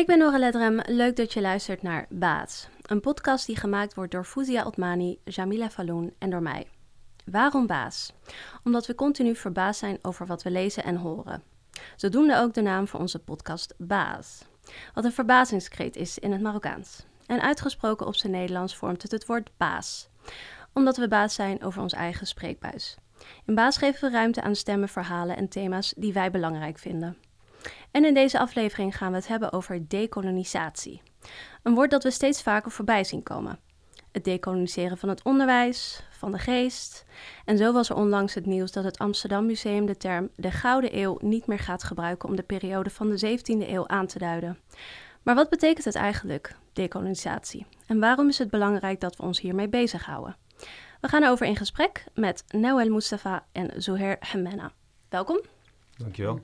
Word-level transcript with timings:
Ik 0.00 0.06
ben 0.06 0.18
Nora 0.18 0.38
Ledrem. 0.38 0.80
Leuk 0.86 1.16
dat 1.16 1.32
je 1.32 1.40
luistert 1.40 1.82
naar 1.82 2.06
Baas. 2.08 2.68
Een 2.82 3.00
podcast 3.00 3.46
die 3.46 3.56
gemaakt 3.56 3.94
wordt 3.94 4.12
door 4.12 4.24
Fuzia 4.24 4.64
Otmani, 4.64 5.18
Jamila 5.24 5.70
Falloun 5.70 6.14
en 6.18 6.30
door 6.30 6.42
mij. 6.42 6.66
Waarom 7.24 7.66
Baas? 7.66 8.12
Omdat 8.64 8.86
we 8.86 8.94
continu 8.94 9.36
verbaasd 9.36 9.80
zijn 9.80 9.98
over 10.02 10.26
wat 10.26 10.42
we 10.42 10.50
lezen 10.50 10.84
en 10.84 10.96
horen. 10.96 11.42
Zodoende 11.96 12.36
ook 12.36 12.54
de 12.54 12.62
naam 12.62 12.88
voor 12.88 13.00
onze 13.00 13.18
podcast 13.18 13.74
Baas. 13.78 14.44
Wat 14.94 15.04
een 15.04 15.12
verbazingskreet 15.12 15.96
is 15.96 16.18
in 16.18 16.32
het 16.32 16.40
Marokkaans. 16.40 17.04
En 17.26 17.40
uitgesproken 17.40 18.06
op 18.06 18.16
zijn 18.16 18.32
Nederlands 18.32 18.76
vormt 18.76 19.02
het 19.02 19.12
het 19.12 19.26
woord 19.26 19.50
baas. 19.56 20.08
Omdat 20.72 20.96
we 20.96 21.08
baas 21.08 21.34
zijn 21.34 21.62
over 21.62 21.82
ons 21.82 21.92
eigen 21.92 22.26
spreekbuis. 22.26 22.96
In 23.46 23.54
baas 23.54 23.76
geven 23.76 24.10
we 24.10 24.16
ruimte 24.16 24.42
aan 24.42 24.56
stemmen, 24.56 24.88
verhalen 24.88 25.36
en 25.36 25.48
thema's 25.48 25.94
die 25.96 26.12
wij 26.12 26.30
belangrijk 26.30 26.78
vinden. 26.78 27.16
En 27.90 28.04
in 28.04 28.14
deze 28.14 28.38
aflevering 28.38 28.96
gaan 28.96 29.10
we 29.10 29.16
het 29.16 29.28
hebben 29.28 29.52
over 29.52 29.88
dekolonisatie. 29.88 31.02
Een 31.62 31.74
woord 31.74 31.90
dat 31.90 32.02
we 32.02 32.10
steeds 32.10 32.42
vaker 32.42 32.70
voorbij 32.70 33.04
zien 33.04 33.22
komen. 33.22 33.58
Het 34.12 34.24
dekoloniseren 34.24 34.98
van 34.98 35.08
het 35.08 35.22
onderwijs, 35.22 36.02
van 36.10 36.32
de 36.32 36.38
geest. 36.38 37.04
En 37.44 37.56
zo 37.56 37.72
was 37.72 37.88
er 37.90 37.96
onlangs 37.96 38.34
het 38.34 38.46
nieuws 38.46 38.72
dat 38.72 38.84
het 38.84 38.98
Amsterdam 38.98 39.46
Museum 39.46 39.86
de 39.86 39.96
term 39.96 40.30
de 40.36 40.50
Gouden 40.50 40.98
Eeuw 40.98 41.18
niet 41.20 41.46
meer 41.46 41.58
gaat 41.58 41.84
gebruiken 41.84 42.28
om 42.28 42.36
de 42.36 42.42
periode 42.42 42.90
van 42.90 43.10
de 43.10 43.38
17e 43.38 43.68
eeuw 43.68 43.88
aan 43.88 44.06
te 44.06 44.18
duiden. 44.18 44.58
Maar 45.22 45.34
wat 45.34 45.48
betekent 45.50 45.84
het 45.84 45.94
eigenlijk, 45.94 46.56
dekolonisatie? 46.72 47.66
En 47.86 48.00
waarom 48.00 48.28
is 48.28 48.38
het 48.38 48.50
belangrijk 48.50 49.00
dat 49.00 49.16
we 49.16 49.22
ons 49.22 49.40
hiermee 49.40 49.68
bezighouden? 49.68 50.36
We 51.00 51.08
gaan 51.08 51.22
erover 51.22 51.46
in 51.46 51.56
gesprek 51.56 52.04
met 52.14 52.44
Noël 52.48 52.90
Mustafa 52.90 53.46
en 53.52 53.82
Zoher 53.82 54.16
Hemena. 54.20 54.72
Welkom. 55.08 55.40
Dankjewel. 56.02 56.40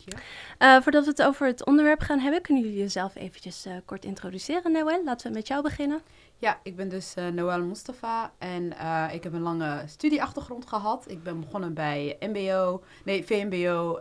Uh, 0.59 0.80
voordat 0.80 1.05
we 1.05 1.10
het 1.10 1.23
over 1.23 1.46
het 1.46 1.66
onderwerp 1.66 2.01
gaan 2.01 2.19
hebben, 2.19 2.42
kunnen 2.42 2.62
jullie 2.62 2.78
jezelf 2.78 3.15
eventjes 3.15 3.66
uh, 3.66 3.77
kort 3.84 4.05
introduceren, 4.05 4.73
Noël? 4.73 5.05
Laten 5.05 5.29
we 5.29 5.34
met 5.34 5.46
jou 5.46 5.62
beginnen. 5.62 6.01
Ja, 6.38 6.60
ik 6.62 6.77
ben 6.77 6.88
dus 6.88 7.15
uh, 7.18 7.29
Noël 7.29 7.62
Mustafa 7.65 8.32
en 8.38 8.65
ik 9.12 9.23
heb 9.23 9.32
een 9.32 9.40
lange 9.40 9.82
studieachtergrond 9.87 10.66
gehad. 10.66 11.10
Ik 11.10 11.23
ben 11.23 11.40
begonnen 11.40 11.74
bij 11.74 12.16
MBO, 12.21 12.82
nee, 13.04 13.24
VMBO, 13.24 13.99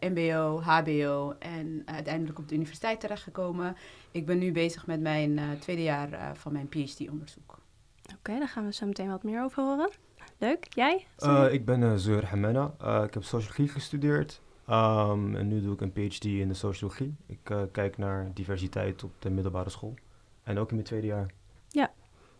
MBO, 0.00 0.60
HBO 0.60 1.34
en 1.38 1.82
uiteindelijk 1.84 2.38
op 2.38 2.48
de 2.48 2.54
universiteit 2.54 3.00
terechtgekomen. 3.00 3.76
Ik 4.10 4.26
ben 4.26 4.38
nu 4.38 4.52
bezig 4.52 4.86
met 4.86 5.00
mijn 5.00 5.40
tweede 5.58 5.82
jaar 5.82 6.36
van 6.36 6.52
mijn 6.52 6.68
PhD-onderzoek. 6.68 7.58
Oké, 8.02 8.14
okay, 8.18 8.38
daar 8.38 8.48
gaan 8.48 8.64
we 8.64 8.72
zo 8.72 8.86
meteen 8.86 9.10
wat 9.10 9.22
meer 9.22 9.42
over 9.42 9.62
horen. 9.62 9.90
Leuk. 10.38 10.66
Jij? 10.68 11.06
ik 11.50 11.64
ben 11.64 11.80
uh, 11.80 11.92
Zeur 11.94 12.26
Hamena. 12.26 12.74
ik 13.04 13.14
heb 13.14 13.24
sociologie 13.24 13.68
gestudeerd. 13.68 14.40
Um, 14.70 15.36
en 15.36 15.48
nu 15.48 15.62
doe 15.62 15.74
ik 15.74 15.80
een 15.80 15.92
PhD 15.92 16.24
in 16.24 16.48
de 16.48 16.54
sociologie. 16.54 17.14
Ik 17.26 17.50
uh, 17.50 17.62
kijk 17.72 17.98
naar 17.98 18.30
diversiteit 18.34 19.04
op 19.04 19.12
de 19.18 19.30
middelbare 19.30 19.70
school. 19.70 19.94
En 20.42 20.58
ook 20.58 20.68
in 20.68 20.74
mijn 20.74 20.86
tweede 20.86 21.06
jaar. 21.06 21.30
Ja. 21.68 21.90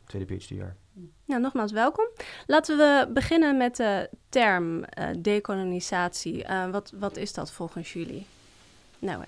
Tweede 0.05 0.37
PhD-jaar. 0.37 0.77
Ja, 1.25 1.37
nogmaals 1.37 1.73
welkom. 1.73 2.09
Laten 2.47 2.77
we 2.77 3.11
beginnen 3.13 3.57
met 3.57 3.77
de 3.77 4.11
term 4.29 4.79
uh, 4.79 5.09
dekolonisatie. 5.19 6.45
Uh, 6.45 6.71
wat, 6.71 6.93
wat 6.99 7.17
is 7.17 7.33
dat 7.33 7.53
volgens 7.53 7.93
jullie? 7.93 8.27
Nou, 8.99 9.25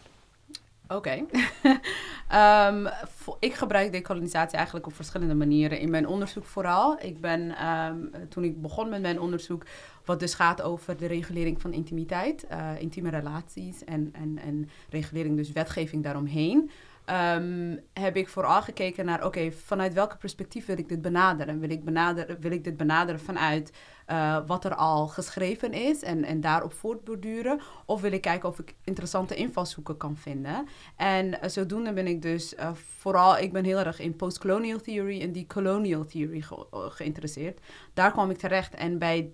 Oké. 0.89 0.95
Okay. 0.95 1.27
um, 2.35 2.89
ik 3.39 3.55
gebruik 3.55 3.93
dekolonisatie 3.93 4.57
eigenlijk 4.57 4.87
op 4.87 4.95
verschillende 4.95 5.35
manieren 5.35 5.79
in 5.79 5.91
mijn 5.91 6.07
onderzoek 6.07 6.45
vooral. 6.45 6.99
Ik 7.01 7.21
ben, 7.21 7.67
um, 7.69 8.11
toen 8.29 8.45
ik 8.45 8.63
begon 8.63 8.89
met 8.89 9.01
mijn 9.01 9.21
onderzoek, 9.21 9.65
wat 10.05 10.21
dus 10.21 10.35
gaat 10.35 10.63
over 10.63 10.97
de 10.97 11.07
regulering 11.07 11.61
van 11.61 11.73
intimiteit, 11.73 12.47
uh, 12.51 12.71
intieme 12.79 13.11
relaties 13.11 13.85
en, 13.85 14.11
en, 14.13 14.39
en 14.45 14.69
regulering, 14.91 15.37
dus 15.37 15.53
wetgeving 15.53 16.03
daaromheen. 16.03 16.71
Um, 17.35 17.81
heb 17.93 18.17
ik 18.17 18.29
vooral 18.29 18.63
gekeken 18.63 19.05
naar, 19.05 19.25
oké, 19.25 19.53
vanuit 19.53 19.95
welke 19.95 20.17
perspectief 20.17 20.67
wil 20.67 20.79
ik 20.79 20.89
dit 20.89 21.03
benaderen? 21.03 21.61
Wil 21.61 21.71
ik, 21.71 21.85
benaderen, 21.85 22.41
wil 22.41 22.51
ik 22.51 22.65
dit 22.65 22.77
benaderen 22.77 23.21
vanuit 23.21 23.73
uh, 24.11 24.39
wat 24.47 24.65
er 24.65 24.75
al 24.75 25.07
geschreven 25.07 25.73
is 25.73 26.03
en, 26.03 26.25
en 26.25 26.41
daarop 26.41 26.73
voortborduren? 26.73 27.61
Of 27.87 28.01
wil 28.01 28.13
ik 28.13 28.21
kijken 28.21 28.49
of 28.49 28.59
ik 28.59 28.75
interessante 28.85 29.35
invalshoeken 29.35 29.97
kan 29.97 30.17
vinden? 30.17 30.67
En 30.97 31.27
uh, 31.27 31.35
zodoende 31.47 31.93
ben 31.93 32.07
ik 32.07 32.23
dus 32.23 32.55
uh, 32.55 32.71
vooral, 32.75 33.39
ik 33.39 33.53
ben 33.53 33.65
heel 33.65 33.79
erg 33.79 34.01
in 34.01 34.17
postcolonial 34.17 34.79
theory 34.79 35.21
en 35.21 35.33
decolonial 35.33 36.05
theory 36.05 36.41
ge 36.41 36.67
geïnteresseerd. 36.71 37.61
Daar 37.95 38.13
kwam 38.13 38.31
ik 38.31 38.39
terecht 38.39 38.75
en 38.75 38.99
bij 38.99 39.33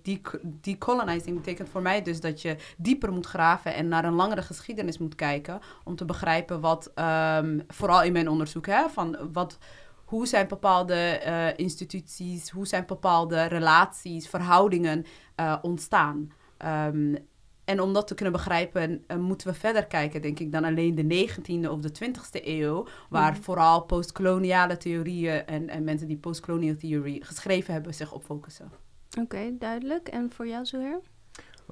decolonizing 0.61 1.35
betekent 1.35 1.69
voor 1.69 1.81
mij 1.81 2.01
dus 2.01 2.19
dat 2.19 2.41
je 2.41 2.55
dieper 2.77 3.11
moet 3.11 3.25
graven 3.25 3.73
en 3.73 3.87
naar 3.87 4.05
een 4.05 4.13
langere 4.13 4.41
geschiedenis 4.41 4.97
moet 4.97 5.15
kijken 5.15 5.59
om 5.83 5.95
te 5.95 6.05
begrijpen 6.05 6.59
wat, 6.59 6.91
um, 6.95 7.63
vooral 7.67 8.03
in 8.03 8.11
mijn 8.11 8.29
onderzoek, 8.29 8.65
hè, 8.65 8.89
van 8.89 9.17
wat 9.31 9.57
hoe 10.05 10.27
zijn 10.27 10.47
bepaalde 10.47 11.21
uh, 11.25 11.47
instituties, 11.65 12.49
hoe 12.49 12.67
zijn 12.67 12.85
bepaalde 12.85 13.43
relaties, 13.43 14.27
verhoudingen 14.27 15.05
uh, 15.39 15.57
ontstaan. 15.61 16.31
Um, 16.65 17.17
en 17.65 17.81
om 17.81 17.93
dat 17.93 18.07
te 18.07 18.15
kunnen 18.15 18.33
begrijpen, 18.33 19.03
uh, 19.07 19.17
moeten 19.17 19.47
we 19.47 19.53
verder 19.53 19.85
kijken, 19.85 20.21
denk 20.21 20.39
ik, 20.39 20.51
dan 20.51 20.63
alleen 20.63 20.95
de 20.95 21.27
19e 21.27 21.69
of 21.69 21.79
de 21.79 21.91
20e 22.05 22.45
eeuw, 22.45 22.87
waar 23.09 23.33
mm. 23.33 23.43
vooral 23.43 23.81
postkoloniale 23.81 24.77
theorieën 24.77 25.45
en, 25.45 25.69
en 25.69 25.83
mensen 25.83 26.07
die 26.07 26.17
postkoloniale 26.17 26.77
theorie 26.77 27.23
geschreven 27.23 27.73
hebben 27.73 27.93
zich 27.93 28.13
op 28.13 28.23
focussen. 28.23 28.71
Oké, 29.09 29.21
okay, 29.21 29.55
duidelijk. 29.59 30.07
En 30.07 30.31
voor 30.31 30.47
jou, 30.47 30.65
Zoher? 30.65 30.99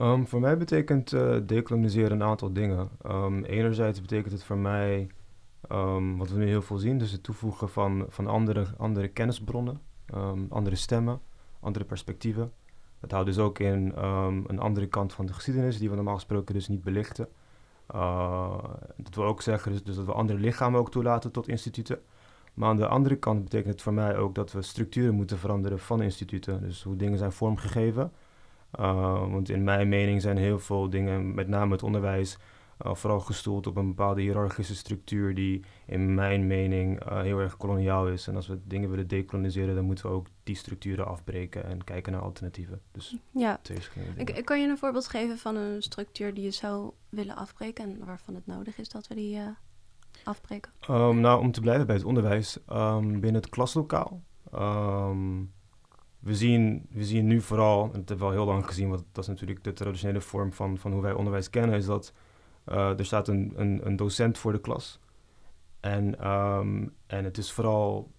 Um, 0.01 0.27
voor 0.27 0.39
mij 0.39 0.57
betekent 0.57 1.11
uh, 1.11 1.37
decoloniseren 1.45 2.11
een 2.11 2.23
aantal 2.23 2.53
dingen. 2.53 2.89
Um, 3.05 3.43
enerzijds 3.43 4.01
betekent 4.01 4.31
het 4.31 4.43
voor 4.43 4.57
mij 4.57 5.07
Um, 5.71 6.17
wat 6.17 6.29
we 6.29 6.37
nu 6.37 6.47
heel 6.47 6.61
veel 6.61 6.77
zien, 6.77 6.97
dus 6.97 7.11
het 7.11 7.23
toevoegen 7.23 7.69
van, 7.69 8.05
van 8.09 8.27
andere, 8.27 8.65
andere 8.77 9.07
kennisbronnen, 9.07 9.81
um, 10.15 10.47
andere 10.49 10.75
stemmen, 10.75 11.21
andere 11.59 11.85
perspectieven. 11.85 12.51
Dat 12.99 13.11
houdt 13.11 13.27
dus 13.27 13.37
ook 13.37 13.59
in 13.59 14.05
um, 14.05 14.43
een 14.47 14.59
andere 14.59 14.87
kant 14.87 15.13
van 15.13 15.25
de 15.25 15.33
geschiedenis, 15.33 15.77
die 15.77 15.89
we 15.89 15.95
normaal 15.95 16.15
gesproken 16.15 16.53
dus 16.53 16.67
niet 16.67 16.83
belichten. 16.83 17.27
Uh, 17.95 18.63
dat 18.97 19.15
wil 19.15 19.23
ook 19.23 19.41
zeggen 19.41 19.71
dus, 19.71 19.83
dus, 19.83 19.95
dat 19.95 20.05
we 20.05 20.13
andere 20.13 20.39
lichamen 20.39 20.79
ook 20.79 20.91
toelaten 20.91 21.31
tot 21.31 21.47
instituten. 21.47 21.99
Maar 22.53 22.69
aan 22.69 22.75
de 22.75 22.87
andere 22.87 23.15
kant 23.15 23.43
betekent 23.43 23.73
het 23.73 23.81
voor 23.81 23.93
mij 23.93 24.17
ook 24.17 24.35
dat 24.35 24.51
we 24.51 24.61
structuren 24.61 25.13
moeten 25.13 25.37
veranderen 25.37 25.79
van 25.79 26.01
instituten. 26.01 26.61
Dus 26.61 26.83
hoe 26.83 26.95
dingen 26.95 27.17
zijn 27.17 27.31
vormgegeven. 27.31 28.11
Uh, 28.79 29.31
want 29.31 29.49
in 29.49 29.63
mijn 29.63 29.89
mening 29.89 30.21
zijn 30.21 30.37
heel 30.37 30.59
veel 30.59 30.89
dingen, 30.89 31.33
met 31.33 31.47
name 31.47 31.71
het 31.71 31.83
onderwijs, 31.83 32.37
uh, 32.85 32.95
vooral 32.95 33.19
gestoeld 33.19 33.67
op 33.67 33.75
een 33.75 33.87
bepaalde 33.87 34.21
hiërarchische 34.21 34.75
structuur 34.75 35.35
die 35.35 35.63
in 35.85 36.13
mijn 36.13 36.47
mening 36.47 37.05
uh, 37.09 37.21
heel 37.21 37.39
erg 37.39 37.57
koloniaal 37.57 38.07
is. 38.07 38.27
En 38.27 38.35
als 38.35 38.47
we 38.47 38.59
dingen 38.63 38.89
willen 38.89 39.07
decoloniseren, 39.07 39.75
dan 39.75 39.85
moeten 39.85 40.05
we 40.05 40.11
ook 40.11 40.27
die 40.43 40.55
structuren 40.55 41.07
afbreken 41.07 41.65
en 41.65 41.83
kijken 41.83 42.11
naar 42.11 42.21
alternatieven. 42.21 42.81
Dus 42.91 43.17
ja. 43.31 43.59
Ik, 44.15 44.29
ik, 44.29 44.45
kan 44.45 44.61
je 44.61 44.67
een 44.67 44.77
voorbeeld 44.77 45.07
geven 45.07 45.37
van 45.37 45.55
een 45.55 45.81
structuur 45.81 46.33
die 46.33 46.43
je 46.43 46.51
zou 46.51 46.91
willen 47.09 47.35
afbreken 47.35 47.85
en 47.85 48.05
waarvan 48.05 48.35
het 48.35 48.45
nodig 48.45 48.77
is 48.77 48.89
dat 48.89 49.07
we 49.07 49.15
die 49.15 49.35
uh, 49.35 49.47
afbreken? 50.23 50.71
Um, 50.89 51.19
nou, 51.19 51.41
om 51.41 51.51
te 51.51 51.61
blijven 51.61 51.85
bij 51.85 51.95
het 51.95 52.05
onderwijs, 52.05 52.57
um, 52.71 53.11
binnen 53.19 53.41
het 53.41 53.49
klaslokaal. 53.49 54.21
Um, 54.53 55.51
we 56.23 56.35
zien, 56.35 56.85
we 56.89 57.03
zien 57.05 57.27
nu 57.27 57.41
vooral, 57.41 57.83
en 57.83 57.99
dat 57.99 58.09
hebben 58.09 58.17
we 58.17 58.33
al 58.33 58.39
heel 58.39 58.53
lang 58.53 58.65
gezien, 58.65 58.89
want 58.89 59.03
dat 59.11 59.23
is 59.23 59.29
natuurlijk 59.29 59.63
de 59.63 59.73
traditionele 59.73 60.21
vorm 60.21 60.53
van, 60.53 60.77
van 60.77 60.91
hoe 60.91 61.01
wij 61.01 61.13
onderwijs 61.13 61.49
kennen, 61.49 61.75
is 61.75 61.85
dat 61.85 62.13
uh, 62.67 62.99
er 62.99 63.05
staat 63.05 63.27
een, 63.27 63.53
een, 63.55 63.85
een, 63.85 63.95
docent 63.95 64.37
voor 64.37 64.51
de 64.51 64.61
klas. 64.61 64.99
En, 65.79 66.31
um, 66.31 66.93
en 67.07 67.23
het 67.23 67.37
is 67.37 67.51
vooral 67.51 68.11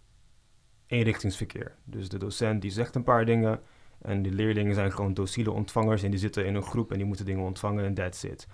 eenrichtingsverkeer. 0.87 1.75
Dus 1.85 2.09
de 2.09 2.19
docent 2.19 2.63
die 2.63 2.71
zegt 2.71 2.95
een 2.95 3.05
paar 3.05 3.25
dingen 3.25 3.61
en 3.99 4.23
de 4.23 4.31
leerlingen 4.31 4.75
zijn 4.75 4.93
gewoon 4.93 5.15
docile 5.15 5.51
ontvangers 5.51 6.03
en 6.03 6.11
die 6.11 6.21
zitten 6.21 6.47
in 6.47 6.55
een 6.55 6.63
groep 6.63 6.91
en 6.91 6.97
die 6.97 7.07
moeten 7.07 7.25
dingen 7.25 7.45
ontvangen 7.45 7.85
en 7.85 7.95
that's 7.95 8.23
it. 8.23 8.47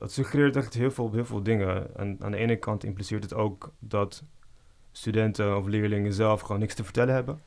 Dat 0.00 0.12
suggereert 0.12 0.56
echt 0.56 0.74
heel 0.74 0.90
veel, 0.90 1.24
veel 1.24 1.42
dingen. 1.42 1.96
En 1.96 2.16
aan 2.20 2.30
de 2.30 2.36
ene 2.36 2.56
kant 2.56 2.84
impliceert 2.84 3.22
het 3.22 3.34
ook 3.34 3.72
dat 3.78 4.24
studenten 4.92 5.56
of 5.56 5.66
leerlingen 5.66 6.12
zelf 6.12 6.40
gewoon 6.40 6.60
niks 6.60 6.74
te 6.74 6.84
vertellen 6.84 7.14
hebben. 7.14 7.40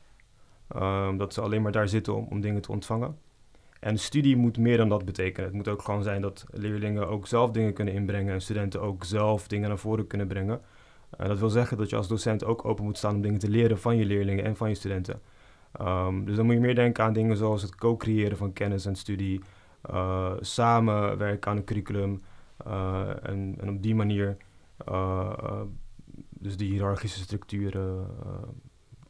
Um, 0.76 1.16
dat 1.16 1.34
ze 1.34 1.40
alleen 1.40 1.62
maar 1.62 1.72
daar 1.72 1.88
zitten 1.88 2.14
om, 2.14 2.26
om 2.30 2.40
dingen 2.40 2.62
te 2.62 2.72
ontvangen. 2.72 3.18
En 3.84 3.98
studie 3.98 4.36
moet 4.36 4.58
meer 4.58 4.76
dan 4.76 4.88
dat 4.88 5.04
betekenen. 5.04 5.44
Het 5.46 5.56
moet 5.56 5.68
ook 5.68 5.82
gewoon 5.82 6.02
zijn 6.02 6.20
dat 6.20 6.46
leerlingen 6.50 7.08
ook 7.08 7.26
zelf 7.26 7.50
dingen 7.50 7.72
kunnen 7.72 7.94
inbrengen 7.94 8.32
en 8.34 8.40
studenten 8.40 8.80
ook 8.80 9.04
zelf 9.04 9.48
dingen 9.48 9.68
naar 9.68 9.78
voren 9.78 10.06
kunnen 10.06 10.26
brengen. 10.26 10.60
En 11.16 11.28
dat 11.28 11.38
wil 11.38 11.48
zeggen 11.48 11.76
dat 11.76 11.90
je 11.90 11.96
als 11.96 12.08
docent 12.08 12.44
ook 12.44 12.64
open 12.64 12.84
moet 12.84 12.98
staan 12.98 13.14
om 13.14 13.20
dingen 13.20 13.38
te 13.38 13.48
leren 13.48 13.78
van 13.78 13.96
je 13.96 14.04
leerlingen 14.04 14.44
en 14.44 14.56
van 14.56 14.68
je 14.68 14.74
studenten. 14.74 15.20
Um, 15.80 16.24
dus 16.24 16.36
dan 16.36 16.44
moet 16.44 16.54
je 16.54 16.60
meer 16.60 16.74
denken 16.74 17.04
aan 17.04 17.12
dingen 17.12 17.36
zoals 17.36 17.62
het 17.62 17.74
co-creëren 17.74 18.36
van 18.36 18.52
kennis 18.52 18.86
en 18.86 18.96
studie, 18.96 19.40
uh, 19.90 20.32
samenwerken 20.40 21.50
aan 21.50 21.56
een 21.56 21.64
curriculum 21.64 22.22
uh, 22.66 23.08
en, 23.22 23.54
en, 23.60 23.68
op 23.68 23.82
die 23.82 23.94
manier 23.94 24.36
uh, 24.88 25.60
dus 26.28 26.56
die 26.56 26.70
hiërarchische 26.70 27.20
structuren 27.20 28.06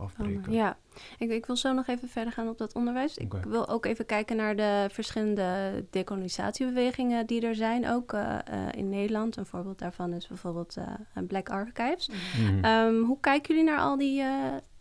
afbreken. 0.04 0.52
ja, 0.52 0.76
ik, 1.18 1.30
ik, 1.30 1.46
wil 1.46 1.56
zo 1.56 1.72
nog 1.72 1.86
even 1.86 2.08
verder 2.08 2.32
gaan 2.32 2.48
op 2.48 2.58
dat 2.58 2.74
onderwijs. 2.74 3.16
Ik 3.16 3.32
wil 3.32 3.68
ook 3.68 3.86
even 3.86 4.06
kijken 4.06 4.36
naar 4.36 4.56
de 4.56 4.86
verschillende 4.90 5.84
decolonisatiebewegingen 5.90 7.26
die 7.26 7.46
er 7.46 7.54
zijn, 7.54 7.88
ook 7.88 8.12
uh, 8.12 8.38
in 8.70 8.88
Nederland. 8.88 9.36
Een 9.36 9.46
voorbeeld 9.46 9.78
daarvan 9.78 10.12
is 10.12 10.26
bijvoorbeeld 10.26 10.76
uh, 10.76 11.26
Black 11.26 11.48
Archives. 11.48 12.08
Mhm. 12.08 12.64
Ehm, 12.64 13.02
hoe 13.02 13.20
kijken 13.20 13.54
jullie 13.54 13.70
naar 13.70 13.80
al 13.80 13.96
die, 13.96 14.24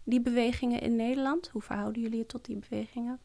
die 0.04 0.22
bewegingen 0.22 0.82
in 0.82 0.96
Nederland? 0.96 1.48
Hoe 1.48 1.62
verhouden 1.62 2.02
jullie 2.02 2.18
je 2.18 2.26
tot 2.26 2.46
die 2.46 2.60
bewegingen? 2.70 3.20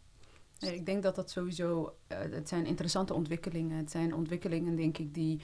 ik 0.58 0.86
denk 0.86 1.02
dat 1.02 1.14
dat 1.14 1.30
sowieso, 1.30 1.94
het 2.08 2.48
zijn 2.48 2.66
interessante 2.66 3.14
ontwikkelingen. 3.14 3.76
Het 3.76 3.90
zijn 3.90 4.14
ontwikkelingen, 4.14 4.76
denk 4.76 4.98
ik, 4.98 5.14
die 5.14 5.40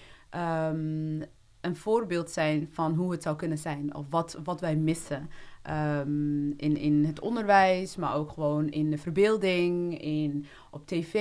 um, 0.71 1.23
een 1.65 1.77
voorbeeld 1.77 2.31
zijn 2.31 2.69
van 2.73 2.95
hoe 2.95 3.13
het 3.13 3.23
zou 3.23 3.37
kunnen 3.37 3.59
zijn. 3.59 3.95
Of 3.95 4.07
wat, 4.11 4.39
wat 4.45 4.61
wij 4.61 4.77
missen 4.77 5.31
um, 5.71 6.55
in, 6.57 6.77
in 6.77 7.05
het 7.05 7.21
onderwijs, 7.21 7.97
maar 7.97 8.15
ook 8.15 8.31
gewoon 8.31 8.69
in 8.69 8.91
de 8.91 8.99
verbeelding, 8.99 10.01
in, 10.01 10.47
op 10.71 10.87
tv, 10.87 11.15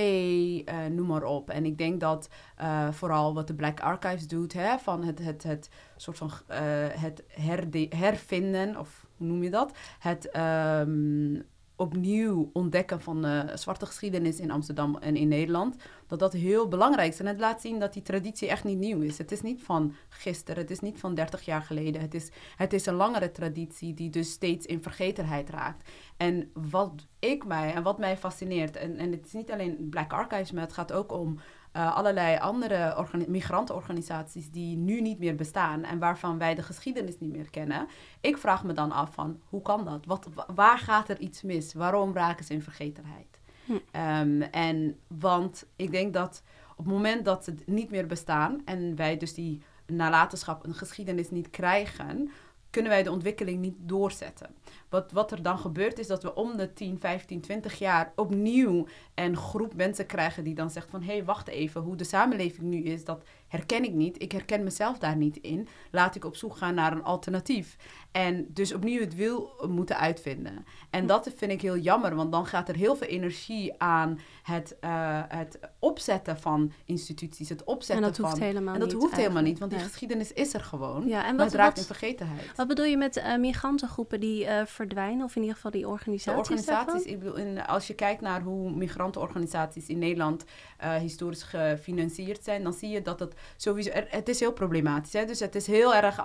uh, 0.68 0.86
noem 0.90 1.06
maar 1.06 1.24
op. 1.24 1.50
En 1.50 1.64
ik 1.64 1.78
denk 1.78 2.00
dat 2.00 2.28
uh, 2.60 2.90
vooral 2.90 3.34
wat 3.34 3.46
de 3.46 3.54
Black 3.54 3.80
Archives 3.80 4.28
doet, 4.28 4.52
hè, 4.52 4.78
van 4.78 5.04
het, 5.04 5.18
het, 5.18 5.42
het 5.42 5.70
soort 5.96 6.16
van 6.16 6.30
uh, 6.50 6.56
het 6.90 7.24
herde, 7.28 7.86
hervinden, 7.96 8.78
of 8.78 9.06
hoe 9.16 9.26
noem 9.26 9.42
je 9.42 9.50
dat? 9.50 9.76
Het 9.98 10.36
um, 10.36 11.42
opnieuw 11.76 12.50
ontdekken 12.52 13.00
van 13.00 13.22
de 13.22 13.50
zwarte 13.54 13.86
geschiedenis 13.86 14.40
in 14.40 14.50
Amsterdam 14.50 14.96
en 14.96 15.16
in 15.16 15.28
Nederland, 15.28 15.76
dat 16.06 16.18
dat 16.18 16.32
heel 16.32 16.68
belangrijk 16.68 17.12
is. 17.12 17.20
En 17.20 17.26
het 17.26 17.38
laat 17.38 17.60
zien 17.60 17.78
dat 17.78 17.92
die 17.92 18.02
traditie 18.02 18.48
echt 18.48 18.64
niet 18.64 18.78
nieuw 18.78 19.00
is. 19.00 19.18
Het 19.18 19.32
is 19.32 19.42
niet 19.42 19.62
van 19.62 19.94
gisteren, 20.08 20.62
het 20.62 20.70
is 20.70 20.80
niet 20.80 21.00
van 21.00 21.14
30 21.14 21.44
jaar 21.44 21.62
geleden. 21.62 22.00
Het 22.00 22.14
is, 22.14 22.30
het 22.56 22.72
is 22.72 22.86
een 22.86 22.94
langere 22.94 23.30
traditie 23.30 23.94
die 23.94 24.10
dus 24.10 24.30
steeds 24.30 24.66
in 24.66 24.82
vergetenheid 24.82 25.50
raakt. 25.50 25.88
En 26.16 26.50
wat 26.52 27.06
ik 27.18 27.44
mij 27.44 27.74
en 27.74 27.82
wat 27.82 27.98
mij 27.98 28.16
fascineert, 28.16 28.76
en, 28.76 28.96
en 28.96 29.10
het 29.10 29.26
is 29.26 29.32
niet 29.32 29.50
alleen 29.50 29.86
Black 29.90 30.12
Archives, 30.12 30.52
maar 30.52 30.62
het 30.62 30.72
gaat 30.72 30.92
ook 30.92 31.12
om 31.12 31.38
uh, 31.76 31.96
allerlei 31.96 32.38
andere 32.38 33.06
migrantenorganisaties 33.28 34.50
die 34.50 34.76
nu 34.76 35.00
niet 35.00 35.18
meer 35.18 35.34
bestaan 35.34 35.84
en 35.84 35.98
waarvan 35.98 36.38
wij 36.38 36.54
de 36.54 36.62
geschiedenis 36.62 37.18
niet 37.18 37.32
meer 37.32 37.50
kennen. 37.50 37.86
Ik 38.20 38.38
vraag 38.38 38.64
me 38.64 38.72
dan 38.72 38.92
af 38.92 39.14
van 39.14 39.40
hoe 39.48 39.62
kan 39.62 39.84
dat? 39.84 40.06
Wat, 40.06 40.28
waar 40.54 40.78
gaat 40.78 41.08
er 41.08 41.18
iets 41.18 41.42
mis? 41.42 41.74
Waarom 41.74 42.14
raken 42.14 42.44
ze 42.44 42.52
in 42.52 42.62
vergetenheid? 42.62 43.38
Hm. 43.64 43.72
Um, 43.72 44.42
en 44.42 44.98
want 45.06 45.66
ik 45.76 45.90
denk 45.90 46.14
dat 46.14 46.42
op 46.76 46.84
het 46.84 46.94
moment 46.94 47.24
dat 47.24 47.44
ze 47.44 47.54
niet 47.66 47.90
meer 47.90 48.06
bestaan 48.06 48.62
en 48.64 48.96
wij 48.96 49.16
dus 49.16 49.34
die 49.34 49.62
nalatenschap, 49.86 50.64
een 50.64 50.74
geschiedenis 50.74 51.30
niet 51.30 51.50
krijgen, 51.50 52.30
kunnen 52.74 52.92
wij 52.92 53.02
de 53.02 53.10
ontwikkeling 53.10 53.60
niet 53.60 53.76
doorzetten. 53.78 54.54
Wat, 54.88 55.12
wat 55.12 55.32
er 55.32 55.42
dan 55.42 55.58
gebeurt 55.58 55.98
is 55.98 56.06
dat 56.06 56.22
we 56.22 56.34
om 56.34 56.56
de 56.56 56.72
10, 56.72 56.98
15, 57.00 57.40
20 57.40 57.78
jaar 57.78 58.12
opnieuw 58.16 58.86
een 59.14 59.36
groep 59.36 59.74
mensen 59.74 60.06
krijgen 60.06 60.44
die 60.44 60.54
dan 60.54 60.70
zegt 60.70 60.90
van 60.90 61.02
hé, 61.02 61.12
hey, 61.12 61.24
wacht 61.24 61.48
even, 61.48 61.80
hoe 61.80 61.96
de 61.96 62.04
samenleving 62.04 62.66
nu 62.66 62.82
is, 62.82 63.04
dat 63.04 63.24
herken 63.54 63.84
ik 63.84 63.92
niet. 63.92 64.22
Ik 64.22 64.32
herken 64.32 64.64
mezelf 64.64 64.98
daar 64.98 65.16
niet 65.16 65.36
in. 65.36 65.68
Laat 65.90 66.14
ik 66.14 66.24
op 66.24 66.36
zoek 66.36 66.56
gaan 66.56 66.74
naar 66.74 66.92
een 66.92 67.04
alternatief. 67.04 67.76
En 68.12 68.46
dus 68.48 68.74
opnieuw 68.74 69.00
het 69.00 69.14
wil 69.14 69.50
moeten 69.68 69.98
uitvinden. 69.98 70.64
En 70.90 71.06
dat 71.06 71.30
vind 71.36 71.52
ik 71.52 71.60
heel 71.60 71.76
jammer, 71.76 72.14
want 72.14 72.32
dan 72.32 72.46
gaat 72.46 72.68
er 72.68 72.74
heel 72.74 72.96
veel 72.96 73.06
energie 73.06 73.74
aan 73.78 74.20
het, 74.42 74.76
uh, 74.80 75.22
het 75.28 75.58
opzetten 75.78 76.38
van 76.38 76.72
instituties. 76.84 77.48
Het 77.48 77.64
opzetten 77.64 78.04
en 78.04 78.10
dat 78.10 78.16
van, 78.16 78.24
hoeft 78.24 78.38
helemaal 78.38 78.74
En 78.74 78.80
dat 78.80 78.88
niet, 78.88 78.98
hoeft 78.98 79.16
helemaal 79.16 79.42
niet, 79.42 79.58
want 79.58 79.70
die 79.70 79.80
geschiedenis 79.80 80.32
is 80.32 80.54
er 80.54 80.60
gewoon. 80.60 81.06
Ja, 81.06 81.26
en 81.26 81.36
wat, 81.36 81.46
het 81.46 81.54
raakt 81.54 81.78
in 81.78 81.84
vergetenheid. 81.84 82.56
Wat 82.56 82.68
bedoel 82.68 82.84
je 82.84 82.96
met 82.96 83.16
uh, 83.16 83.36
migrantengroepen 83.36 84.20
die 84.20 84.44
uh, 84.44 84.60
verdwijnen, 84.64 85.24
of 85.24 85.36
in 85.36 85.40
ieder 85.40 85.56
geval 85.56 85.70
die 85.70 85.88
organisaties? 85.88 86.46
De 86.46 86.54
organisaties, 86.54 87.04
ik 87.04 87.18
bedoel, 87.18 87.36
in, 87.36 87.66
als 87.66 87.86
je 87.86 87.94
kijkt 87.94 88.20
naar 88.20 88.42
hoe 88.42 88.70
migrantenorganisaties 88.70 89.86
in 89.86 89.98
Nederland 89.98 90.44
historisch 91.00 91.42
gefinancierd 91.42 92.44
zijn, 92.44 92.62
dan 92.62 92.72
zie 92.72 92.88
je 92.88 93.02
dat 93.02 93.20
het 93.20 93.34
het 94.08 94.28
is 94.28 94.40
heel 94.40 94.52
problematisch. 94.52 95.12
Hè? 95.12 95.24
Dus 95.24 95.40
het 95.40 95.54
is 95.54 95.66
heel 95.66 95.94
erg 95.94 96.16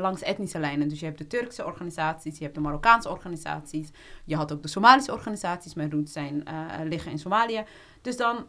langs 0.00 0.22
etnische 0.22 0.58
lijnen. 0.58 0.88
Dus 0.88 1.00
je 1.00 1.06
hebt 1.06 1.18
de 1.18 1.26
Turkse 1.26 1.64
organisaties, 1.64 2.38
je 2.38 2.42
hebt 2.44 2.54
de 2.54 2.60
Marokkaanse 2.60 3.10
organisaties. 3.10 3.88
Je 4.24 4.36
had 4.36 4.52
ook 4.52 4.62
de 4.62 4.68
Somalische 4.68 5.12
organisaties, 5.12 5.74
mijn 5.74 5.90
roots 5.90 6.12
zijn, 6.12 6.44
uh, 6.48 6.86
liggen 6.88 7.10
in 7.10 7.18
Somalië. 7.18 7.64
Dus 8.00 8.16
dan, 8.16 8.46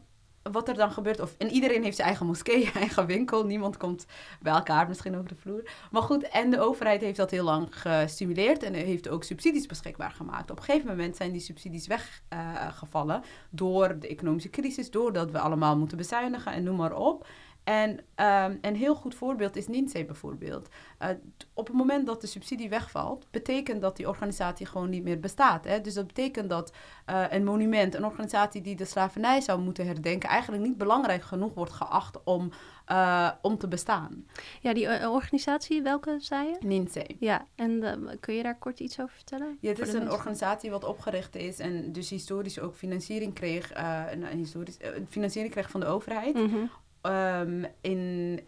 wat 0.52 0.68
er 0.68 0.76
dan 0.76 0.92
gebeurt, 0.92 1.20
of, 1.20 1.36
en 1.38 1.50
iedereen 1.50 1.84
heeft 1.84 1.96
zijn 1.96 2.08
eigen 2.08 2.26
moskee, 2.26 2.72
eigen 2.76 3.06
winkel. 3.06 3.46
Niemand 3.46 3.78
komt 3.78 4.06
bij 4.42 4.54
elkaar 4.54 4.88
misschien 4.88 5.16
over 5.16 5.30
de 5.30 5.36
vloer. 5.36 5.70
Maar 5.92 6.02
goed, 6.02 6.28
en 6.30 6.50
de 6.50 6.60
overheid 6.60 7.02
heeft 7.02 7.18
dat 7.18 7.32
heel 7.32 7.44
lang 7.44 7.68
gestimuleerd 7.70 8.64
en 8.64 8.74
heeft 8.74 9.10
ook 9.10 9.24
subsidies 9.24 9.66
beschikbaar 9.66 10.12
gemaakt. 10.12 10.52
Op 10.52 10.58
een 10.58 10.64
gegeven 10.64 10.88
moment 10.88 11.16
zijn 11.16 11.32
die 11.32 11.42
subsidies 11.42 11.88
weggevallen 11.88 13.24
door 13.50 14.00
de 14.00 14.08
economische 14.08 14.50
crisis, 14.50 14.92
doordat 14.92 15.32
we 15.32 15.40
allemaal 15.40 15.78
moeten 15.78 15.98
bezuinigen 15.98 16.54
en 16.54 16.64
noem 16.64 16.76
maar 16.76 16.96
op. 16.96 17.28
En 17.66 17.90
um, 17.90 18.58
een 18.62 18.76
heel 18.76 18.96
goed 18.96 19.16
voorbeeld 19.16 19.56
is 19.56 19.68
NINSE 19.68 20.06
bijvoorbeeld. 20.06 20.70
Uh, 21.02 21.10
op 21.54 21.68
het 21.68 21.76
moment 21.76 22.06
dat 22.06 22.22
de 22.22 22.28
subsidie 22.28 22.70
wegvalt, 22.70 23.28
betekent 23.32 23.82
dat 23.82 23.98
die 23.98 24.08
organisatie 24.08 24.66
gewoon 24.66 24.90
niet 24.90 25.04
meer 25.04 25.20
bestaat. 25.20 25.66
Hè? 25.66 25.82
Dus 25.82 25.94
dat 25.94 26.08
betekent 26.08 26.50
dat 26.50 26.74
uh, 27.10 27.24
een 27.30 27.44
monument, 27.44 27.96
een 27.96 28.06
organisatie 28.06 28.62
die 28.62 28.76
de 28.76 28.86
slavernij 28.86 29.42
zou 29.42 29.62
moeten 29.62 29.86
herdenken, 29.86 30.30
eigenlijk 30.30 30.64
niet 30.64 30.78
belangrijk 30.78 31.24
genoeg 31.24 31.54
wordt 31.54 31.72
geacht 31.72 32.24
om, 32.24 32.52
uh, 32.92 33.32
om 33.42 33.58
te 33.58 33.68
bestaan. 33.68 34.26
Ja, 34.62 34.74
die 34.74 35.10
organisatie, 35.10 35.82
welke 35.82 36.16
zei 36.20 36.48
je? 36.48 36.58
NINSE. 36.60 37.06
Ja, 37.20 37.46
en 37.56 38.00
kun 38.20 38.34
je 38.34 38.44
daar 38.44 38.58
kort 38.58 38.80
iets 38.80 39.00
over 39.00 39.16
vertellen? 39.16 39.58
Ja, 39.60 39.70
het 39.70 39.80
is 39.80 39.88
een 39.88 39.94
mensen? 39.94 40.14
organisatie 40.14 40.70
wat 40.70 40.84
opgericht 40.84 41.36
is 41.36 41.60
en 41.60 41.92
dus 41.92 42.10
historisch 42.10 42.60
ook 42.60 42.76
financiering 42.76 43.34
kreeg, 43.34 43.72
een, 44.12 44.32
een 44.32 44.38
historisch, 44.38 44.78
financiering 45.10 45.54
kreeg 45.54 45.70
van 45.70 45.80
de 45.80 45.86
overheid. 45.86 46.36
Mm 46.36 46.50
-hmm 46.50 46.70
um, 47.06 47.66
in, 47.82 48.40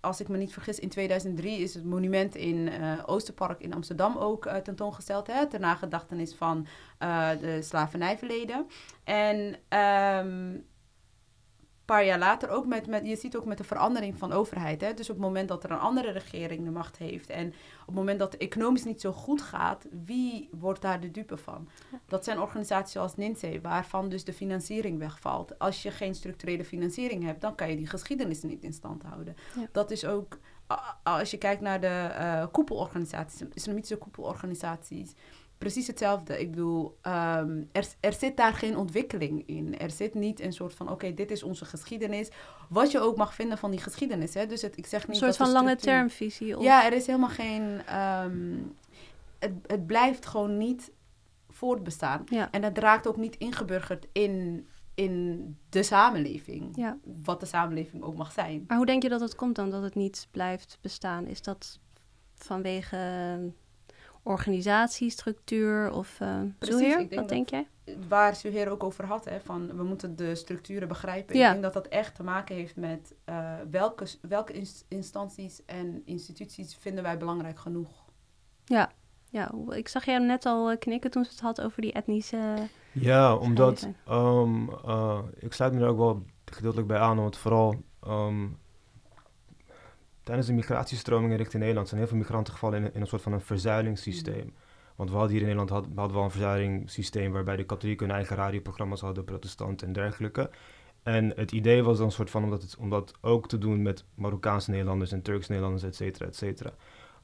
als 0.00 0.20
ik 0.20 0.28
me 0.28 0.36
niet 0.36 0.52
vergis, 0.52 0.78
in 0.78 0.88
2003 0.88 1.60
is 1.60 1.74
het 1.74 1.84
monument 1.84 2.34
in 2.34 2.56
uh, 2.56 3.02
Oosterpark 3.06 3.60
in 3.60 3.74
Amsterdam 3.74 4.16
ook 4.16 4.46
uh, 4.46 4.56
tentoongesteld. 4.56 5.26
Hè, 5.26 5.46
ter 5.46 5.60
nagedachtenis 5.60 6.34
van 6.34 6.66
uh, 7.02 7.30
de 7.40 7.62
slavernijverleden. 7.62 8.66
En 9.04 9.56
um, 9.78 10.66
paar 11.84 12.04
jaar 12.04 12.18
later 12.18 12.48
ook 12.48 12.66
met, 12.66 12.86
met, 12.86 13.06
je 13.06 13.16
ziet 13.16 13.36
ook 13.36 13.44
met 13.44 13.58
de 13.58 13.64
verandering 13.64 14.18
van 14.18 14.32
overheid. 14.32 14.80
Hè? 14.80 14.94
Dus 14.94 15.10
op 15.10 15.16
het 15.16 15.24
moment 15.24 15.48
dat 15.48 15.64
er 15.64 15.70
een 15.70 15.78
andere 15.78 16.10
regering 16.10 16.64
de 16.64 16.70
macht 16.70 16.96
heeft 16.96 17.30
en 17.30 17.46
op 17.80 17.86
het 17.86 17.94
moment 17.94 18.18
dat 18.18 18.32
het 18.32 18.40
economisch 18.40 18.84
niet 18.84 19.00
zo 19.00 19.12
goed 19.12 19.42
gaat, 19.42 19.86
wie 20.04 20.48
wordt 20.52 20.82
daar 20.82 21.00
de 21.00 21.10
dupe 21.10 21.36
van? 21.36 21.68
Dat 22.06 22.24
zijn 22.24 22.40
organisaties 22.40 22.92
zoals 22.92 23.16
NINSE, 23.16 23.60
waarvan 23.62 24.08
dus 24.08 24.24
de 24.24 24.32
financiering 24.32 24.98
wegvalt. 24.98 25.58
Als 25.58 25.82
je 25.82 25.90
geen 25.90 26.14
structurele 26.14 26.64
financiering 26.64 27.24
hebt, 27.24 27.40
dan 27.40 27.54
kan 27.54 27.70
je 27.70 27.76
die 27.76 27.86
geschiedenis 27.86 28.42
niet 28.42 28.62
in 28.62 28.72
stand 28.72 29.02
houden. 29.02 29.36
Dat 29.72 29.90
is 29.90 30.04
ook, 30.04 30.38
als 31.02 31.30
je 31.30 31.38
kijkt 31.38 31.60
naar 31.60 31.80
de 31.80 32.10
uh, 32.10 32.46
koepelorganisaties, 32.52 33.42
islamitische 33.52 33.96
koepelorganisaties, 33.96 35.14
precies 35.64 35.86
hetzelfde. 35.86 36.40
Ik 36.40 36.50
bedoel, 36.50 36.98
um, 37.02 37.68
er, 37.72 37.86
er 38.00 38.12
zit 38.12 38.36
daar 38.36 38.52
geen 38.52 38.76
ontwikkeling 38.76 39.46
in. 39.46 39.78
Er 39.78 39.90
zit 39.90 40.14
niet 40.14 40.40
een 40.40 40.52
soort 40.52 40.74
van, 40.74 40.90
oké, 40.90 41.14
dit 41.14 41.30
is 41.30 41.42
onze 41.42 41.64
geschiedenis. 41.64 42.30
Wat 42.68 42.90
je 42.90 43.00
ook 43.00 43.16
mag 43.16 43.34
vinden 43.34 43.58
van 43.58 43.70
die 43.70 43.80
geschiedenis. 43.80 44.34
Hè? 44.34 44.46
Dus 44.46 44.62
het, 44.62 44.76
ik 44.76 44.86
zeg 44.86 45.06
niet 45.06 45.16
een 45.16 45.22
soort 45.22 45.36
van 45.36 45.50
lange 45.50 45.76
termvisie. 45.76 46.56
Of... 46.56 46.64
Ja, 46.64 46.84
er 46.84 46.92
is 46.92 47.06
helemaal 47.06 47.28
geen... 47.28 47.94
Um, 48.24 48.76
het, 49.38 49.52
het 49.66 49.86
blijft 49.86 50.26
gewoon 50.26 50.56
niet 50.58 50.92
voortbestaan. 51.48 52.22
Ja. 52.24 52.50
En 52.50 52.62
het 52.62 52.78
raakt 52.78 53.06
ook 53.06 53.16
niet 53.16 53.36
ingeburgerd 53.36 54.06
in, 54.12 54.66
in 54.94 55.56
de 55.68 55.82
samenleving. 55.82 56.76
Ja. 56.76 56.98
Wat 57.22 57.40
de 57.40 57.46
samenleving 57.46 58.02
ook 58.02 58.16
mag 58.16 58.32
zijn. 58.32 58.64
Maar 58.66 58.76
hoe 58.76 58.86
denk 58.86 59.02
je 59.02 59.08
dat 59.08 59.20
het 59.20 59.34
komt 59.34 59.54
dan, 59.54 59.70
dat 59.70 59.82
het 59.82 59.94
niet 59.94 60.28
blijft 60.30 60.78
bestaan? 60.80 61.26
Is 61.26 61.42
dat 61.42 61.78
vanwege 62.34 62.98
organisatiestructuur 64.24 65.92
of 65.92 66.20
uh, 66.20 66.40
Precies, 66.58 67.14
wat 67.14 67.28
denk 67.28 67.48
jij? 67.48 67.66
Waar 68.08 68.36
Zuheer 68.36 68.70
ook 68.70 68.84
over 68.84 69.04
had, 69.04 69.24
hè, 69.24 69.40
van 69.40 69.76
we 69.76 69.82
moeten 69.82 70.16
de 70.16 70.34
structuren 70.34 70.88
begrijpen. 70.88 71.36
Ja. 71.36 71.46
Ik 71.46 71.52
denk 71.52 71.62
dat 71.62 71.82
dat 71.82 71.92
echt 71.92 72.14
te 72.14 72.22
maken 72.22 72.54
heeft 72.54 72.76
met 72.76 73.14
uh, 73.28 73.52
welke, 73.70 74.06
welke 74.20 74.66
instanties 74.88 75.64
en 75.64 76.02
instituties 76.04 76.76
vinden 76.80 77.02
wij 77.02 77.18
belangrijk 77.18 77.58
genoeg. 77.58 78.04
Ja, 78.64 78.90
ja, 79.34 79.50
ik 79.68 79.88
zag 79.88 80.04
jij 80.04 80.18
net 80.18 80.46
al 80.46 80.70
eh, 80.70 80.78
knikken 80.78 81.10
toen 81.10 81.24
ze 81.24 81.30
het 81.30 81.40
had 81.40 81.60
over 81.60 81.82
die 81.82 81.92
etnische. 81.92 82.68
Ja, 82.92 83.36
omdat 83.36 83.88
um, 84.10 84.70
uh, 84.86 85.18
ik 85.38 85.52
sluit 85.52 85.72
me 85.72 85.80
er 85.80 85.88
ook 85.88 85.98
wel 85.98 86.22
gedeeltelijk 86.44 86.88
bij 86.88 86.98
aan, 86.98 87.16
want 87.16 87.36
vooral 87.36 87.74
um, 88.06 88.58
tijdens 90.24 90.46
de 90.46 90.52
migratiestromingen 90.52 91.36
richting 91.36 91.58
Nederland 91.58 91.88
zijn 91.88 92.00
heel 92.00 92.08
veel 92.08 92.18
migranten 92.18 92.52
gevallen 92.52 92.84
in, 92.84 92.94
in 92.94 93.00
een 93.00 93.06
soort 93.06 93.22
van 93.22 93.32
een 93.32 93.40
verzuilingssysteem. 93.40 94.54
Want 94.96 95.10
we 95.10 95.16
hadden 95.16 95.32
hier 95.36 95.46
in 95.48 95.56
Nederland 95.56 95.70
had, 95.70 95.86
we 95.94 96.00
hadden 96.00 96.16
wel 96.16 96.24
een 96.24 96.30
verzuilingssysteem 96.30 97.32
waarbij 97.32 97.56
de 97.56 97.64
katholieken 97.64 98.06
hun 98.06 98.14
eigen 98.14 98.36
radioprogramma's 98.36 99.00
hadden, 99.00 99.24
protestanten 99.24 99.86
en 99.86 99.92
dergelijke. 99.92 100.50
En 101.02 101.32
het 101.36 101.52
idee 101.52 101.82
was 101.82 101.96
dan 101.96 102.06
een 102.06 102.12
soort 102.12 102.30
van 102.30 102.44
om 102.44 102.50
dat, 102.50 102.76
om 102.78 102.90
dat 102.90 103.14
ook 103.20 103.48
te 103.48 103.58
doen 103.58 103.82
met 103.82 104.04
Marokkaanse 104.14 104.70
Nederlanders 104.70 105.12
en 105.12 105.22
Turks 105.22 105.48
Nederlanders, 105.48 105.82
et 105.84 105.96
cetera, 105.96 106.26
et 106.26 106.36
cetera. 106.36 106.72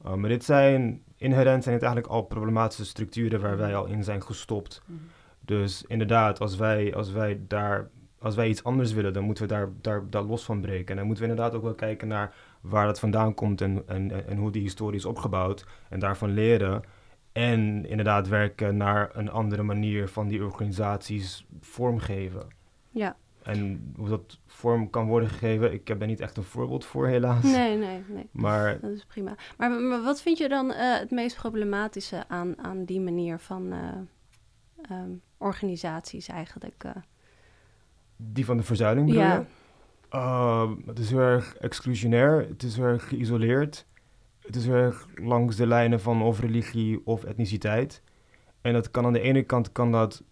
Uh, 0.05 0.13
maar 0.13 0.29
dit 0.29 0.43
zijn, 0.43 1.03
inherent 1.17 1.63
zijn 1.63 1.75
het 1.75 1.83
eigenlijk 1.83 2.13
al 2.13 2.21
problematische 2.21 2.85
structuren 2.85 3.41
waar 3.41 3.57
wij 3.57 3.75
al 3.75 3.85
in 3.85 4.03
zijn 4.03 4.23
gestopt. 4.23 4.81
Mhm. 4.85 4.99
Dus 5.39 5.83
inderdaad, 5.87 6.39
als 6.39 6.55
wij, 6.55 6.95
als 6.95 7.11
wij 7.11 7.41
daar 7.47 7.89
als 8.21 8.35
wij 8.35 8.49
iets 8.49 8.63
anders 8.63 8.93
willen, 8.93 9.13
dan 9.13 9.23
moeten 9.23 9.43
we 9.43 9.49
daar, 9.49 9.69
daar, 9.81 10.09
daar 10.09 10.23
los 10.23 10.43
van 10.43 10.61
breken. 10.61 10.87
En 10.87 10.95
dan 10.95 11.05
moeten 11.05 11.23
we 11.23 11.29
inderdaad 11.29 11.55
ook 11.55 11.63
wel 11.63 11.73
kijken 11.73 12.07
naar 12.07 12.33
waar 12.61 12.85
dat 12.85 12.99
vandaan 12.99 13.33
komt 13.33 13.61
en, 13.61 13.87
en, 13.87 14.27
en 14.27 14.37
hoe 14.37 14.51
die 14.51 14.61
historie 14.61 14.99
is 14.99 15.05
opgebouwd. 15.05 15.65
En 15.89 15.99
daarvan 15.99 16.33
leren. 16.33 16.83
En 17.31 17.85
inderdaad 17.85 18.27
werken 18.27 18.77
naar 18.77 19.09
een 19.13 19.29
andere 19.29 19.63
manier 19.63 20.07
van 20.07 20.27
die 20.27 20.43
organisaties 20.43 21.45
vormgeven. 21.59 22.47
Ja. 22.89 23.15
En 23.43 23.93
hoe 23.95 24.09
dat 24.09 24.39
vorm 24.45 24.89
kan 24.89 25.07
worden 25.07 25.29
gegeven, 25.29 25.73
ik 25.73 25.87
heb 25.87 25.99
daar 25.99 26.07
niet 26.07 26.19
echt 26.19 26.37
een 26.37 26.43
voorbeeld 26.43 26.85
voor, 26.85 27.07
helaas. 27.07 27.43
Nee, 27.43 27.77
nee, 27.77 28.03
nee. 28.07 28.29
Maar, 28.31 28.79
dat 28.79 28.91
is 28.91 29.05
prima. 29.05 29.35
Maar, 29.57 29.71
maar 29.71 30.01
wat 30.01 30.21
vind 30.21 30.37
je 30.37 30.49
dan 30.49 30.71
uh, 30.71 30.97
het 30.99 31.11
meest 31.11 31.35
problematische 31.35 32.23
aan, 32.27 32.63
aan 32.63 32.85
die 32.85 33.01
manier 33.01 33.39
van 33.39 33.73
uh, 33.73 34.97
um, 34.97 35.21
organisaties 35.37 36.27
eigenlijk? 36.27 36.83
Uh? 36.85 36.91
Die 38.15 38.45
van 38.45 38.57
de 38.57 38.63
verzuiling 38.63 39.07
bedoel 39.07 39.21
ja. 39.21 39.35
je? 39.35 39.45
Uh, 40.15 40.71
het 40.85 40.99
is 40.99 41.09
heel 41.09 41.19
erg 41.19 41.55
exclusionair, 41.55 42.47
het 42.47 42.63
is 42.63 42.75
heel 42.75 42.85
erg 42.85 43.07
geïsoleerd. 43.07 43.85
Het 44.39 44.55
is 44.55 44.65
heel 44.65 44.75
erg 44.75 45.07
langs 45.15 45.55
de 45.55 45.67
lijnen 45.67 45.99
van 46.01 46.21
of 46.21 46.39
religie 46.39 47.01
of 47.05 47.23
etniciteit. 47.23 48.01
En 48.61 48.73
dat 48.73 48.91
kan 48.91 49.05
aan 49.05 49.13
de 49.13 49.21
ene 49.21 49.43
kant 49.43 49.71
kan 49.71 49.91
dat... 49.91 50.23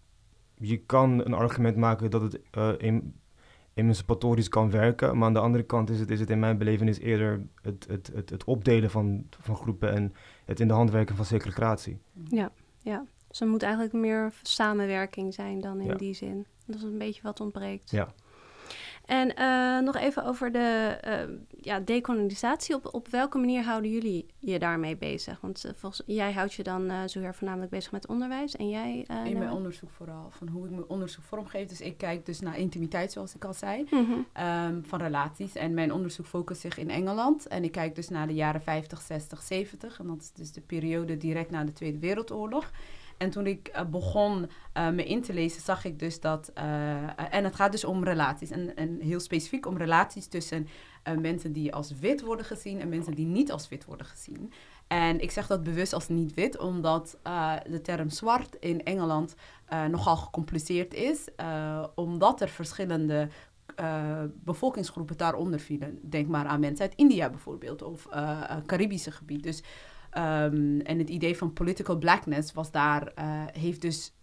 Je 0.57 0.77
kan 0.77 1.25
een 1.25 1.33
argument 1.33 1.75
maken 1.75 2.12
dat 2.12 2.21
het 2.21 2.39
uh, 2.57 2.69
in, 2.77 3.15
emancipatorisch 3.74 4.50
kan 4.50 4.71
werken. 4.71 5.17
Maar 5.17 5.27
aan 5.27 5.33
de 5.33 5.39
andere 5.39 5.63
kant 5.63 5.89
is 5.89 6.00
het, 6.00 6.12
is 6.12 6.19
het 6.19 6.29
in 6.29 6.39
mijn 6.39 6.57
belevenis 6.57 7.00
eerder 7.00 7.41
het, 7.62 7.86
het, 7.89 8.12
het, 8.13 8.29
het 8.29 8.43
opdelen 8.43 8.89
van, 8.89 9.27
van 9.39 9.55
groepen... 9.55 9.91
en 9.91 10.13
het 10.45 10.59
in 10.59 10.67
de 10.67 10.74
hand 10.74 10.91
werken 10.91 11.15
van 11.15 11.25
segregatie. 11.25 11.98
Ja, 12.29 12.51
ja. 12.81 13.05
Dus 13.27 13.41
er 13.41 13.48
moet 13.48 13.63
eigenlijk 13.63 13.93
meer 13.93 14.33
samenwerking 14.41 15.33
zijn 15.33 15.62
dan 15.62 15.79
in 15.79 15.88
Ja. 15.88 15.95
die 15.95 16.13
zin. 16.13 16.45
Dat 16.65 16.75
is 16.75 16.83
een 16.83 16.98
beetje 16.98 17.21
wat 17.21 17.39
ontbreekt. 17.39 17.91
Ja. 17.91 18.13
En 19.10 19.36
eh, 19.36 19.80
nog 19.80 19.96
even 19.96 20.25
over 20.25 20.51
de 20.51 20.98
eh, 21.01 21.20
ja, 21.62 21.80
dekolonisatie. 21.80 22.75
Op, 22.75 22.94
op 22.94 23.08
welke 23.08 23.38
manier 23.38 23.63
houden 23.63 23.92
jullie 23.92 24.25
je 24.39 24.60
daarmee 24.60 24.98
bezig? 24.98 25.42
Want 25.42 25.66
eh, 25.66 25.72
volgens, 25.75 26.01
jij 26.06 26.32
houdt 26.34 26.54
je 26.54 26.63
dan 26.63 26.84
uh, 26.92 26.98
zo 27.06 27.32
voornamelijk 27.32 27.72
bezig 27.72 27.92
met 27.92 28.08
onderwijs. 28.08 28.56
En 28.56 28.70
jij? 28.70 29.04
eh, 29.08 29.25
in 29.25 29.38
mijn 29.38 29.51
onderzoek 29.51 29.89
vooral, 29.89 30.28
van 30.30 30.48
hoe 30.48 30.66
ik 30.66 30.72
mijn 30.72 30.89
onderzoek 30.89 31.24
vormgeef. 31.24 31.68
Dus 31.68 31.82
ik 31.82 31.98
kijk 31.98 32.25
dus 32.25 32.39
naar 32.39 32.58
intimiteit, 32.58 33.12
zoals 33.12 33.36
ik 33.36 33.46
al 33.46 33.54
zei, 33.54 33.88
Mhm. 33.89 34.12
ehm, 34.34 34.82
van 34.84 35.00
relaties. 35.00 35.56
En 35.56 35.74
mijn 35.74 35.94
onderzoek 35.94 36.25
focust 36.25 36.62
zich 36.62 36.78
in 36.78 36.89
Engeland. 36.89 37.48
En 37.48 37.63
ik 37.63 37.72
kijk 37.72 37.96
dus 37.96 38.10
naar 38.10 38.28
de 38.28 38.34
jaren 38.34 38.62
50, 38.62 39.01
60, 39.01 39.42
70. 39.42 40.00
En 40.00 40.08
dat 40.08 40.22
is 40.22 40.32
dus 40.32 40.51
de 40.51 40.62
periode 40.62 41.18
direct 41.18 41.51
na 41.51 41.63
de 41.63 41.74
Tweede 41.74 42.00
Wereldoorlog. 42.00 42.72
En 43.20 43.30
toen 43.30 43.48
ik 43.48 43.72
uh, 43.76 43.86
begon 43.86 44.50
uh, 44.78 44.90
me 44.90 45.06
in 45.06 45.22
te 45.22 45.34
lezen, 45.34 45.62
zag 45.62 45.86
ik 45.86 46.00
dus 46.00 46.20
dat. 46.20 46.52
Uh, 46.58 47.34
en 47.34 47.44
het 47.44 47.56
gaat 47.56 47.72
dus 47.72 47.84
om 47.84 48.04
relaties. 48.04 48.50
En, 48.50 48.76
en 48.76 49.00
heel 49.00 49.20
specifiek 49.20 49.66
om 49.66 49.78
relaties 49.78 50.28
tussen 50.28 50.68
mensen 51.20 51.54
die 51.54 51.74
als 51.74 51.92
wit 52.00 52.22
worden 52.22 52.46
gezien 52.46 52.80
en 52.80 52.90
mensen 52.90 53.14
die 53.14 53.26
niet 53.26 53.52
als 53.52 53.70
wit 53.70 53.86
worden 53.86 54.06
gezien. 54.06 54.54
En 54.88 55.20
ik 55.20 55.32
zeg 55.32 55.48
dat 55.48 55.64
bewust 55.64 55.94
als 55.94 56.08
niet 56.08 56.34
wit, 56.34 56.58
omdat 56.58 57.18
de 57.70 57.82
term 57.82 58.10
zwart 58.10 58.56
in 58.60 58.84
Engeland 58.84 59.36
nogal 59.90 60.16
gecompliceerd 60.16 60.94
is, 60.94 61.28
omdat 61.96 62.42
er 62.42 62.50
verschillende 62.50 63.30
bevolkingsgroepen 64.34 65.18
daaronder 65.18 65.60
vielen. 65.60 66.00
Denk 66.10 66.28
maar 66.28 66.46
aan 66.46 66.60
mensen 66.60 66.86
uit 66.86 66.96
India 66.96 67.30
bijvoorbeeld, 67.30 67.82
of 67.82 68.08
uh, 68.14 68.42
Caribische 68.66 69.12
gebied. 69.12 69.44
Dus, 69.44 69.64
um, 70.18 70.82
en 70.82 70.98
het 70.98 71.10
idee 71.10 71.38
van 71.38 71.54
political 71.54 71.98
blackness 71.98 72.54
was 72.54 72.72
daar, 72.72 73.12
uh, 73.20 73.44
heeft 73.51 73.82
dus 73.82 74.13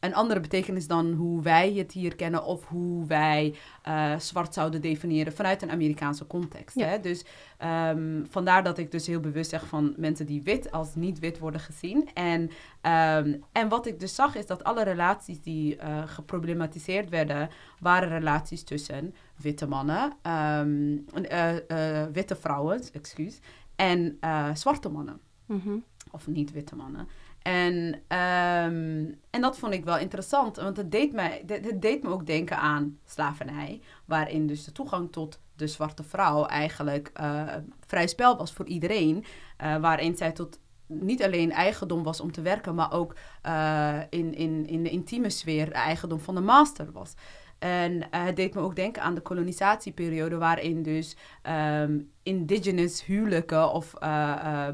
een 0.00 0.14
andere 0.14 0.40
betekenis 0.40 0.86
dan 0.86 1.12
hoe 1.12 1.42
wij 1.42 1.72
het 1.72 1.92
hier 1.92 2.16
kennen 2.16 2.44
of 2.44 2.66
hoe 2.66 3.06
wij 3.06 3.54
uh, 3.88 4.18
zwart 4.18 4.54
zouden 4.54 4.80
definiëren 4.80 5.32
vanuit 5.32 5.62
een 5.62 5.70
Amerikaanse 5.70 6.26
context. 6.26 6.76
Ja. 6.76 6.86
Hè? 6.86 7.00
Dus 7.00 7.24
um, 7.64 8.26
vandaar 8.30 8.64
dat 8.64 8.78
ik 8.78 8.90
dus 8.90 9.06
heel 9.06 9.20
bewust 9.20 9.50
zeg 9.50 9.66
van 9.66 9.94
mensen 9.96 10.26
die 10.26 10.42
wit 10.42 10.72
als 10.72 10.94
niet 10.94 11.18
wit 11.18 11.38
worden 11.38 11.60
gezien. 11.60 12.08
En, 12.14 12.40
um, 12.40 13.42
en 13.52 13.68
wat 13.68 13.86
ik 13.86 14.00
dus 14.00 14.14
zag 14.14 14.34
is 14.36 14.46
dat 14.46 14.64
alle 14.64 14.84
relaties 14.84 15.42
die 15.42 15.76
uh, 15.76 16.02
geproblematiseerd 16.06 17.08
werden, 17.08 17.48
waren 17.80 18.08
relaties 18.08 18.62
tussen 18.62 19.14
witte 19.36 19.66
mannen, 19.66 20.12
um, 20.22 21.04
uh, 21.30 22.04
witte 22.12 22.36
vrouwen, 22.36 22.80
excuus, 22.92 23.40
en 23.76 24.18
zwarte 24.54 24.88
mannen. 24.88 25.20
Mm 25.46 25.60
-hmm. 25.64 25.84
Of 26.10 26.26
niet 26.26 26.52
witte 26.52 26.76
mannen. 26.76 27.08
En, 27.46 27.94
um, 28.18 29.20
en 29.30 29.40
dat 29.40 29.58
vond 29.58 29.72
ik 29.72 29.84
wel 29.84 29.98
interessant, 29.98 30.56
want 30.56 30.76
het 30.76 30.90
deed, 30.90 31.12
mij, 31.12 31.42
het 31.46 31.82
deed 31.82 32.02
me 32.02 32.08
ook 32.08 32.26
denken 32.26 32.58
aan 32.58 32.98
slavernij, 33.04 33.80
waarin 34.04 34.46
dus 34.46 34.64
de 34.64 34.72
toegang 34.72 35.12
tot 35.12 35.40
de 35.56 35.66
zwarte 35.66 36.02
vrouw 36.02 36.46
eigenlijk 36.46 37.10
uh, 37.20 37.54
vrij 37.86 38.06
spel 38.06 38.36
was 38.36 38.52
voor 38.52 38.66
iedereen, 38.66 39.24
uh, 39.62 39.76
waarin 39.76 40.16
zij 40.16 40.32
tot 40.32 40.58
niet 40.86 41.22
alleen 41.22 41.52
eigendom 41.52 42.02
was 42.02 42.20
om 42.20 42.32
te 42.32 42.42
werken, 42.42 42.74
maar 42.74 42.92
ook 42.92 43.16
uh, 43.46 43.98
in, 44.10 44.34
in, 44.34 44.66
in 44.66 44.82
de 44.82 44.90
intieme 44.90 45.30
sfeer 45.30 45.72
eigendom 45.72 46.20
van 46.20 46.34
de 46.34 46.40
master 46.40 46.92
was. 46.92 47.14
En 47.58 47.92
uh, 47.92 48.02
het 48.10 48.36
deed 48.36 48.54
me 48.54 48.60
ook 48.60 48.76
denken 48.76 49.02
aan 49.02 49.14
de 49.14 49.20
kolonisatieperiode, 49.20 50.36
waarin 50.36 50.82
dus 50.82 51.16
um, 51.42 52.10
indigenous 52.22 53.04
huwelijken 53.04 53.72
of 53.72 53.94
uh, 54.02 54.68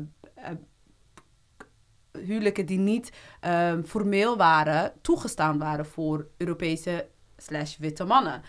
huwelijken 2.18 2.66
die 2.66 2.78
niet 2.78 3.12
um, 3.46 3.84
formeel 3.84 4.36
waren, 4.36 4.92
toegestaan 5.00 5.58
waren 5.58 5.86
voor 5.86 6.26
Europese 6.36 7.08
slash 7.36 7.76
witte 7.76 8.04
mannen. 8.04 8.42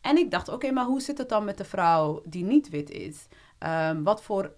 En 0.00 0.16
ik 0.16 0.30
dacht, 0.30 0.46
oké, 0.48 0.56
okay, 0.56 0.70
maar 0.70 0.84
hoe 0.84 1.00
zit 1.00 1.18
het 1.18 1.28
dan 1.28 1.44
met 1.44 1.58
de 1.58 1.64
vrouw 1.64 2.22
die 2.24 2.44
niet 2.44 2.68
wit 2.68 2.90
is? 2.90 3.26
Um, 3.58 4.04
wat 4.04 4.22
voor... 4.22 4.52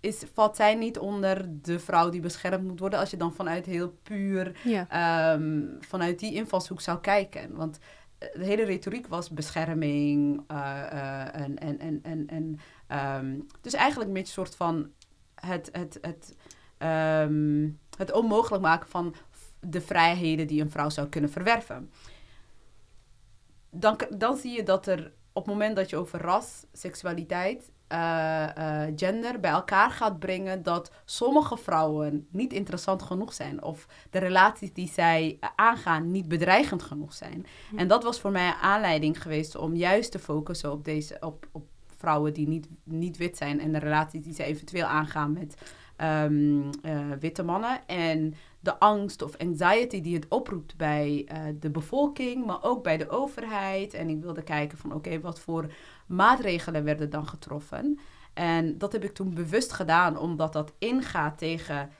Is, 0.00 0.22
valt 0.34 0.56
zij 0.56 0.74
niet 0.74 0.98
onder 0.98 1.46
de 1.62 1.78
vrouw 1.78 2.08
die 2.10 2.20
beschermd 2.20 2.68
moet 2.68 2.80
worden... 2.80 2.98
als 2.98 3.10
je 3.10 3.16
dan 3.16 3.34
vanuit 3.34 3.66
heel 3.66 3.98
puur... 4.02 4.60
Ja. 4.64 5.32
Um, 5.32 5.76
vanuit 5.80 6.18
die 6.18 6.34
invalshoek 6.34 6.80
zou 6.80 7.00
kijken? 7.00 7.54
Want 7.54 7.78
de 8.32 8.44
hele 8.44 8.64
retoriek 8.64 9.06
was 9.06 9.30
bescherming 9.30 10.44
uh, 10.50 10.56
uh, 10.92 11.34
en... 11.34 11.58
en, 11.58 11.78
en, 11.78 12.00
en, 12.02 12.28
en 12.28 13.48
dus 13.60 13.74
eigenlijk 13.74 14.16
een 14.16 14.26
soort 14.26 14.56
van... 14.56 14.90
het, 15.34 15.68
het, 15.72 15.98
het 16.00 16.34
Um, 16.82 17.78
het 17.96 18.12
onmogelijk 18.12 18.62
maken 18.62 18.88
van 18.88 19.14
de 19.60 19.80
vrijheden 19.80 20.46
die 20.46 20.60
een 20.60 20.70
vrouw 20.70 20.90
zou 20.90 21.08
kunnen 21.08 21.30
verwerven. 21.30 21.90
Dan, 23.70 24.00
dan 24.16 24.36
zie 24.36 24.56
je 24.56 24.62
dat 24.62 24.86
er 24.86 25.12
op 25.32 25.44
het 25.44 25.52
moment 25.52 25.76
dat 25.76 25.90
je 25.90 25.96
over 25.96 26.20
ras, 26.20 26.64
seksualiteit, 26.72 27.70
uh, 27.92 28.46
uh, 28.58 28.82
gender 28.96 29.40
bij 29.40 29.50
elkaar 29.50 29.90
gaat 29.90 30.18
brengen, 30.18 30.62
dat 30.62 30.90
sommige 31.04 31.56
vrouwen 31.56 32.26
niet 32.30 32.52
interessant 32.52 33.02
genoeg 33.02 33.32
zijn 33.32 33.62
of 33.62 33.86
de 34.10 34.18
relaties 34.18 34.72
die 34.72 34.88
zij 34.88 35.38
aangaan 35.56 36.10
niet 36.10 36.28
bedreigend 36.28 36.82
genoeg 36.82 37.12
zijn. 37.12 37.46
Hm. 37.70 37.78
En 37.78 37.88
dat 37.88 38.02
was 38.02 38.20
voor 38.20 38.30
mij 38.30 38.46
een 38.46 38.54
aanleiding 38.54 39.22
geweest 39.22 39.56
om 39.56 39.74
juist 39.74 40.12
te 40.12 40.18
focussen 40.18 40.72
op 40.72 40.84
deze 40.84 41.16
op, 41.20 41.48
op 41.52 41.68
vrouwen 41.96 42.32
die 42.32 42.48
niet, 42.48 42.68
niet 42.84 43.16
wit 43.16 43.36
zijn 43.36 43.60
en 43.60 43.72
de 43.72 43.78
relaties 43.78 44.22
die 44.22 44.34
ze 44.34 44.44
eventueel 44.44 44.86
aangaan 44.86 45.32
met 45.32 45.54
um, 46.02 46.70
uh, 46.82 47.00
witte 47.20 47.42
mannen. 47.42 47.86
En 47.86 48.34
de 48.60 48.78
angst 48.78 49.22
of 49.22 49.36
anxiety 49.36 50.00
die 50.00 50.14
het 50.14 50.28
oproept 50.28 50.76
bij 50.76 51.28
de 51.60 51.70
bevolking, 51.70 52.46
maar 52.46 52.62
ook 52.62 52.82
bij 52.82 52.96
de 52.96 53.08
overheid. 53.08 53.94
En 53.94 54.08
ik 54.08 54.20
wilde 54.20 54.42
kijken 54.42 54.78
van 54.78 54.92
oké, 54.92 55.08
okay, 55.08 55.20
wat 55.20 55.40
voor 55.40 55.72
maatregelen 56.10 56.84
werden 56.84 57.10
dan 57.10 57.26
getroffen. 57.26 57.98
En 58.34 58.78
dat 58.78 58.92
heb 58.92 59.04
ik 59.04 59.14
toen 59.14 59.34
bewust 59.34 59.72
gedaan, 59.72 60.18
omdat 60.18 60.52
dat 60.52 60.72
ingaat 60.78 61.38
tegen 61.38 61.90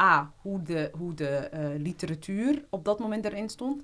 A, 0.00 0.32
hoe 0.36 0.62
de, 0.62 0.90
hoe 0.98 1.14
de 1.14 1.50
uh, 1.54 1.82
literatuur 1.82 2.64
op 2.70 2.84
dat 2.84 2.98
moment 2.98 3.24
erin 3.24 3.48
stond. 3.48 3.82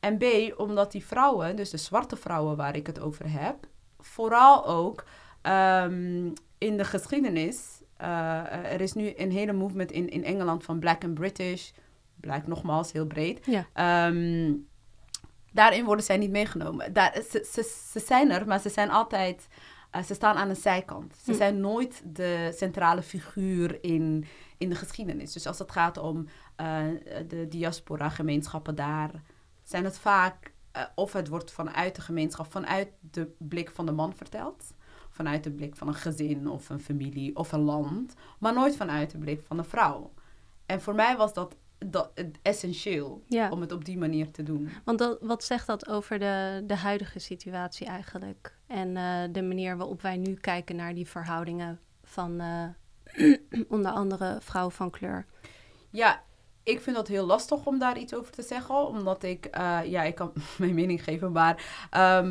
En 0.00 0.18
B, 0.18 0.24
omdat 0.56 0.92
die 0.92 1.04
vrouwen, 1.04 1.56
dus 1.56 1.70
de 1.70 1.76
zwarte 1.76 2.16
vrouwen 2.16 2.56
waar 2.56 2.76
ik 2.76 2.86
het 2.86 3.00
over 3.00 3.30
heb, 3.30 3.56
vooral 3.98 4.66
ook 4.66 5.04
um, 5.42 6.32
in 6.58 6.76
de 6.76 6.84
geschiedenis 6.84 7.82
uh, 8.00 8.06
uh, 8.06 8.72
er 8.72 8.80
is 8.80 8.92
nu 8.92 9.12
een 9.16 9.30
hele 9.30 9.52
movement 9.52 9.92
in, 9.92 10.08
in 10.08 10.24
Engeland 10.24 10.64
van 10.64 10.78
Black 10.78 11.04
and 11.04 11.14
British. 11.14 11.70
Black 12.20 12.46
nogmaals, 12.46 12.92
heel 12.92 13.06
breed. 13.06 13.46
Ja. 13.46 14.06
Um, 14.08 14.66
daarin 15.56 15.84
worden 15.84 16.04
zij 16.04 16.16
niet 16.16 16.30
meegenomen. 16.30 16.92
Daar, 16.92 17.22
ze, 17.30 17.48
ze, 17.52 17.62
ze, 17.92 18.00
zijn 18.00 18.30
er, 18.30 18.46
maar 18.46 18.60
ze 18.60 18.68
zijn 18.68 18.90
altijd... 18.90 19.48
Uh, 19.96 20.02
ze 20.02 20.14
staan 20.14 20.36
aan 20.36 20.48
de 20.48 20.54
zijkant. 20.54 21.14
Ze 21.24 21.30
Hm. 21.30 21.36
zijn 21.36 21.60
nooit 21.60 22.02
de 22.04 22.52
centrale 22.56 23.02
figuur 23.02 23.84
in, 23.84 24.24
in 24.58 24.68
de 24.68 24.74
geschiedenis. 24.74 25.32
Dus 25.32 25.46
als 25.46 25.58
het 25.58 25.72
gaat 25.72 25.98
om 25.98 26.26
uh, 26.60 26.82
de 27.28 27.46
diaspora-gemeenschappen 27.48 28.74
daar... 28.74 29.10
zijn 29.64 29.84
het 29.84 29.98
vaak... 29.98 30.54
Uh, 30.76 30.82
of 30.94 31.12
het 31.12 31.28
wordt 31.28 31.52
vanuit 31.52 31.94
de 31.96 32.00
gemeenschap, 32.02 32.52
vanuit 32.52 32.88
de 33.00 33.34
blik 33.38 33.70
van 33.70 33.86
de 33.86 33.92
man 33.92 34.14
verteld 34.14 34.74
vanuit 35.10 35.44
de 35.44 35.50
blik 35.50 35.76
van 35.76 35.88
een 35.88 35.94
gezin 35.94 36.48
of 36.48 36.68
een 36.68 36.80
familie 36.80 37.36
of 37.36 37.52
een 37.52 37.60
land, 37.60 38.14
maar 38.38 38.52
nooit 38.54 38.76
vanuit 38.76 39.10
de 39.10 39.18
blik 39.18 39.42
van 39.46 39.58
een 39.58 39.64
vrouw. 39.64 40.12
En 40.66 40.80
voor 40.80 40.94
mij 40.94 41.16
was 41.16 41.34
dat, 41.34 41.56
dat 41.78 42.10
essentieel 42.42 43.22
Ja. 43.26 43.50
om 43.50 43.60
het 43.60 43.72
op 43.72 43.84
die 43.84 43.98
manier 43.98 44.30
te 44.30 44.42
doen. 44.42 44.68
Want 44.84 44.98
dat, 44.98 45.18
wat 45.20 45.44
zegt 45.44 45.66
dat 45.66 45.88
over 45.88 46.18
de, 46.18 46.62
de 46.66 46.76
huidige 46.76 47.18
situatie 47.18 47.86
eigenlijk? 47.86 48.58
En 48.66 48.96
eh, 48.96 49.22
de 49.32 49.42
manier 49.42 49.76
waarop 49.76 50.02
wij 50.02 50.16
nu 50.16 50.34
kijken 50.34 50.76
naar 50.76 50.94
die 50.94 51.06
verhoudingen 51.08 51.80
van 52.02 52.40
eh, 52.40 53.34
onder 53.68 53.90
andere 53.92 54.38
vrouwen 54.40 54.74
van 54.74 54.90
kleur. 54.90 55.26
Ja, 55.90 56.22
ik 56.66 56.80
vind 56.80 56.96
dat 56.96 57.08
heel 57.08 57.26
lastig 57.26 57.64
om 57.66 57.78
daar 57.78 57.98
iets 57.98 58.14
over 58.14 58.32
te 58.32 58.42
zeggen, 58.42 58.86
omdat 58.86 59.22
ik, 59.22 59.44
eh, 59.46 59.78
ja, 59.84 60.02
ik 60.02 60.14
kan 60.14 60.32
mijn 60.58 60.74
mening 60.74 61.04
geven, 61.04 61.32
maar... 61.32 61.86
eh, 61.90 62.24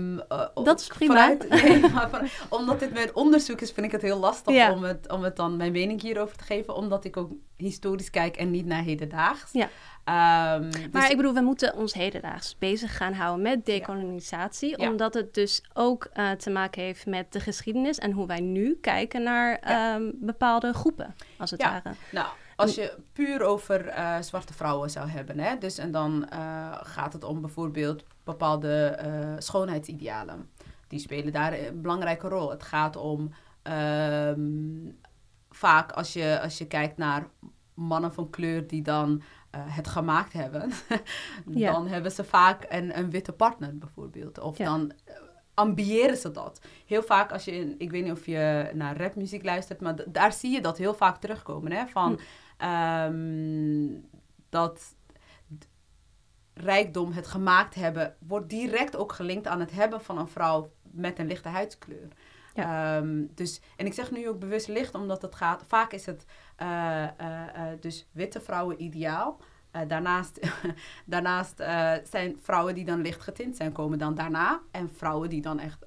Dat 0.64 0.80
is 0.80 0.88
prima. 0.88 1.14
vanuit- 1.14 1.50
nee, 1.64 1.80
maar 1.94 2.10
van- 2.10 2.28
omdat 2.60 2.80
dit 2.80 2.94
mijn 2.94 3.16
onderzoek 3.16 3.62
is, 3.62 3.72
vind 3.72 3.86
ik 3.86 3.92
het 3.92 4.02
heel 4.02 4.18
lastig 4.20 4.54
Ja. 4.54 4.72
om, 4.72 4.84
het, 4.84 5.12
om 5.12 5.24
het 5.24 5.36
dan 5.36 5.58
mijn 5.58 5.72
mening 5.72 6.02
hierover 6.02 6.38
te 6.38 6.44
geven, 6.44 6.76
omdat 6.76 7.06
ik 7.06 7.18
ook 7.18 7.32
historisch 7.58 8.10
kijk 8.10 8.38
en 8.38 8.52
niet 8.52 8.66
naar 8.66 8.84
hedendaags. 8.84 9.52
Ja. 9.52 9.70
Ehm, 10.04 10.62
Maar 10.92 11.02
dus- 11.02 11.10
ik 11.10 11.18
bedoel, 11.18 11.34
we 11.34 11.42
moeten 11.42 11.76
ons 11.76 11.94
hedendaags 11.94 12.58
bezig 12.58 12.98
gaan 12.98 13.14
houden 13.14 13.42
met 13.42 13.66
dekolonisatie. 13.66 14.82
Ja. 14.82 14.90
Omdat 14.90 15.14
het 15.14 15.34
dus 15.34 15.64
ook 15.74 16.08
eh, 16.14 16.32
te 16.32 16.50
maken 16.50 16.82
heeft 16.82 17.06
met 17.06 17.34
de 17.34 17.40
geschiedenis 17.40 17.98
en 17.98 18.12
hoe 18.12 18.28
wij 18.28 18.40
nu 18.40 18.78
kijken 18.82 19.24
naar 19.24 19.56
ehm, 19.60 20.12
bepaalde 20.14 20.74
groepen, 20.74 21.16
als 21.38 21.52
het 21.52 21.62
Ja. 21.62 21.70
ware. 21.72 21.96
Nou, 22.12 22.28
als 22.56 22.76
je 22.76 22.98
puur 23.14 23.44
over 23.44 23.88
eh, 23.88 24.22
zwarte 24.22 24.54
vrouwen 24.54 24.90
zou 24.90 25.08
hebben, 25.10 25.40
hè, 25.40 25.58
dus 25.58 25.78
en 25.78 25.92
dan 25.92 26.30
eh, 26.30 26.72
gaat 26.82 27.14
het 27.14 27.24
om 27.24 27.42
bijvoorbeeld 27.42 28.04
bepaalde 28.24 28.86
eh, 28.86 29.34
schoonheidsidealen. 29.38 30.50
Die 30.88 31.00
spelen 31.00 31.34
daar 31.34 31.54
een 31.54 31.82
belangrijke 31.82 32.28
rol. 32.28 32.50
Het 32.50 32.64
gaat 32.64 32.96
om 32.96 33.34
ehm, 33.62 34.90
vaak 35.50 35.92
als 35.92 36.14
je, 36.14 36.40
als 36.42 36.58
je 36.58 36.68
kijkt 36.68 36.98
naar 36.98 37.28
mannen 37.74 38.14
van 38.14 38.30
kleur 38.30 38.68
die 38.68 38.82
dan 38.82 39.22
het 39.58 39.88
gemaakt 39.88 40.34
hebben, 40.34 40.72
Ja. 41.50 41.72
dan 41.72 41.88
hebben 41.88 42.12
ze 42.12 42.24
vaak 42.24 42.66
een, 42.70 42.98
een 42.98 43.10
witte 43.10 43.32
partner 43.32 43.78
bijvoorbeeld. 43.78 44.40
Of 44.40 44.58
Ja. 44.58 44.66
dan 44.66 44.92
ambiëren 45.54 46.18
ze 46.18 46.32
dat. 46.32 46.62
Heel 46.86 47.04
vaak 47.04 47.32
als 47.32 47.46
je, 47.46 47.52
in, 47.52 47.76
ik 47.78 47.92
weet 47.92 48.04
niet 48.04 48.12
of 48.12 48.26
je 48.26 48.72
naar 48.74 48.98
rapmuziek 48.98 49.44
luistert, 49.44 49.82
maar 49.82 49.96
daar 50.08 50.34
zie 50.34 50.52
je 50.52 50.62
dat 50.62 50.78
heel 50.78 50.94
vaak 50.94 51.18
terugkomen. 51.18 51.72
Hè? 51.72 51.88
Van, 51.88 52.12
Hm. 52.12 52.22
Ehm, 52.58 53.88
dat 54.50 54.96
rijkdom, 56.54 57.12
het 57.12 57.28
gemaakt 57.28 57.76
hebben, 57.76 58.16
wordt 58.20 58.50
direct 58.50 58.96
ook 58.96 59.14
gelinkt 59.14 59.48
aan 59.48 59.60
het 59.60 59.72
hebben 59.72 60.02
van 60.02 60.18
een 60.18 60.28
vrouw 60.28 60.72
met 60.82 61.20
een 61.20 61.28
lichte 61.28 61.50
huidskleur. 61.50 62.08
Ehm, 62.54 63.26
dus, 63.34 63.62
en 63.76 63.86
ik 63.86 63.94
zeg 63.94 64.12
nu 64.12 64.30
ook 64.30 64.40
bewust 64.40 64.68
licht, 64.68 64.96
omdat 64.96 65.22
het 65.22 65.36
gaat, 65.36 65.64
vaak 65.68 65.92
is 65.92 66.06
het 66.06 66.26
eh, 66.56 67.04
eh, 67.04 67.12
eh, 67.18 67.80
dus 67.80 68.08
witte 68.12 68.42
vrouwen 68.42 68.82
ideaal. 68.82 69.40
Daarnaast 69.88 70.40
daarnaast 71.06 71.58
zijn 72.10 72.38
vrouwen 72.42 72.76
die 72.76 72.86
dan 72.86 73.02
licht 73.02 73.22
getint 73.22 73.56
zijn, 73.56 73.72
komen 73.72 73.98
dan 73.98 74.16
daarna. 74.16 74.62
En 74.72 74.90
vrouwen 74.90 75.30
die 75.30 75.42
dan 75.42 75.60
echt, 75.60 75.86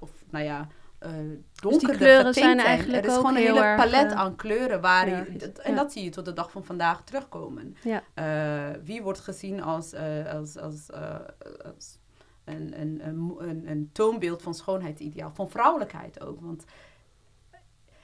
of 0.00 0.10
nou 0.30 0.44
ja, 0.44 0.68
eh 1.04 1.10
donkerder 1.54 1.96
kleuren 1.96 2.34
zijn 2.34 2.58
eigenlijk 2.58 3.04
Er 3.04 3.10
is 3.10 3.16
gewoon 3.16 3.36
een 3.36 3.42
hele 3.42 3.60
erg, 3.60 3.76
palet 3.76 4.12
eh, 4.12 4.18
aan 4.18 4.36
kleuren. 4.36 4.80
Waar 4.80 5.08
je, 5.08 5.36
dat- 5.36 5.58
en 5.58 5.70
ja. 5.70 5.76
dat 5.76 5.92
zie 5.92 6.04
je 6.04 6.10
tot 6.10 6.24
de 6.24 6.32
dag 6.32 6.50
van 6.50 6.64
vandaag 6.64 7.04
terugkomen. 7.04 7.76
Ja. 7.82 8.02
Eh, 8.14 8.80
wie 8.84 9.02
wordt 9.02 9.20
gezien 9.20 9.62
als, 9.62 9.94
als, 10.32 10.58
als, 10.58 10.90
als 11.64 11.98
een, 12.44 12.80
een, 12.80 13.00
een, 13.06 13.62
een, 13.66 13.90
toonbeeld 13.92 14.42
van 14.42 14.54
schoonheidsideaal, 14.54 15.30
van 15.34 15.50
vrouwelijkheid 15.50 16.20
ook. 16.20 16.40
Want, 16.40 16.64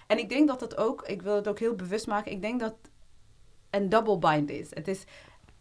en 0.07 0.19
ik 0.19 0.29
denk 0.29 0.49
dat 0.49 0.61
het 0.61 0.77
ook, 0.77 1.03
ik 1.07 1.23
wil 1.23 1.35
het 1.35 1.49
ook 1.49 1.59
heel 1.59 1.75
bewust 1.75 2.07
maken, 2.07 2.33
ik 2.33 2.43
denk 2.43 2.61
dat 2.61 2.75
een 3.71 3.89
double 3.89 4.19
bind 4.19 4.51
is. 4.51 4.75
Het 4.75 4.89
is 4.89 5.05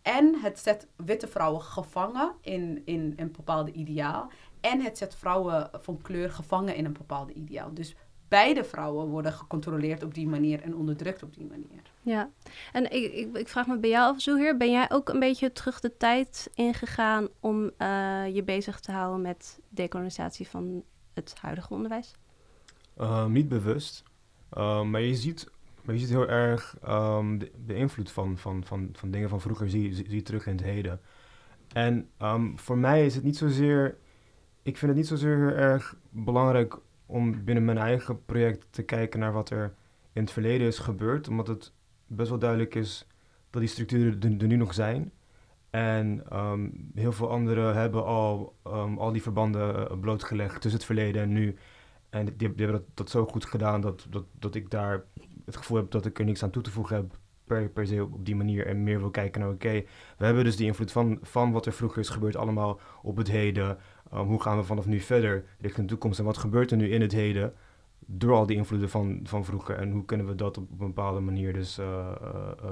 en 0.01 0.35
het 0.41 0.59
zet 0.59 0.87
witte 0.95 1.27
vrouwen 1.27 1.61
gevangen 1.61 2.31
in, 2.41 2.81
in 2.85 3.13
een 3.15 3.31
bepaalde 3.31 3.71
ideaal. 3.71 4.31
En 4.61 4.81
het 4.81 4.97
zet 4.97 5.15
vrouwen 5.15 5.69
van 5.73 6.01
kleur 6.01 6.29
gevangen 6.31 6.75
in 6.75 6.85
een 6.85 6.93
bepaalde 6.93 7.33
ideaal. 7.33 7.73
Dus 7.73 7.95
beide 8.27 8.63
vrouwen 8.63 9.07
worden 9.07 9.33
gecontroleerd 9.33 10.03
op 10.03 10.13
die 10.13 10.27
manier 10.27 10.61
en 10.61 10.75
onderdrukt 10.75 11.23
op 11.23 11.33
die 11.33 11.45
manier. 11.45 11.81
Ja, 12.01 12.29
en 12.73 12.83
ik, 12.91 13.13
ik, 13.13 13.37
ik 13.37 13.47
vraag 13.47 13.67
me 13.67 13.77
bij 13.77 13.89
jou 13.89 14.13
af, 14.13 14.21
Zoeher, 14.21 14.57
ben 14.57 14.71
jij 14.71 14.85
ook 14.91 15.09
een 15.09 15.19
beetje 15.19 15.51
terug 15.51 15.79
de 15.79 15.97
tijd 15.97 16.49
ingegaan 16.53 17.27
om 17.39 17.71
eh, 17.77 17.87
je 18.35 18.43
bezig 18.43 18.79
te 18.79 18.91
houden 18.91 19.21
met 19.21 19.59
dekolonisatie 19.69 20.47
van 20.47 20.83
het 21.13 21.35
huidige 21.41 21.73
onderwijs? 21.73 22.13
Ehm, 22.97 23.31
niet 23.31 23.47
bewust. 23.47 24.03
Ehm, 24.49 24.89
maar, 24.89 25.01
je 25.01 25.15
ziet, 25.15 25.49
maar 25.81 25.95
je 25.95 26.01
ziet 26.01 26.09
heel 26.09 26.27
erg 26.27 26.75
ehm, 26.83 27.37
de, 27.37 27.51
de 27.65 27.75
invloed 27.75 28.11
van, 28.11 28.37
van, 28.37 28.63
van, 28.65 28.89
van 28.93 29.11
dingen 29.11 29.29
van 29.29 29.41
vroeger 29.41 29.69
zie, 29.69 29.95
je- 29.95 30.03
zie, 30.09 30.21
terug 30.21 30.45
in 30.47 30.55
het 30.55 30.65
heden. 30.65 31.01
En 31.73 32.09
ehm, 32.17 32.55
voor 32.55 32.77
mij 32.77 33.05
is 33.05 33.15
het 33.15 33.23
niet 33.23 33.37
zozeer... 33.37 33.97
Ik 34.61 34.77
vind 34.77 34.91
het 34.91 34.95
niet 34.95 35.07
zozeer 35.07 35.55
erg 35.55 35.95
belangrijk 36.09 36.77
om 37.05 37.43
binnen 37.43 37.65
mijn 37.65 37.77
eigen 37.77 38.25
project 38.25 38.65
te 38.69 38.83
kijken 38.83 39.19
naar 39.19 39.33
wat 39.33 39.49
er 39.49 39.73
in 40.13 40.21
het 40.21 40.31
verleden 40.31 40.67
is 40.67 40.79
gebeurd. 40.79 41.27
Omdat 41.27 41.47
het 41.47 41.73
best 42.07 42.29
wel 42.29 42.39
duidelijk 42.39 42.75
is 42.75 43.07
dat 43.49 43.61
die 43.61 43.69
structuren 43.69 44.39
er, 44.39 44.47
nu 44.47 44.55
nog 44.55 44.73
zijn. 44.73 45.11
En 45.69 46.23
ehm, 46.29 46.69
heel 46.93 47.11
veel 47.11 47.29
anderen 47.29 47.75
hebben 47.75 48.05
al, 48.05 48.55
ehm, 48.63 48.97
al 48.97 49.11
die 49.11 49.21
verbanden 49.21 49.89
eh, 49.89 49.99
blootgelegd 49.99 50.53
tussen 50.53 50.79
het 50.79 50.85
verleden 50.85 51.21
en 51.21 51.33
nu. 51.33 51.55
En 52.09 52.25
die, 52.37 52.47
hebben 52.47 52.71
dat, 52.71 52.83
dat 52.93 53.09
zo 53.09 53.25
goed 53.25 53.45
gedaan 53.45 53.81
dat, 53.81 54.07
dat, 54.09 54.25
dat 54.39 54.55
ik 54.55 54.69
daar 54.69 55.03
het 55.45 55.57
gevoel 55.57 55.77
heb 55.77 55.91
dat 55.91 56.05
ik 56.05 56.19
er 56.19 56.25
niks 56.25 56.43
aan 56.43 56.49
toe 56.49 56.63
te 56.63 56.71
voegen 56.71 56.95
heb 56.95 57.17
per, 57.43 57.69
per 57.69 57.87
se 57.87 58.03
op, 58.03 58.13
op 58.13 58.25
die 58.25 58.35
manier. 58.35 58.67
En 58.67 58.83
meer 58.83 58.99
wil 58.99 59.11
kijken 59.11 59.41
naar, 59.41 59.49
oké, 59.49 59.83
we 60.17 60.25
hebben 60.25 60.43
dus 60.43 60.55
die 60.55 60.65
invloed 60.65 60.91
van, 60.91 61.19
van 61.21 61.51
wat 61.51 61.65
er 61.65 61.73
vroeger 61.73 61.99
is 61.99 62.09
gebeurd 62.09 62.35
allemaal 62.35 62.79
op 63.01 63.17
het 63.17 63.27
heden. 63.27 63.77
Um, 64.13 64.27
hoe 64.27 64.41
gaan 64.41 64.57
we 64.57 64.63
vanaf 64.63 64.85
nu 64.85 64.99
verder 64.99 65.45
richting 65.59 65.87
de 65.87 65.93
toekomst? 65.93 66.19
En 66.19 66.25
wat 66.25 66.37
gebeurt 66.37 66.71
er 66.71 66.77
nu 66.77 66.89
in 66.89 67.01
het 67.01 67.11
heden 67.11 67.53
door 68.05 68.33
al 68.35 68.45
die 68.45 68.57
invloeden 68.57 68.89
van, 68.89 69.19
van 69.23 69.45
vroeger? 69.45 69.75
En 69.75 69.91
hoe 69.91 70.05
kunnen 70.05 70.27
we 70.27 70.35
dat 70.35 70.57
op 70.57 70.71
een 70.71 70.77
bepaalde 70.77 71.19
manier 71.19 71.53
dus 71.53 71.77
eh, 71.77 71.85
eh, 72.21 72.51
eh, 72.63 72.69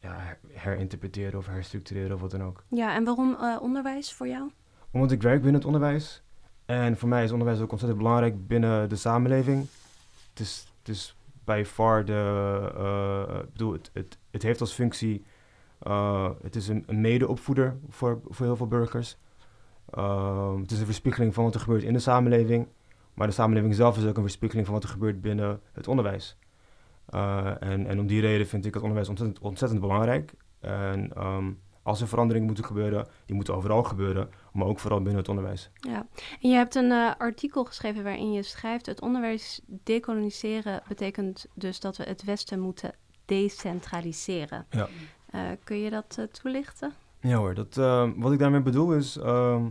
ja, 0.00 0.14
her- 0.14 0.38
herinterpreteren 0.52 1.38
of 1.38 1.46
herstructureren 1.46 2.14
of 2.14 2.20
wat 2.20 2.30
dan 2.30 2.42
ook? 2.42 2.64
Ja, 2.68 2.94
en 2.94 3.04
waarom 3.04 3.36
onderwijs 3.60 4.12
voor 4.12 4.28
jou? 4.28 4.50
Omdat 4.90 5.10
ik 5.10 5.22
werk 5.22 5.36
binnen 5.36 5.54
het 5.54 5.64
onderwijs. 5.64 6.22
En 6.64 6.96
voor 6.96 7.08
mij 7.08 7.24
is 7.24 7.32
onderwijs 7.32 7.60
ook 7.60 7.70
ontzettend 7.70 8.02
belangrijk 8.02 8.46
binnen 8.46 8.88
de 8.88 8.96
samenleving. 8.96 9.66
Het 10.30 10.40
is, 10.40 10.72
het 10.78 10.88
is 10.88 11.16
bij 11.44 11.66
far 11.66 12.04
de... 12.04 13.40
ik 13.44 13.52
bedoel, 13.52 13.72
het, 13.72 13.90
het, 13.92 14.18
het 14.30 14.42
heeft 14.42 14.60
als 14.60 14.72
functie... 14.72 15.24
het 16.42 16.56
is 16.56 16.68
een, 16.68 16.84
een 16.86 17.00
mede-opvoeder 17.00 17.76
voor, 17.88 18.20
voor 18.28 18.46
heel 18.46 18.56
veel 18.56 18.66
burgers. 18.66 19.18
Ehm, 19.90 20.60
het 20.60 20.70
is 20.70 20.78
een 20.78 20.86
verspiegeling 20.86 21.34
van 21.34 21.44
wat 21.44 21.54
er 21.54 21.60
gebeurt 21.60 21.82
in 21.82 21.92
de 21.92 21.98
samenleving. 21.98 22.68
Maar 23.14 23.26
de 23.26 23.32
samenleving 23.32 23.74
zelf 23.74 23.96
is 23.96 24.04
ook 24.06 24.16
een 24.16 24.22
verspiegeling 24.22 24.66
van 24.66 24.74
wat 24.74 24.84
er 24.84 24.90
gebeurt 24.90 25.20
binnen 25.20 25.60
het 25.72 25.88
onderwijs. 25.88 26.36
Eh, 27.06 27.62
en, 27.62 27.86
en 27.86 28.00
om 28.00 28.06
die 28.06 28.20
reden 28.20 28.46
vind 28.46 28.64
ik 28.64 28.74
het 28.74 28.82
onderwijs 28.82 29.08
ontzettend, 29.08 29.40
ontzettend 29.40 29.80
belangrijk. 29.80 30.32
En 30.60 31.12
ehm, 31.14 31.52
als 31.82 32.00
er 32.00 32.08
veranderingen 32.08 32.46
moeten 32.46 32.64
gebeuren, 32.64 33.06
die 33.26 33.36
moeten 33.36 33.54
overal 33.54 33.82
gebeuren, 33.82 34.30
maar 34.52 34.66
ook 34.66 34.78
vooral 34.78 34.98
binnen 34.98 35.20
het 35.20 35.28
onderwijs. 35.28 35.70
Ja, 35.74 36.06
en 36.40 36.50
je 36.50 36.56
hebt 36.56 36.74
een 36.74 36.90
eh, 36.90 37.10
artikel 37.18 37.64
geschreven 37.64 38.02
waarin 38.02 38.32
je 38.32 38.42
schrijft: 38.42 38.86
het 38.86 39.00
onderwijs 39.00 39.60
decoloniseren 39.66 40.82
betekent 40.88 41.46
dus 41.54 41.80
dat 41.80 41.96
we 41.96 42.04
het 42.04 42.24
Westen 42.24 42.60
moeten 42.60 42.94
decentraliseren. 43.24 44.66
Ja. 44.70 44.88
Eh, 45.30 45.40
kun 45.64 45.78
je 45.78 45.90
dat 45.90 46.26
toelichten? 46.30 46.92
Ja 47.20 47.36
hoor, 47.36 47.54
dat, 47.54 47.76
eh, 47.76 48.10
wat 48.16 48.32
ik 48.32 48.38
daarmee 48.38 48.62
bedoel 48.62 48.94
is, 48.94 49.16
ehm, 49.16 49.68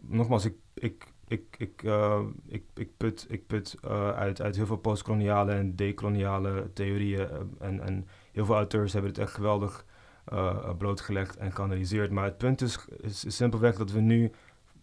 nogmaals, 0.00 0.44
ik, 0.44 0.54
ik, 0.74 1.06
ik, 1.30 1.56
ik, 1.58 1.82
eh, 1.82 2.20
ik, 2.46 2.64
ik 2.74 2.96
put, 2.96 3.26
ik 3.28 3.46
put 3.46 3.76
eh, 3.82 4.10
uit, 4.10 4.40
uit 4.40 4.56
heel 4.56 4.66
veel 4.66 4.76
postkoloniale 4.76 5.52
en 5.52 5.76
decoloniale 5.76 6.70
theorieën 6.72 7.28
eh, 7.28 7.38
en, 7.58 7.80
en 7.80 8.06
heel 8.32 8.44
veel 8.44 8.54
auteurs 8.54 8.92
hebben 8.92 9.10
het 9.10 9.20
echt 9.20 9.32
geweldig 9.32 9.84
eh, 10.24 10.70
blootgelegd 10.78 11.36
en 11.36 11.52
geanalyseerd. 11.52 12.10
Maar 12.10 12.24
het 12.24 12.38
punt 12.38 12.60
is, 12.60 12.78
is, 13.00 13.36
simpelweg 13.36 13.76
dat 13.76 13.90
we 13.90 14.00
nu, 14.00 14.30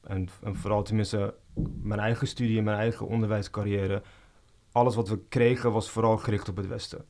en, 0.01 0.29
en 0.43 0.55
vooral 0.55 0.83
tenminste 0.83 1.35
mijn 1.81 1.99
eigen 1.99 2.27
studie 2.27 2.61
mijn 2.61 2.77
eigen 2.77 3.07
onderwijscarrière, 3.07 4.01
alles 4.71 4.95
wat 4.95 5.09
we 5.09 5.19
kregen 5.29 5.71
was 5.71 5.89
vooral 5.89 6.17
gericht 6.17 6.49
op 6.49 6.55
het 6.55 6.67
Westen. 6.67 7.05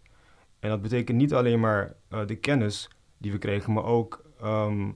En 0.60 0.70
dat 0.70 0.82
betekent 0.82 1.18
niet 1.18 1.34
alleen 1.34 1.60
maar 1.60 1.96
de 2.26 2.36
kennis 2.36 2.90
die 3.18 3.32
we 3.32 3.38
kregen, 3.38 3.74
maar 3.74 3.84
ook 3.84 4.24
ehm 4.42 4.92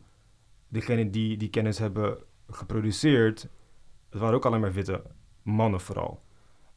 degenen 0.68 1.12
die 1.12 1.38
die 1.38 1.50
kennis 1.50 1.78
hebben 1.78 2.18
geproduceerd, 2.50 3.48
het 4.10 4.20
waren 4.20 4.36
ook 4.36 4.46
alleen 4.46 4.60
maar 4.60 4.74
witte 4.74 5.04
mannen 5.42 5.80
vooral. 5.80 6.22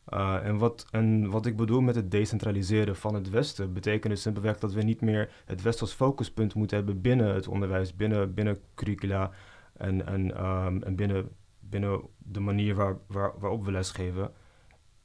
Uh, 0.09 0.47
en, 0.47 0.59
wat, 0.59 0.87
en 0.91 1.31
wat 1.31 1.47
ik 1.47 1.57
bedoel 1.57 1.81
met 1.81 1.95
het 1.95 2.11
decentraliseren 2.11 2.97
van 2.97 3.15
het 3.15 3.31
Westen, 3.31 3.73
betekent 3.73 4.13
dus 4.13 4.23
simpelweg 4.23 4.59
dat 4.59 4.73
we 4.73 4.83
niet 4.83 5.01
meer 5.01 5.33
het 5.45 5.63
Westen 5.63 5.87
als 5.87 5.95
focuspunt 5.95 6.55
moeten 6.55 6.77
hebben 6.77 7.01
binnen 7.01 7.35
het 7.35 7.49
onderwijs, 7.49 7.97
binnen, 7.97 8.35
binnen 8.35 8.59
curricula 8.75 9.31
en, 9.73 10.07
en, 10.07 10.45
um, 10.45 10.83
en 10.83 10.97
binnen 10.97 11.29
binnen 11.69 12.01
de 12.19 12.41
manier 12.41 12.75
waar, 12.75 12.97
waar, 13.07 13.33
waarop 13.39 13.65
we 13.65 13.71
lesgeven. 13.71 14.33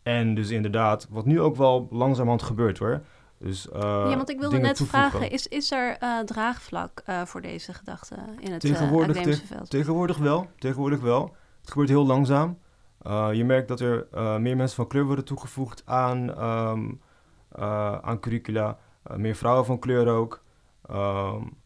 En 0.04 0.36
dus 0.36 0.50
inderdaad, 0.50 1.08
wat 1.10 1.26
nu 1.26 1.41
ook 1.41 1.56
wel 1.56 1.88
langzamerhand 1.91 2.43
gebeurt 2.43 2.78
hoor. 2.78 3.02
Dus, 3.39 3.67
uh, 3.67 3.80
ja, 3.80 4.15
want 4.15 4.30
ik 4.30 4.39
wilde 4.39 4.58
net 4.58 4.75
toevoegen. 4.75 5.10
vragen, 5.10 5.32
is, 5.32 5.47
is 5.47 5.71
er 5.71 5.97
uh, 6.04 6.19
draagvlak 6.19 7.04
uh, 7.10 7.25
voor 7.25 7.41
deze 7.41 7.73
gedachte 7.73 8.15
in 8.39 8.52
het 8.52 8.62
tegenwoordig, 8.62 9.15
academische 9.15 9.47
veld? 9.47 9.69
Tegenwoordig 9.69 10.17
wel, 10.17 10.47
tegenwoordig 10.58 10.99
wel. 10.99 11.36
Het 11.62 11.69
gebeurt 11.69 11.89
heel 11.89 12.06
langzaam. 12.06 12.58
je 13.32 13.43
merkt 13.45 13.67
dat 13.67 13.80
er 13.80 14.08
meer 14.41 14.56
mensen 14.56 14.75
van 14.75 14.88
kleur 14.88 15.06
worden 15.06 15.25
toegevoegd 15.25 15.82
aan, 15.86 16.43
um, 16.43 17.02
aan 18.02 18.19
curricula. 18.19 18.78
meer 19.15 19.36
vrouwen 19.36 19.65
van 19.65 19.80
kleur 19.80 20.08
ook. 20.08 20.43
Um, 20.91 21.58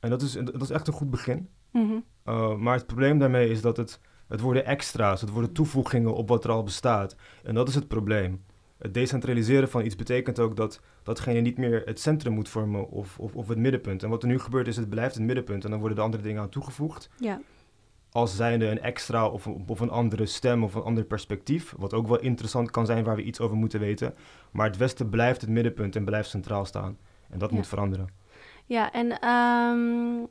en 0.00 0.10
dat 0.10 0.22
is, 0.22 0.32
dat 0.32 0.62
is 0.62 0.70
echt 0.70 0.86
een 0.86 0.92
goed 0.92 1.10
begin. 1.10 1.48
Mm 1.72 1.88
-hmm. 1.88 2.04
uh, 2.34 2.54
maar 2.56 2.74
het 2.74 2.86
probleem 2.86 3.18
daarmee 3.18 3.48
is 3.48 3.60
dat 3.60 3.76
het, 3.76 4.00
het 4.28 4.40
worden 4.40 4.64
extra's, 4.64 5.20
het 5.20 5.30
worden 5.30 5.52
toevoegingen 5.52 6.14
op 6.14 6.28
wat 6.28 6.44
er 6.44 6.50
al 6.50 6.62
bestaat. 6.62 7.16
En 7.42 7.54
dat 7.54 7.68
is 7.68 7.74
het 7.74 7.88
probleem. 7.88 8.44
Het 8.80 8.94
decentraliseren 8.94 9.68
van 9.68 9.84
iets 9.84 9.96
betekent 9.96 10.38
ook 10.38 10.56
dat 10.56 10.80
datgene 11.02 11.40
niet 11.40 11.58
meer 11.58 11.82
het 11.84 12.00
centrum 12.00 12.32
moet 12.32 12.48
vormen 12.48 12.88
of, 12.88 13.18
of, 13.18 13.34
of 13.34 13.48
het 13.48 13.58
middenpunt. 13.58 14.02
En 14.02 14.08
wat 14.10 14.22
er 14.22 14.28
nu 14.28 14.38
gebeurt 14.38 14.66
is, 14.66 14.76
het 14.76 14.88
blijft 14.88 15.14
het 15.14 15.24
middenpunt 15.24 15.64
en 15.64 15.70
dan 15.70 15.78
worden 15.78 15.96
de 15.98 16.04
andere 16.04 16.22
dingen 16.22 16.42
aan 16.42 16.48
toegevoegd. 16.48 17.10
Ja. 17.18 17.40
Als 18.12 18.36
zijnde 18.36 18.66
een 18.66 18.80
extra 18.80 19.26
of, 19.26 19.46
of 19.46 19.80
een 19.80 19.90
andere 19.90 20.26
stem 20.26 20.64
of 20.64 20.74
een 20.74 20.82
ander 20.82 21.04
perspectief. 21.04 21.74
Wat 21.76 21.94
ook 21.94 22.06
wel 22.08 22.20
interessant 22.20 22.70
kan 22.70 22.86
zijn 22.86 23.04
waar 23.04 23.16
we 23.16 23.22
iets 23.22 23.40
over 23.40 23.56
moeten 23.56 23.80
weten. 23.80 24.14
Maar 24.50 24.66
het 24.66 24.76
Westen 24.76 25.08
blijft 25.08 25.40
het 25.40 25.50
middenpunt 25.50 25.96
en 25.96 26.04
blijft 26.04 26.28
centraal 26.28 26.64
staan. 26.64 26.98
En 27.30 27.38
dat 27.38 27.50
Ja. 27.50 27.56
moet 27.56 27.66
veranderen. 27.66 28.08
Ja, 28.66 28.92
en 28.92 29.20
ehm, 29.20 30.26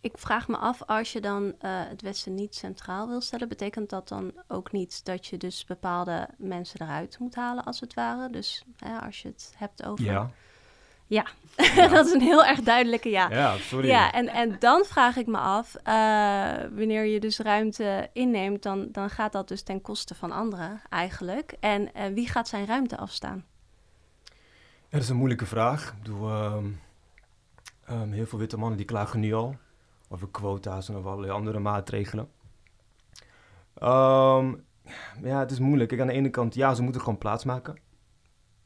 ik 0.00 0.18
vraag 0.18 0.48
me 0.48 0.56
af, 0.56 0.82
als 0.82 1.12
je 1.12 1.20
dan 1.20 1.54
eh, 1.58 1.70
het 1.88 2.02
Westen 2.02 2.34
niet 2.34 2.54
centraal 2.54 3.08
wil 3.08 3.20
stellen, 3.20 3.48
betekent 3.48 3.90
dat 3.90 4.08
dan 4.08 4.32
ook 4.48 4.72
niet 4.72 5.04
dat 5.04 5.26
je 5.26 5.36
dus 5.36 5.64
bepaalde 5.64 6.28
mensen 6.36 6.80
eruit 6.82 7.18
moet 7.18 7.34
halen, 7.34 7.64
als 7.64 7.80
het 7.80 7.94
ware? 7.94 8.30
Dus 8.30 8.64
hè, 8.76 8.98
als 8.98 9.22
je 9.22 9.28
het 9.28 9.54
hebt 9.56 9.84
over... 9.84 10.04
Ja. 10.04 10.12
Ja, 11.06 11.26
Ja. 11.56 11.88
dat 11.90 12.06
is 12.06 12.12
een 12.12 12.20
heel 12.20 12.44
erg 12.44 12.60
duidelijke 12.60 13.08
ja. 13.08 13.30
Ja, 13.30 13.56
sorry. 13.56 13.88
Ja, 13.88 14.12
en, 14.12 14.28
en 14.28 14.56
dan 14.58 14.84
vraag 14.84 15.16
ik 15.16 15.26
me 15.26 15.38
af, 15.38 15.74
eh, 15.74 15.94
wanneer 16.76 17.04
je 17.04 17.20
dus 17.20 17.38
ruimte 17.38 18.10
inneemt, 18.12 18.62
dan, 18.62 18.88
dan 18.92 19.10
gaat 19.10 19.32
dat 19.32 19.48
dus 19.48 19.62
ten 19.62 19.80
koste 19.80 20.14
van 20.14 20.32
anderen 20.32 20.80
eigenlijk. 20.88 21.54
En 21.60 21.90
wie 22.14 22.28
gaat 22.28 22.48
zijn 22.48 22.66
ruimte 22.66 22.96
afstaan? 22.96 23.44
Dat 24.88 25.02
is 25.02 25.08
een 25.08 25.16
moeilijke 25.16 25.46
vraag. 25.46 25.88
Ik 25.88 26.02
bedoel, 26.02 26.30
ehm, 26.30 26.66
ehm, 27.84 28.10
heel 28.10 28.26
veel 28.26 28.38
witte 28.38 28.58
mannen 28.58 28.76
die 28.76 28.86
klagen 28.86 29.20
nu 29.20 29.34
al 29.34 29.56
over 30.08 30.28
quota's 30.28 30.88
en 30.88 30.96
over 30.96 31.10
allerlei 31.10 31.32
andere 31.32 31.58
maatregelen. 31.58 32.28
Ehm, 33.74 34.54
ja, 35.22 35.38
het 35.38 35.50
is 35.50 35.58
moeilijk. 35.58 35.88
Kijk, 35.88 36.00
aan 36.00 36.06
de 36.06 36.12
ene 36.12 36.30
kant, 36.30 36.54
ja, 36.54 36.74
ze 36.74 36.82
moeten 36.82 37.00
gewoon 37.00 37.18
plaatsmaken. 37.18 37.74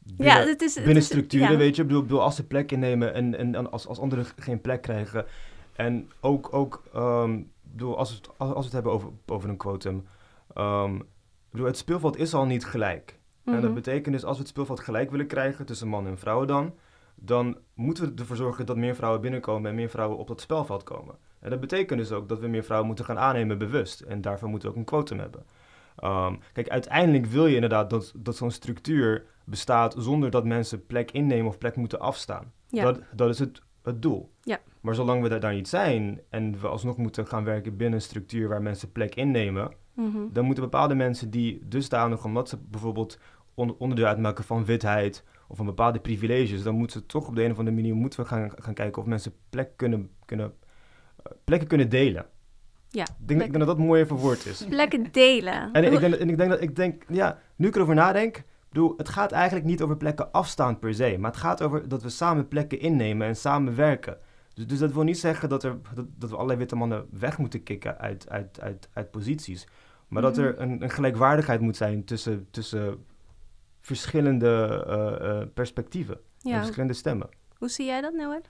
ja, 0.04 0.14
Binnen- 0.16 0.48
het 0.48 0.62
is... 0.62 0.74
het 0.74 0.84
binnen 0.84 1.02
is- 1.02 1.08
structuren, 1.08 1.50
ja. 1.52 1.56
weet 1.56 1.76
je. 1.76 1.82
Ik 1.82 1.86
bedoel, 1.88 2.02
ik 2.02 2.08
bedoel, 2.08 2.22
als 2.24 2.36
ze 2.36 2.46
plek 2.46 2.72
innemen 2.72 3.14
en, 3.14 3.38
en, 3.38 3.54
en 3.54 3.70
als, 3.70 3.86
als 3.86 3.98
anderen 3.98 4.24
geen 4.36 4.60
plek 4.60 4.82
krijgen. 4.82 5.26
En 5.72 6.10
ook, 6.20 6.52
ook 6.54 6.82
ik 6.84 7.46
bedoel, 7.62 7.96
als, 7.98 8.10
we 8.10 8.16
het, 8.16 8.28
als, 8.36 8.48
als 8.50 8.56
we 8.58 8.64
het 8.64 8.72
hebben 8.72 8.92
over, 8.92 9.08
over 9.26 9.48
een 9.48 9.56
quotum. 9.56 9.96
ik 9.96 11.04
bedoel, 11.50 11.66
het 11.66 11.76
speelveld 11.76 12.16
is 12.16 12.34
al 12.34 12.44
niet 12.46 12.64
gelijk. 12.64 13.20
En 13.44 13.52
dat 13.52 13.62
Mhm. 13.62 13.74
betekent 13.74 14.14
dus, 14.14 14.24
als 14.24 14.36
we 14.36 14.42
het 14.42 14.50
speelveld 14.50 14.80
gelijk 14.80 15.10
willen 15.10 15.26
krijgen 15.26 15.66
tussen 15.66 15.88
mannen 15.88 16.12
en 16.12 16.18
vrouwen 16.18 16.46
dan, 16.46 16.74
dan 17.14 17.56
moeten 17.74 18.04
we 18.14 18.20
ervoor 18.20 18.36
zorgen 18.36 18.66
dat 18.66 18.76
meer 18.76 18.94
vrouwen 18.94 19.20
binnenkomen 19.20 19.70
en 19.70 19.76
meer 19.76 19.88
vrouwen 19.88 20.18
op 20.18 20.26
dat 20.28 20.40
spelveld 20.40 20.82
komen. 20.82 21.14
En 21.42 21.50
dat 21.50 21.60
betekent 21.60 21.98
dus 21.98 22.12
ook 22.12 22.28
dat 22.28 22.40
we 22.40 22.46
meer 22.46 22.62
vrouwen 22.64 22.86
moeten 22.88 23.04
gaan 23.06 23.18
aannemen 23.18 23.58
bewust. 23.58 24.00
En 24.00 24.20
daarvoor 24.20 24.48
moeten 24.48 24.68
we 24.68 24.74
ook 24.74 24.80
een 24.80 24.86
quotum 24.86 25.18
hebben. 25.18 25.42
Ehm, 25.96 26.34
kijk, 26.52 26.68
uiteindelijk 26.68 27.26
wil 27.26 27.46
je 27.46 27.54
inderdaad 27.54 27.90
dat, 27.90 28.12
dat 28.16 28.36
zo'n 28.36 28.50
structuur 28.50 29.24
bestaat 29.44 29.94
zonder 29.98 30.30
dat 30.30 30.44
mensen 30.44 30.86
plek 30.86 31.10
innemen 31.10 31.46
of 31.46 31.58
plek 31.58 31.76
moeten 31.76 32.00
afstaan. 32.00 32.52
Ja. 32.68 32.82
Dat, 32.84 33.00
dat 33.14 33.28
is 33.28 33.38
het, 33.38 33.62
het 33.82 34.02
doel. 34.02 34.30
Ja. 34.42 34.58
Maar 34.80 34.94
zolang 34.94 35.22
we 35.22 35.28
daar, 35.28 35.40
daar 35.40 35.54
niet 35.54 35.68
zijn 35.68 36.20
en 36.28 36.60
we 36.60 36.68
alsnog 36.68 36.96
moeten 36.96 37.26
gaan 37.26 37.44
werken 37.44 37.76
binnen 37.76 37.98
een 37.98 38.04
structuur 38.04 38.48
waar 38.48 38.62
mensen 38.62 38.92
plek 38.92 39.14
innemen, 39.14 39.70
Mhm. 39.94 40.18
dan 40.32 40.44
moeten 40.44 40.64
bepaalde 40.64 40.94
mensen 40.94 41.30
die 41.30 41.60
dusdanig, 41.68 42.24
omdat 42.24 42.48
ze 42.48 42.56
bijvoorbeeld 42.70 43.18
on- 43.54 43.74
onderdeel 43.78 44.06
uitmaken 44.06 44.44
van 44.44 44.64
witheid 44.64 45.24
of 45.48 45.56
van 45.56 45.66
bepaalde 45.66 45.98
privileges, 46.00 46.62
dan 46.62 46.74
moeten 46.74 47.00
ze 47.00 47.06
toch 47.06 47.28
op 47.28 47.34
de 47.36 47.44
een 47.44 47.50
of 47.50 47.58
andere 47.58 47.76
manier 47.76 47.94
moeten 47.94 48.20
we 48.20 48.26
gaan, 48.26 48.50
gaan 48.56 48.74
kijken 48.74 49.02
of 49.02 49.08
mensen 49.08 49.32
plek 49.50 49.76
kunnen, 49.76 50.10
kunnen, 50.24 50.52
plekken 51.44 51.68
kunnen 51.68 51.88
delen. 51.88 52.26
Ja, 52.88 53.02
Ik 53.02 53.28
denk, 53.28 53.42
ik 53.42 53.52
denk 53.52 53.66
dat 53.66 53.76
dat 53.76 53.86
mooi 53.86 54.02
even 54.02 54.16
woord 54.16 54.46
is. 54.46 54.64
Plekken 54.68 55.12
delen. 55.12 55.72
En 55.72 55.84
ik 55.84 56.00
denk, 56.00 56.14
en 56.14 56.28
ik 56.28 56.36
denk 56.36 56.50
dat 56.50 56.60
ik 56.60 56.76
denk, 56.76 57.02
ja, 57.08 57.38
nu 57.56 57.68
ik 57.68 57.74
erover 57.74 57.94
nadenk, 57.94 58.42
bedoel, 58.68 58.94
het 58.96 59.08
gaat 59.08 59.32
eigenlijk 59.32 59.66
niet 59.66 59.82
over 59.82 59.96
plekken 59.96 60.32
afstaan 60.32 60.78
per 60.78 60.94
se, 60.94 61.16
maar 61.18 61.30
het 61.30 61.40
gaat 61.40 61.62
over 61.62 61.88
dat 61.88 62.02
we 62.02 62.08
samen 62.08 62.48
plekken 62.48 62.80
innemen 62.80 63.26
en 63.26 63.36
samen 63.36 63.76
werken. 63.76 64.16
Dus, 64.54 64.66
dus 64.66 64.78
dat 64.78 64.92
wil 64.92 65.02
niet 65.02 65.18
zeggen 65.18 65.48
dat, 65.48 65.62
er, 65.62 65.76
dat, 65.94 66.06
dat 66.16 66.30
we 66.30 66.36
allerlei 66.36 66.58
witte 66.58 66.76
mannen 66.76 67.06
weg 67.10 67.38
moeten 67.38 67.62
kicken 67.62 67.98
uit, 67.98 68.28
uit, 68.28 68.60
uit, 68.60 68.88
uit 68.92 69.10
posities. 69.10 69.66
Maar 70.08 70.22
dat 70.22 70.36
er 70.38 70.60
een, 70.60 70.82
een 70.82 70.90
gelijkwaardigheid 70.90 71.60
moet 71.60 71.76
zijn 71.76 72.04
tussen, 72.04 72.46
tussen 72.50 73.04
verschillende 73.80 74.84
eh, 74.86 75.40
eh, 75.40 75.48
perspectieven 75.54 76.20
en 76.42 76.58
verschillende 76.58 76.92
stemmen. 76.92 77.28
hoe 77.58 77.68
zie 77.68 77.86
jij 77.86 78.00
dat, 78.00 78.12
Noah? 78.12 78.42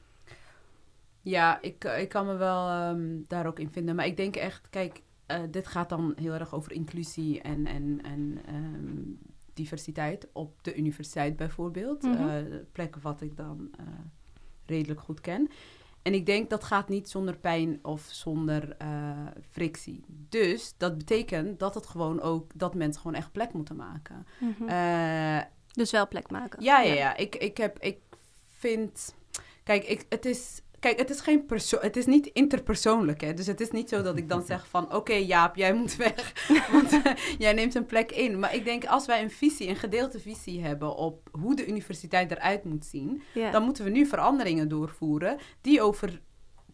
Ja, 1.22 1.60
ik, 1.60 1.84
eh, 1.84 2.00
ik 2.00 2.08
kan 2.08 2.26
me 2.26 2.34
wel 2.36 2.68
ehm, 2.68 3.20
daar 3.28 3.46
ook 3.46 3.58
in 3.58 3.70
vinden. 3.70 3.94
Maar 3.94 4.06
ik 4.06 4.16
denk 4.16 4.36
echt, 4.36 4.70
kijk, 4.70 5.02
eh, 5.26 5.40
dit 5.50 5.66
gaat 5.66 5.88
dan 5.88 6.12
heel 6.16 6.32
erg 6.32 6.54
over 6.54 6.72
inclusie 6.72 7.40
en, 7.40 7.66
en, 7.66 8.00
en 8.02 8.38
ehm, 8.46 9.30
diversiteit 9.54 10.28
op 10.32 10.64
de 10.64 10.74
universiteit 10.74 11.36
bijvoorbeeld. 11.36 12.04
Eh, 12.04 12.36
plekken 12.72 13.00
wat 13.00 13.20
ik 13.20 13.36
dan 13.36 13.70
redelijk 14.66 15.00
goed 15.00 15.20
ken. 15.20 15.50
En 16.02 16.14
ik 16.14 16.26
denk 16.26 16.50
dat 16.50 16.64
gaat 16.64 16.88
niet 16.88 17.08
zonder 17.08 17.36
pijn 17.36 17.78
of 17.82 18.08
zonder 18.10 18.76
frictie. 19.50 20.04
Dus 20.28 20.74
dat 20.76 20.98
betekent 20.98 21.58
dat 21.58 21.74
het 21.74 21.86
gewoon 21.86 22.20
ook 22.20 22.50
dat 22.54 22.74
mensen 22.74 23.00
gewoon 23.00 23.16
echt 23.16 23.32
plek 23.32 23.52
moeten 23.52 23.76
maken. 23.76 24.26
Mhm. 24.40 24.64
Dus 25.72 25.90
wel 25.90 26.08
plek 26.08 26.30
maken. 26.30 26.62
ja, 26.62 26.80
ja, 26.80 26.94
ja. 26.94 27.16
Ik, 27.16 27.36
ik, 27.36 27.56
heb, 27.56 27.78
ik 27.78 27.98
vind... 28.48 29.14
Kijk, 29.62 29.84
ik, 29.84 30.06
het 30.08 30.24
is... 30.24 30.62
Kijk, 30.82 30.98
het 30.98 31.10
is 31.10 31.20
geen 31.20 31.46
persoon, 31.46 31.80
het 31.82 31.96
is 31.96 32.06
niet 32.06 32.26
interpersoonlijk, 32.26 33.20
hè. 33.20 33.34
Dus 33.34 33.46
het 33.46 33.60
is 33.60 33.70
niet 33.70 33.88
zo 33.88 34.02
dat 34.02 34.16
ik 34.16 34.28
dan 34.28 34.42
zeg 34.52 34.66
van, 34.68 34.94
oké 34.94 35.12
Jaap, 35.12 35.56
jij 35.56 35.74
moet 35.74 35.96
weg, 35.96 36.48
want 36.72 36.92
eh, 36.92 37.12
jij 37.38 37.52
neemt 37.52 37.74
een 37.74 37.86
plek 37.86 38.12
in. 38.12 38.38
Maar 38.38 38.54
ik 38.54 38.64
denk, 38.64 38.84
als 38.84 39.06
wij 39.06 39.22
een 39.22 39.30
visie, 39.30 39.68
een 39.68 39.76
gedeelte 39.76 40.20
visie 40.20 40.62
hebben 40.62 40.96
op 40.96 41.28
hoe 41.32 41.56
de 41.56 41.66
universiteit 41.66 42.30
eruit 42.30 42.64
moet 42.64 42.84
zien, 42.84 43.22
dan 43.52 43.62
moeten 43.62 43.84
we 43.84 43.90
nu 43.90 44.06
veranderingen 44.06 44.68
doorvoeren 44.68 45.38
die 45.60 45.82
over 45.82 46.20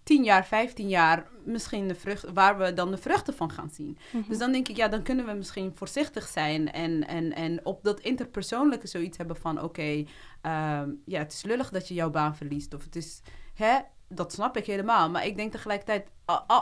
10 0.03 0.25
jaar, 0.25 0.47
15 0.47 0.88
jaar 0.88 1.27
misschien 1.44 1.88
de 1.88 1.94
vrucht, 1.94 2.25
waar 2.33 2.59
we 2.59 2.73
dan 2.73 2.90
de 2.90 2.99
vruchten 2.99 3.35
van 3.35 3.51
gaan 3.51 3.71
zien. 3.71 3.99
Mhm. 4.12 4.29
Dus 4.29 4.38
dan 4.38 4.53
denk 4.53 4.68
ik, 4.68 4.77
ja, 4.77 4.88
dan 4.88 5.03
kunnen 5.03 5.27
we 5.27 5.33
misschien 5.33 5.73
voorzichtig 5.75 6.29
zijn 6.29 6.73
en, 6.73 7.07
en, 7.07 7.35
en 7.35 7.66
op 7.66 7.85
dat 7.85 8.01
interpersoonlijke 8.01 8.87
zoiets 8.87 9.16
hebben 9.18 9.37
van, 9.37 9.62
oké, 9.62 10.05
ehm, 10.42 10.90
ja, 11.05 11.18
het 11.18 11.33
is 11.33 11.42
lullig 11.42 11.71
dat 11.71 11.88
je 11.88 11.94
jouw 11.94 12.11
baan 12.11 12.37
verliest. 12.37 12.75
Of 12.75 12.85
het 12.85 12.97
is, 12.97 13.21
hè, 13.55 13.79
dat 14.09 14.33
snap 14.33 14.57
ik 14.57 14.66
helemaal. 14.66 15.11
Maar 15.11 15.27
ik 15.27 15.37
denk 15.37 15.53
tegelijkertijd, 15.53 16.11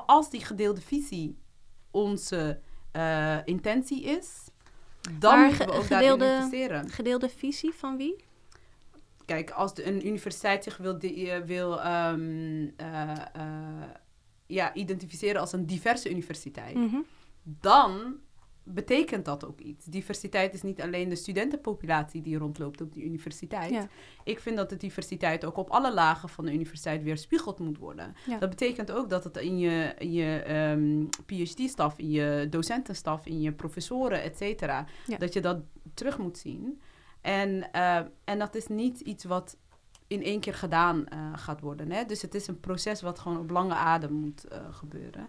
als 0.07 0.31
die 0.31 0.45
gedeelde 0.45 0.81
visie 0.81 1.39
onze 1.91 2.61
eh, 2.93 3.37
intentie 3.45 4.03
is, 4.05 4.49
dan 5.19 5.39
Maar 5.39 5.47
moeten 5.49 5.67
we 5.67 5.73
ook 5.73 5.89
daarin 5.89 6.21
investeren. 6.21 6.91
Gedeelde 6.91 7.29
visie 7.29 7.73
van 7.75 7.97
wie? 7.97 8.25
Kijk, 9.25 9.51
als 9.51 9.75
de, 9.75 9.87
een 9.87 10.07
universiteit 10.07 10.65
zich 10.65 10.77
wil, 10.77 10.99
eh, 10.99 11.41
wil 11.41 11.81
ehm, 11.81 12.69
eh, 12.77 13.11
eh, 13.33 13.89
ja, 14.47 14.75
identificeren 14.75 15.41
als 15.41 15.53
een 15.53 15.67
diverse 15.67 16.11
universiteit, 16.11 16.75
Mhm. 16.75 16.97
dan 17.43 18.17
betekent 18.69 19.25
dat 19.25 19.47
ook 19.47 19.61
iets. 19.61 19.85
Diversiteit 19.85 20.55
is 20.55 20.63
niet 20.63 20.81
alleen 20.83 21.09
de 21.09 21.17
studentenpopulatie 21.17 22.23
die 22.23 22.39
rondloopt 22.39 22.81
op 22.81 22.93
die 22.93 23.05
universiteit. 23.05 23.71
Ja. 23.71 23.89
Ik 24.25 24.41
vind 24.41 24.57
dat 24.57 24.69
de 24.69 24.77
diversiteit 24.77 25.45
ook 25.45 25.57
op 25.57 25.71
alle 25.71 25.95
lagen 25.95 26.29
van 26.29 26.45
de 26.45 26.53
universiteit 26.53 27.03
weer 27.03 27.17
spiegeld 27.17 27.59
moet 27.59 27.79
worden. 27.79 28.15
Ja. 28.27 28.39
Dat 28.39 28.49
betekent 28.51 28.93
ook 28.93 29.09
dat 29.09 29.25
het 29.25 29.37
in 29.37 29.59
je, 29.59 29.95
in 29.99 30.13
je 30.13 30.39
ehm, 30.39 31.05
PhD-staf, 31.27 31.99
in 31.99 32.11
je 32.11 32.47
docentenstaf, 32.51 33.27
in 33.27 33.41
je 33.41 33.53
professoren, 33.53 34.23
et 34.23 34.37
cetera, 34.37 34.87
Ja. 35.07 35.17
dat 35.19 35.33
je 35.33 35.41
dat 35.41 35.59
terug 35.95 36.19
moet 36.19 36.39
zien. 36.39 36.81
En, 37.21 37.73
eh, 37.73 38.01
en 38.25 38.39
dat 38.39 38.55
is 38.55 38.67
niet 38.67 39.01
iets 39.01 39.25
wat 39.25 39.57
in 40.07 40.23
één 40.23 40.41
keer 40.41 40.55
gedaan 40.55 41.07
eh, 41.07 41.19
gaat 41.35 41.61
worden. 41.61 41.91
Hè? 41.91 42.05
Dus 42.05 42.23
het 42.23 42.35
is 42.35 42.47
een 42.47 42.61
proces 42.61 43.03
wat 43.03 43.19
gewoon 43.19 43.39
op 43.39 43.51
lange 43.51 43.75
adem 43.75 44.13
moet 44.13 44.45
eh, 44.45 44.59
gebeuren. 44.71 45.29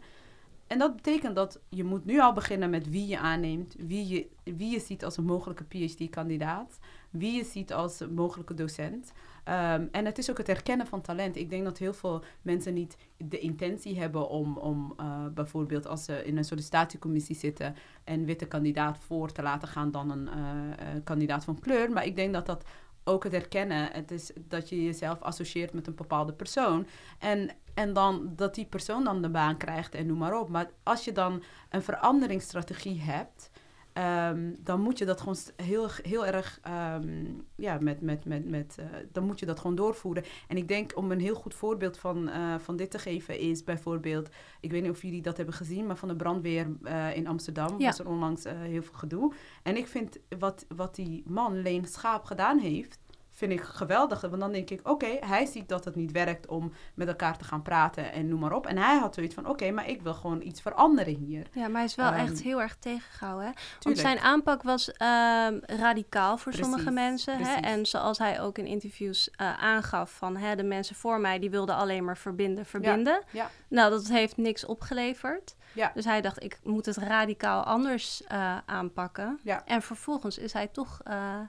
En 0.68 0.80
dat 0.80 0.96
betekent 0.96 1.36
dat 1.36 1.60
je 1.70 1.84
moet 1.84 2.06
nu 2.06 2.20
al 2.20 2.34
beginnen 2.34 2.70
met 2.70 2.90
wie 2.90 3.08
je 3.08 3.20
aanneemt, 3.20 3.76
wie 3.80 4.08
je, 4.08 4.28
wie 4.44 4.72
je 4.72 4.80
ziet 4.80 5.06
als 5.06 5.18
een 5.18 5.26
mogelijke 5.26 5.64
PhD-kandidaat. 5.64 6.80
wie 7.10 7.36
je 7.36 7.44
ziet 7.44 7.74
als 7.74 8.04
mogelijke 8.10 8.54
docent. 8.54 9.12
Ehm, 9.44 9.86
en 9.92 10.06
het 10.06 10.18
is 10.18 10.30
ook 10.30 10.38
het 10.38 10.48
herkennen 10.48 10.88
van 10.88 11.02
talent. 11.02 11.36
Ik 11.36 11.50
denk 11.50 11.64
dat 11.64 11.78
heel 11.78 11.94
veel 11.94 12.24
mensen 12.42 12.74
niet 12.74 12.98
de 13.18 13.40
intentie 13.40 14.00
hebben 14.00 14.30
om, 14.30 14.58
om 14.58 14.94
uh, 15.00 15.26
bijvoorbeeld 15.34 15.88
als 15.88 16.04
ze 16.04 16.26
in 16.26 16.38
een 16.38 16.44
sollicitatiecommissie 16.44 17.36
zitten 17.36 17.76
een 18.04 18.26
witte 18.26 18.46
kandidaat 18.46 18.98
voor 18.98 19.32
te 19.32 19.42
laten 19.42 19.68
gaan 19.68 19.92
dan 19.92 20.12
een 20.12 20.28
uh, 20.28 21.04
kandidaat 21.04 21.44
van 21.44 21.60
kleur. 21.60 21.92
Maar 21.92 22.06
ik 22.06 22.16
denk 22.16 22.34
dat 22.34 22.46
dat 22.46 22.64
ook 23.08 23.24
het 23.24 23.34
herkennen, 23.34 23.90
het 23.92 24.12
is 24.12 24.32
dat 24.36 24.70
je 24.70 24.84
jezelf 24.84 25.22
associeert 25.22 25.74
met 25.74 25.88
een 25.88 25.96
bepaalde 25.96 26.34
persoon. 26.34 26.88
En, 27.20 27.50
en 27.74 27.94
dan 27.94 28.34
dat 28.36 28.56
die 28.56 28.66
persoon 28.66 29.04
dan 29.04 29.22
de 29.22 29.30
baan 29.30 29.58
krijgt 29.58 29.96
en 29.96 30.06
noem 30.06 30.18
maar 30.18 30.40
op. 30.40 30.50
Maar 30.50 30.70
als 30.84 31.06
je 31.06 31.12
dan 31.12 31.44
een 31.70 31.82
veranderingsstrategie 31.82 33.02
hebt 33.02 33.50
Ehm, 33.98 34.54
dan 34.60 34.82
moet 34.82 34.98
je 34.98 35.06
dat 35.06 35.20
gewoon 35.20 35.36
heel, 35.56 35.88
heel 36.02 36.26
erg, 36.26 36.60
um, 36.68 37.46
ja, 37.56 37.78
met, 37.80 38.02
met, 38.02 38.26
met, 38.26 38.50
met, 38.50 38.78
uh, 38.80 38.86
dan 39.12 39.24
moet 39.24 39.40
je 39.40 39.46
dat 39.46 39.60
gewoon 39.60 39.76
doorvoeren. 39.76 40.24
En 40.48 40.58
ik 40.58 40.68
denk, 40.68 40.98
om 40.98 41.12
een 41.12 41.20
heel 41.20 41.36
goed 41.36 41.54
voorbeeld 41.54 41.98
van, 41.98 42.30
uh, 42.30 42.56
van 42.60 42.76
dit 42.76 42.92
te 42.92 43.00
geven, 43.00 43.40
is 43.40 43.64
bijvoorbeeld, 43.64 44.30
ik 44.60 44.72
weet 44.72 44.82
niet 44.82 44.92
of 44.92 45.02
jullie 45.02 45.22
dat 45.22 45.38
hebben 45.38 45.56
gezien, 45.56 45.86
maar 45.86 45.98
van 45.98 46.08
de 46.08 46.16
brandweer 46.16 46.68
uh, 46.82 47.16
in 47.16 47.28
Amsterdam 47.28 47.80
ja. 47.80 47.86
was 47.86 48.00
er 48.00 48.08
onlangs 48.08 48.44
heel 48.44 48.82
veel 48.82 48.94
gedoe. 48.94 49.34
En 49.64 49.78
ik 49.78 49.88
vind 49.88 50.18
wat, 50.40 50.66
wat 50.76 50.96
die 50.96 51.24
man, 51.26 51.62
Leen 51.62 51.86
Schaap, 51.86 52.24
gedaan 52.24 52.60
heeft, 52.60 53.00
vind 53.38 53.52
ik 53.52 53.62
geweldig. 53.62 54.22
Want 54.22 54.40
dan 54.40 54.52
denk 54.52 54.70
ik, 54.70 54.88
oké, 54.88 55.18
hij 55.20 55.46
ziet 55.46 55.70
dat 55.70 55.86
het 55.86 55.96
niet 55.96 56.12
werkt 56.12 56.48
om 56.48 56.74
met 56.94 57.08
elkaar 57.08 57.38
te 57.38 57.44
gaan 57.44 57.62
praten 57.62 58.12
en 58.12 58.28
noem 58.28 58.40
maar 58.40 58.52
op. 58.52 58.68
En 58.68 58.78
hij 58.78 58.98
had 58.98 59.14
zoiets 59.14 59.36
van, 59.36 59.48
oké, 59.48 59.72
maar 59.72 59.90
ik 59.90 60.02
wil 60.02 60.14
gewoon 60.14 60.42
iets 60.42 60.62
veranderen 60.62 61.16
hier. 61.16 61.48
Ja, 61.52 61.68
maar 61.68 61.76
hij 61.76 61.84
is 61.84 61.96
wel 61.96 62.12
echt 62.12 62.34
ehm, 62.34 62.44
heel 62.44 62.62
erg 62.62 62.76
tegengehouden. 62.76 63.46
Hè? 63.46 63.52
Want 63.82 63.98
zijn 63.98 64.20
aanpak 64.20 64.64
was 64.64 64.92
ehm, 64.92 65.60
radicaal 65.62 66.38
voor 66.38 66.54
sommige 66.54 66.92
mensen. 66.92 67.38
Hè? 67.38 67.54
En 67.54 67.86
zoals 67.86 68.18
hij 68.18 68.42
ook 68.42 68.58
in 68.58 68.66
interviews 68.66 69.30
uh, 69.42 69.64
aangaf 69.64 70.12
van, 70.12 70.38
hè, 70.38 70.56
de 70.56 70.64
mensen 70.64 70.96
voor 70.96 71.20
mij, 71.20 71.40
die 71.40 71.50
wilden 71.50 71.76
alleen 71.76 72.06
maar 72.06 72.18
verbinden, 72.18 72.66
verbinden. 72.66 73.24
Ja, 73.32 73.50
Nou, 73.68 73.90
dat 73.90 74.08
heeft 74.08 74.38
niks 74.38 74.66
opgeleverd. 74.66 75.56
Ja. 75.74 75.92
Dus 75.94 76.06
hij 76.06 76.22
dacht, 76.22 76.44
ik 76.44 76.60
moet 76.64 76.86
het 76.86 76.98
radicaal 76.98 77.64
anders 77.64 78.22
uh, 78.32 78.58
aanpakken. 78.66 79.40
En 79.66 79.82
vervolgens 79.82 80.38
is 80.38 80.54
hij 80.54 80.68
toch... 80.68 81.02
Uh, 81.08 81.40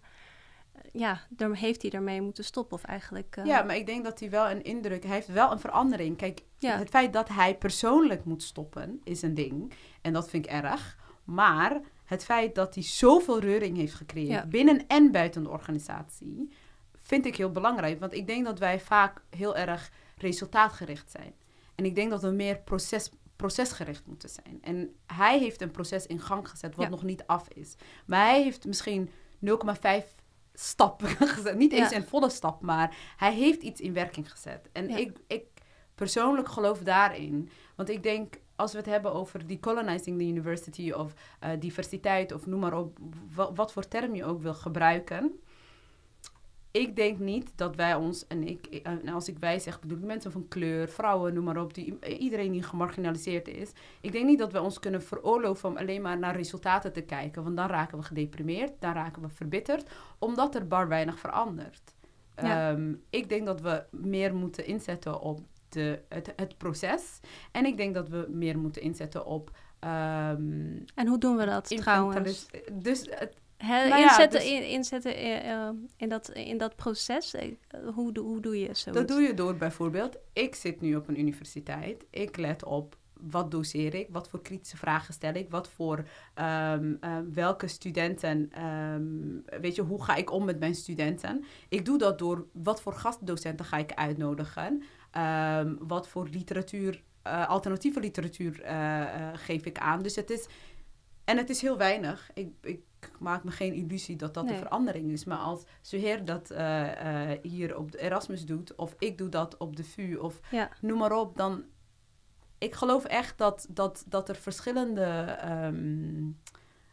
ja, 0.93 1.21
dan 1.29 1.53
heeft 1.53 1.83
hij 1.83 1.91
ermee 1.91 2.21
moeten 2.21 2.45
stoppen 2.45 2.77
of 2.77 2.85
eigenlijk... 2.85 3.37
Uh... 3.39 3.45
Ja, 3.45 3.63
maar 3.63 3.77
ik 3.77 3.87
denk 3.87 4.05
dat 4.05 4.21
hij 4.21 4.31
wel 4.31 4.51
een 4.51 4.63
indruk... 4.63 5.03
Hij 5.03 5.15
heeft 5.15 5.29
wel 5.29 5.53
een 5.53 5.61
verandering. 5.61 6.17
Kijk, 6.17 6.43
ja. 6.59 6.79
het 6.79 6.89
feit 6.89 7.13
dat 7.13 7.29
hij 7.29 7.57
persoonlijk 7.57 8.25
moet 8.25 8.43
stoppen 8.43 9.01
is 9.05 9.23
een 9.23 9.35
ding. 9.35 9.73
En 10.01 10.13
dat 10.13 10.29
vind 10.29 10.47
ik 10.47 10.53
erg. 10.53 10.99
Maar 11.25 11.81
het 12.05 12.25
feit 12.25 12.55
dat 12.55 12.75
hij 12.75 12.85
zoveel 12.85 13.41
reuring 13.41 13.77
heeft 13.77 13.95
gecreëerd... 13.95 14.51
binnen 14.51 14.87
en 14.87 15.11
buiten 15.13 15.43
de 15.43 15.51
organisatie... 15.51 16.53
vind 16.97 17.27
ik 17.27 17.37
heel 17.37 17.53
belangrijk. 17.53 18.01
Want 18.01 18.15
ik 18.15 18.27
denk 18.27 18.45
dat 18.45 18.59
wij 18.59 18.81
vaak 18.81 19.23
heel 19.31 19.57
erg 19.57 19.91
resultaatgericht 20.17 21.11
zijn. 21.11 21.35
En 21.75 21.85
ik 21.85 21.95
denk 21.95 22.11
dat 22.11 22.23
we 22.23 22.31
meer 22.31 22.59
proces, 22.59 23.11
procesgericht 23.37 24.07
moeten 24.07 24.29
zijn. 24.29 24.59
En 24.61 24.95
hij 25.07 25.39
heeft 25.39 25.61
een 25.61 25.71
proces 25.71 26.07
in 26.07 26.21
gang 26.21 26.49
gezet 26.49 26.75
wat 26.75 26.89
nog 26.89 27.03
niet 27.03 27.27
af 27.27 27.49
is. 27.49 27.75
Maar 28.07 28.25
hij 28.25 28.43
heeft 28.43 28.67
misschien 28.67 29.11
0,5 29.47 30.18
stap 30.59 31.03
gezet. 31.35 31.57
Niet 31.57 31.73
eens 31.73 31.93
een 31.93 32.07
volle 32.07 32.31
stap, 32.31 32.63
maar 32.63 32.97
hij 33.17 33.35
heeft 33.35 33.63
iets 33.63 33.81
in 33.81 33.93
werking 33.93 34.31
gezet. 34.31 34.69
En 34.73 34.91
ik, 34.91 35.19
ik 35.27 35.45
persoonlijk 35.95 36.49
geloof 36.49 36.79
daarin. 36.79 37.49
Want 37.75 37.89
ik 37.89 38.03
denk, 38.03 38.35
als 38.57 38.73
we 38.73 38.79
het 38.79 38.87
hebben 38.87 39.13
over 39.13 39.47
decolonizing 39.47 40.19
the 40.19 40.27
university 40.27 40.91
of 40.91 41.13
uh, 41.45 41.51
diversiteit 41.59 42.33
of 42.33 42.47
noem 42.47 42.61
maar 42.61 42.79
op, 42.79 42.99
wat 43.55 43.73
voor 43.73 43.89
term 43.89 44.15
je 44.15 44.25
ook 44.25 44.43
wil 44.43 44.55
gebruiken 44.55 45.41
ik 46.79 46.97
denk 46.97 47.19
niet 47.19 47.53
dat 47.55 47.77
wij 47.77 47.95
ons, 47.95 48.27
en, 48.27 48.49
ik, 48.49 48.67
en 48.67 49.09
als 49.09 49.29
ik 49.29 49.39
wij 49.39 49.59
zeg, 49.59 49.81
bedoel 49.81 49.99
ik 49.99 50.05
mensen 50.05 50.33
van 50.33 50.49
kleur, 50.49 50.89
vrouwen, 50.89 51.35
noem 51.35 51.45
maar 51.45 51.61
op, 51.61 51.75
die, 51.75 51.99
iedereen 52.19 52.53
die 52.53 52.63
gemarginaliseerd 52.63 53.49
is. 53.49 53.73
Ik 54.01 54.13
denk 54.13 54.27
niet 54.27 54.39
dat 54.39 54.53
we 54.53 54.61
ons 54.61 54.79
kunnen 54.79 55.03
veroorloven 55.03 55.69
om 55.69 55.77
alleen 55.77 56.03
maar 56.03 56.19
naar 56.19 56.37
resultaten 56.37 56.93
te 56.93 57.01
kijken, 57.01 57.43
want 57.43 57.57
dan 57.57 57.67
raken 57.67 57.99
we 57.99 58.05
gedeprimeerd, 58.05 58.73
dan 58.79 58.93
raken 58.93 59.23
we 59.23 59.29
verbitterd, 59.29 59.91
omdat 60.19 60.55
er 60.55 60.67
bar 60.67 60.89
weinig 60.89 61.19
verandert. 61.19 61.95
Ehm, 62.35 62.95
ik 63.11 63.29
denk 63.29 63.47
dat 63.47 63.61
we 63.61 63.85
meer 63.91 64.35
moeten 64.35 64.67
inzetten 64.67 65.21
op 65.21 65.41
de, 65.69 66.01
het, 66.09 66.33
het 66.37 66.59
proces. 66.59 67.21
En 67.53 67.67
ik 67.67 67.77
denk 67.77 67.95
dat 67.95 68.09
we 68.09 68.27
meer 68.31 68.59
moeten 68.59 68.83
inzetten 68.83 69.27
op. 69.27 69.51
Um, 69.85 70.85
en 70.95 71.07
hoe 71.07 71.19
doen 71.19 71.37
we 71.37 71.45
dat 71.45 71.77
trouwens? 71.77 72.47
Dus 72.73 73.07
het, 73.11 73.35
nou 73.67 74.03
inzetten, 74.03 74.41
dus, 74.41 74.51
in, 74.51 74.69
inzetten 74.69 75.27
uh, 75.47 75.69
in, 75.97 76.09
dat, 76.09 76.29
in 76.29 76.59
dat 76.59 76.77
proces, 76.77 77.35
uh, 77.35 77.43
hoe, 77.95 78.19
hoe 78.19 78.41
doe 78.41 78.59
je 78.59 78.75
zoiets? 78.75 78.85
Dat 78.85 79.09
doe 79.09 79.21
je 79.21 79.35
door 79.35 79.57
bijvoorbeeld, 79.57 80.17
ik 80.33 80.55
zit 80.55 80.81
nu 80.81 80.97
op 80.97 81.09
een 81.09 81.19
universiteit, 81.19 82.05
ik 82.11 82.37
let 82.37 82.65
op 82.65 82.97
wat 83.21 83.51
doseer 83.51 83.95
ik, 83.95 84.09
wat 84.11 84.29
voor 84.29 84.43
kritische 84.43 84.77
vragen 84.77 85.15
stel 85.15 85.35
ik, 85.35 85.51
wat 85.51 85.69
voor 85.69 85.99
um, 85.99 86.99
uh, 87.01 87.17
welke 87.33 87.69
studenten, 87.69 88.65
um, 88.65 89.45
weet 89.61 89.75
je, 89.75 89.83
hoe 89.83 90.05
ga 90.05 90.15
ik 90.15 90.33
om 90.33 90.45
met 90.45 90.59
mijn 90.59 90.75
studenten? 90.75 91.45
Ik 91.69 91.85
doe 91.85 91.99
dat 91.99 92.19
door 92.19 92.47
wat 92.53 92.83
voor 92.83 92.93
gastdocenten 92.93 93.67
ga 93.67 93.77
ik 93.77 93.93
uitnodigen, 93.93 94.83
um, 95.19 95.79
wat 95.81 96.09
voor 96.09 96.29
literatuur, 96.31 97.03
alternatieve 97.23 98.01
literatuur 98.01 98.63
geef 99.35 99.65
ik 99.65 99.79
aan. 99.79 100.03
Dus 100.03 100.17
het 100.17 100.31
is, 100.31 100.47
en 101.25 101.37
het 101.37 101.51
is 101.51 101.61
heel 101.61 101.77
weinig. 101.77 102.31
Ik, 102.35 102.49
ik 102.61 102.81
maak 103.19 103.45
me 103.45 103.51
geen 103.51 103.75
illusie 103.75 104.17
dat 104.17 104.35
dat 104.35 104.49
de 104.49 104.57
verandering 104.57 105.11
is. 105.11 105.25
Maar 105.25 105.39
als 105.39 105.65
Zuher 105.81 106.25
dat 106.25 106.51
uh, 106.51 106.59
uh, 106.59 107.39
hier 107.43 107.77
op 107.77 107.93
de 107.93 107.99
Erasmus 107.99 108.47
doet, 108.47 108.75
of 108.75 108.95
ik 108.99 109.19
doe 109.19 109.29
dat 109.29 109.57
op 109.57 109.77
de 109.77 109.85
VU, 109.85 110.17
of 110.17 110.41
noem 110.81 110.99
maar 110.99 111.13
op, 111.13 111.37
dan. 111.37 111.65
Ik 112.59 112.75
geloof 112.75 113.05
echt 113.05 113.39
dat, 113.39 113.67
dat, 113.71 114.05
dat 114.09 114.29
er 114.29 114.35
verschillende 114.35 115.39
um, 115.45 116.39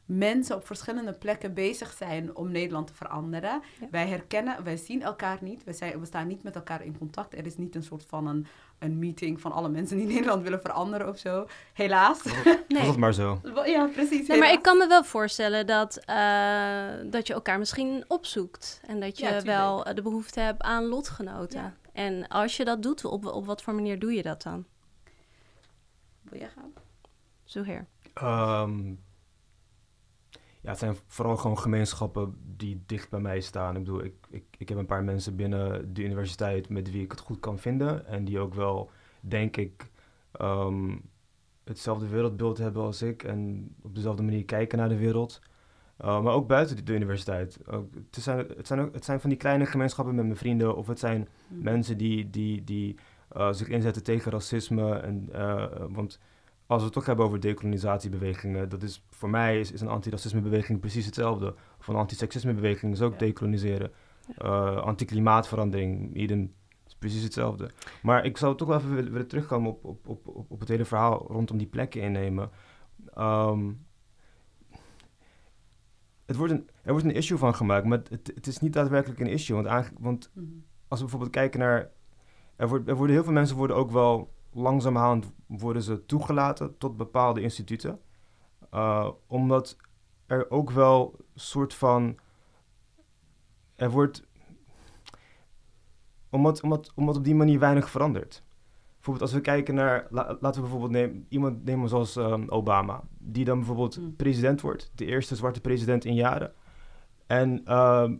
mensen 0.05 0.55
op 0.55 0.65
verschillende 0.65 1.13
plekken 1.13 1.53
bezig 1.53 1.93
zijn 1.93 2.35
om 2.35 2.51
Nederland 2.51 2.87
te 2.87 2.93
veranderen. 2.93 3.61
Wij 3.91 4.07
herkennen, 4.07 4.63
wij 4.63 4.77
zien 4.77 5.01
elkaar 5.01 5.37
niet, 5.41 5.63
we, 5.63 5.73
zijn, 5.73 5.99
we 5.99 6.05
staan 6.05 6.27
niet 6.27 6.43
met 6.43 6.55
elkaar 6.55 6.83
in 6.83 6.97
contact. 6.97 7.33
Er 7.33 7.45
is 7.45 7.57
niet 7.57 7.75
een 7.75 7.83
soort 7.83 8.05
van 8.05 8.27
een, 8.27 8.45
een 8.79 8.99
meeting 8.99 9.41
van 9.41 9.51
alle 9.51 9.69
mensen 9.69 9.97
die 9.97 10.05
Nederland 10.13 10.43
willen 10.43 10.61
veranderen 10.61 11.09
of 11.09 11.17
zo. 11.17 11.47
Helaas. 11.73 12.23
nee. 12.43 12.63
Was 12.67 12.87
het 12.87 12.97
maar 12.97 13.13
zo. 13.13 13.41
Ja, 13.65 13.87
precies. 13.87 14.27
Nee, 14.27 14.39
maar 14.39 14.51
ik 14.51 14.61
kan 14.61 14.77
me 14.77 14.87
wel 14.87 15.03
voorstellen 15.03 15.67
dat, 15.67 16.01
uh, 16.09 17.11
dat 17.11 17.27
je 17.27 17.33
elkaar 17.33 17.59
misschien 17.59 18.05
opzoekt. 18.07 18.81
En 18.87 18.99
dat 18.99 19.19
je 19.19 19.41
wel 19.43 19.83
de 19.93 20.01
behoefte 20.01 20.39
hebt 20.39 20.61
aan 20.61 20.85
lotgenoten. 20.85 21.77
En 21.93 22.27
als 22.27 22.57
je 22.57 22.65
dat 22.65 22.83
doet, 22.83 23.05
op, 23.05 23.25
op 23.25 23.45
wat 23.45 23.61
voor 23.61 23.73
manier 23.73 23.99
doe 23.99 24.13
je 24.13 24.21
dat 24.21 24.41
dan? 24.41 24.65
Wil 26.21 26.39
jij 26.39 26.49
gaan? 26.49 26.73
Zo 27.43 27.63
her. 27.63 27.87
Um, 28.23 29.03
ja, 30.65 30.71
het 30.71 30.79
zijn 30.79 30.95
vooral 31.07 31.37
gewoon 31.37 31.59
gemeenschappen 31.59 32.37
die 32.55 32.83
dicht 32.85 33.09
bij 33.09 33.19
mij 33.19 33.41
staan. 33.41 33.75
Ik 33.75 33.83
bedoel, 33.83 34.03
ik, 34.03 34.13
ik, 34.29 34.43
ik 34.57 34.69
heb 34.69 34.77
een 34.77 34.85
paar 34.85 35.03
mensen 35.03 35.35
binnen 35.35 35.93
de 35.93 36.03
universiteit 36.03 36.69
met 36.69 36.91
wie 36.91 37.03
ik 37.03 37.11
het 37.11 37.19
goed 37.19 37.39
kan 37.39 37.59
vinden. 37.59 38.05
En 38.05 38.25
die 38.25 38.39
ook 38.39 38.53
wel, 38.53 38.89
denk 39.19 39.57
ik, 39.57 39.89
um, 40.41 41.01
hetzelfde 41.63 42.07
wereldbeeld 42.07 42.57
hebben 42.57 42.83
als 42.83 43.01
ik. 43.01 43.23
En 43.23 43.69
op 43.81 43.95
dezelfde 43.95 44.23
manier 44.23 44.45
kijken 44.45 44.77
naar 44.77 44.89
de 44.89 44.97
wereld. 44.97 45.41
Uh, 46.01 46.21
maar 46.21 46.33
ook 46.33 46.47
buiten 46.47 46.85
de, 46.85 46.93
universiteit. 46.93 47.59
het, 47.65 48.23
zijn, 48.23 48.37
het, 48.57 48.67
zijn 48.67 48.79
ook, 48.79 48.93
het 48.93 49.05
zijn 49.05 49.19
van 49.19 49.29
die 49.29 49.39
kleine 49.39 49.65
gemeenschappen 49.65 50.15
met 50.15 50.25
mijn 50.25 50.37
vrienden. 50.37 50.75
Of 50.75 50.87
het 50.87 50.99
zijn 50.99 51.27
mm. 51.47 51.63
mensen 51.63 51.97
die, 51.97 52.29
die, 52.29 52.63
die 52.63 52.95
uh, 53.37 53.51
zich 53.51 53.67
inzetten 53.67 54.03
tegen 54.03 54.31
racisme. 54.31 54.95
En, 54.95 55.29
uh, 55.31 55.65
want 55.89 56.19
als 56.67 56.79
we 56.79 56.85
het 56.85 56.93
toch 56.93 57.05
hebben 57.05 57.25
over 57.25 57.39
decolonisatiebewegingen, 57.39 58.69
dat 58.69 58.83
is 58.83 59.05
voor 59.09 59.29
mij 59.29 59.59
is, 59.59 59.71
is 59.71 59.81
een 59.81 59.87
antiracismebeweging 59.87 60.79
precies 60.79 61.05
hetzelfde. 61.05 61.55
Of 61.79 61.87
een 61.87 61.95
antiseksismebeweging 61.95 62.93
is 62.93 63.01
ook 63.01 63.11
ja. 63.11 63.17
decoloniseren. 63.17 63.91
Uh, 64.41 64.77
antiklimaatverandering, 64.77 66.15
idem, 66.15 66.53
is 66.87 66.95
precies 66.95 67.23
hetzelfde. 67.23 67.69
Maar 68.01 68.25
ik 68.25 68.37
zou 68.37 68.57
toch 68.57 68.67
wel 68.67 68.77
even 68.77 69.11
willen, 69.11 69.27
terugkomen 69.27 69.69
op, 69.69 69.85
op, 69.85 70.27
op, 70.27 70.45
op 70.51 70.59
het 70.59 70.69
hele 70.69 70.85
verhaal 70.85 71.25
rondom 71.27 71.57
die 71.57 71.67
plekken 71.67 72.01
innemen. 72.01 72.49
Um, 73.17 73.85
het 76.25 76.35
wordt 76.35 76.53
een, 76.53 76.69
er 76.81 76.91
wordt 76.91 77.05
een 77.05 77.15
issue 77.15 77.37
van 77.37 77.55
gemaakt, 77.55 77.85
maar 77.85 78.01
het, 78.09 78.31
het 78.35 78.47
is 78.47 78.59
niet 78.59 78.73
daadwerkelijk 78.73 79.19
een 79.19 79.27
issue. 79.27 79.63
Want, 79.63 79.91
want 79.99 80.29
-hmm. 80.33 80.63
als 80.87 80.99
we 80.99 81.05
bijvoorbeeld 81.05 81.35
kijken 81.35 81.59
naar... 81.59 81.89
Er, 82.55 82.67
wordt, 82.67 82.87
er 82.87 82.95
worden 82.95 83.15
heel 83.15 83.23
veel 83.23 83.33
mensen 83.33 83.57
worden 83.57 83.75
ook 83.75 83.91
wel 83.91 84.34
langzamerhand 84.55 85.33
worden 85.47 85.81
ze 85.81 86.05
toegelaten 86.05 86.77
tot 86.77 86.97
bepaalde 86.97 87.41
instituten. 87.41 87.99
Uh, 88.73 89.09
omdat 89.27 89.77
er 90.25 90.51
ook 90.51 90.71
wel 90.71 91.15
een 91.17 91.39
soort 91.39 91.73
van. 91.73 92.17
Er 93.75 93.89
wordt. 93.89 94.27
Omdat, 96.29 96.61
omdat, 96.61 96.91
omdat 96.95 97.17
op 97.17 97.23
die 97.23 97.35
manier 97.35 97.59
weinig 97.59 97.89
verandert. 97.89 98.43
Bijvoorbeeld 98.95 99.21
als 99.21 99.33
we 99.33 99.41
kijken 99.41 99.75
naar. 99.75 100.07
laten 100.09 100.53
we 100.53 100.59
bijvoorbeeld 100.59 100.91
nemen, 100.91 101.25
iemand 101.29 101.65
nemen 101.65 101.89
zoals 101.89 102.15
um, 102.15 102.49
Obama. 102.49 103.03
Die 103.17 103.45
dan 103.45 103.57
bijvoorbeeld 103.57 103.99
mm. 103.99 104.15
president 104.15 104.61
wordt. 104.61 104.91
De 104.95 105.05
eerste 105.05 105.35
zwarte 105.35 105.61
president 105.61 106.05
in 106.05 106.13
jaren. 106.13 106.53
En 107.27 107.61
uh, 107.65 108.11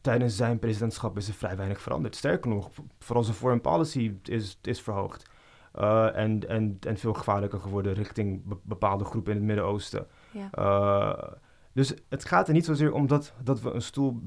tijdens 0.00 0.36
zijn 0.36 0.58
presidentschap 0.58 1.16
is 1.16 1.28
er 1.28 1.34
vrij 1.34 1.56
weinig 1.56 1.80
veranderd. 1.80 2.16
Sterker 2.16 2.50
nog, 2.50 2.70
vooral 2.98 3.24
zijn 3.24 3.36
foreign 3.36 3.62
policy 3.62 4.18
is, 4.22 4.58
is 4.62 4.80
verhoogd. 4.82 5.32
Uh, 5.80 6.16
en, 6.16 6.48
en, 6.48 6.76
en 6.80 6.96
veel 6.96 7.12
gevaarlijker 7.14 7.60
geworden 7.60 7.92
richting 7.94 8.44
be 8.44 8.56
bepaalde 8.62 9.04
groepen 9.04 9.32
in 9.32 9.38
het 9.38 9.46
Midden-Oosten. 9.46 10.06
Ja. 10.32 10.48
Uh, 10.58 11.32
dus 11.72 11.94
het 12.08 12.24
gaat 12.24 12.48
er 12.48 12.54
niet 12.54 12.64
zozeer 12.64 12.92
om 12.92 13.06
dat, 13.06 13.34
dat 13.42 13.60
we 13.60 13.70
een 13.70 13.82
stoel, 13.82 14.22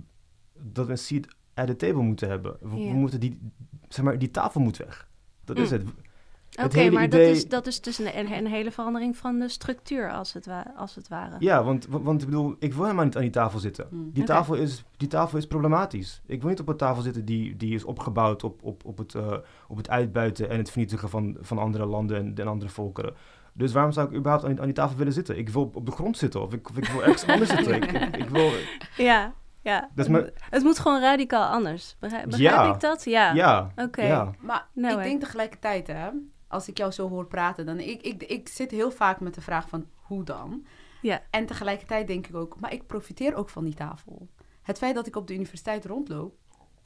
dat 0.53 0.85
we 0.85 0.91
een 0.91 0.97
seat 0.97 1.27
at 1.53 1.67
the 1.67 1.75
table 1.75 2.01
moeten 2.01 2.29
hebben. 2.29 2.57
We, 2.61 2.75
Ja. 2.75 2.91
we 2.91 2.97
moeten 2.97 3.19
die, 3.19 3.51
zeg 3.87 4.05
maar, 4.05 4.17
die 4.19 4.31
tafel 4.31 4.61
moet 4.61 4.77
weg. 4.77 5.07
Dat 5.43 5.57
is 5.57 5.71
Mm. 5.71 5.77
het. 5.77 5.87
Oké, 6.57 6.65
Het 6.65 6.73
hele 6.73 6.91
maar 6.91 7.03
idee- 7.03 7.27
dat, 7.27 7.35
is, 7.35 7.47
dat 7.47 7.67
is 7.67 7.81
dus 7.81 7.99
een, 7.99 8.31
een, 8.37 8.47
hele 8.47 8.71
verandering 8.71 9.17
van 9.17 9.39
de 9.39 9.49
structuur, 9.49 10.11
als 10.11 10.33
het, 10.33 10.45
wa 10.45 10.73
als 10.77 10.95
het 10.95 11.07
ware. 11.07 11.35
Ja, 11.39 11.63
want, 11.63 11.87
want, 11.89 12.21
ik 12.21 12.27
bedoel, 12.27 12.55
ik 12.59 12.73
wil 12.73 12.83
helemaal 12.83 13.05
niet 13.05 13.15
aan 13.15 13.21
die 13.21 13.31
tafel 13.31 13.59
zitten. 13.59 13.87
Mm. 13.89 14.09
Die, 14.13 14.23
tafel 14.23 14.53
is, 14.55 14.83
die 14.97 15.07
tafel 15.07 15.37
is 15.37 15.47
problematisch. 15.47 16.21
Ik 16.25 16.39
wil 16.41 16.49
niet 16.49 16.59
op 16.59 16.67
een 16.67 16.77
tafel 16.77 17.01
zitten 17.01 17.25
die, 17.25 17.55
die 17.55 17.73
is 17.75 17.83
opgebouwd 17.83 18.43
op, 18.43 18.63
op, 18.63 18.85
op, 18.85 18.97
het, 18.97 19.15
eh, 19.15 19.33
op 19.67 19.77
het 19.77 19.89
uitbuiten 19.89 20.49
en 20.49 20.57
het 20.57 20.69
vernietigen 20.69 21.09
van, 21.09 21.37
van 21.41 21.57
andere 21.57 21.85
landen 21.85 22.17
en, 22.17 22.33
en 22.35 22.47
andere 22.47 22.71
volkeren. 22.71 23.13
Dus 23.53 23.71
waarom 23.73 23.91
zou 23.91 24.07
ik 24.09 24.15
überhaupt 24.15 24.43
aan 24.43 24.49
die, 24.51 24.59
aan 24.59 24.65
die 24.65 24.75
tafel 24.75 24.97
willen 24.97 25.13
zitten? 25.13 25.37
Ik 25.37 25.49
wil 25.49 25.71
op, 25.73 25.85
de 25.85 25.91
grond 25.91 26.17
zitten 26.17 26.41
of 26.41 26.53
ik, 26.53 26.69
of 26.69 26.77
ik 26.77 26.85
wil 26.87 27.03
ergens 27.03 27.25
anders 27.31 27.49
zitten. 27.49 27.75
Ik, 27.75 27.91
ik, 27.91 28.15
ik 28.17 28.29
wil, 28.29 28.51
Ja, 28.97 29.33
ja. 29.61 29.89
Dat 29.95 30.05
is 30.05 30.11
mijn- 30.11 30.31
Het 30.49 30.63
moet 30.63 30.79
gewoon 30.79 31.01
radicaal 31.01 31.51
anders. 31.51 31.95
Begrijp, 31.99 32.25
begrijp 32.25 32.51
Ja. 32.53 32.73
ik 32.73 32.79
dat? 32.79 33.03
Ja. 33.03 33.33
ja, 33.33 33.71
Oké. 33.75 34.01
ja. 34.03 34.31
Maar 34.39 34.67
Nou, 34.73 34.97
ik 34.97 35.03
denk 35.03 35.19
tegelijkertijd, 35.21 35.87
hè, 35.87 36.09
als 36.47 36.67
ik 36.67 36.77
jou 36.77 36.91
zo 36.91 37.09
hoor 37.09 37.25
praten, 37.27 37.65
dan 37.65 37.79
ik, 37.79 38.01
ik, 38.01 38.23
ik 38.23 38.47
zit 38.49 38.71
heel 38.71 38.91
vaak 38.91 39.19
met 39.19 39.33
de 39.33 39.41
vraag 39.41 39.69
van 39.69 39.85
hoe 39.95 40.23
dan? 40.23 40.65
Ja. 41.01 41.21
En 41.29 41.45
tegelijkertijd 41.45 42.07
denk 42.07 42.27
ik 42.27 42.35
ook, 42.35 42.59
maar 42.59 42.73
ik 42.73 42.87
profiteer 42.87 43.35
ook 43.35 43.49
van 43.49 43.63
die 43.63 43.73
tafel. 43.75 44.27
Het 44.61 44.77
feit 44.77 44.95
dat 44.95 45.07
ik 45.07 45.15
op 45.15 45.27
de 45.27 45.33
universiteit 45.33 45.85
rondloop, 45.85 46.35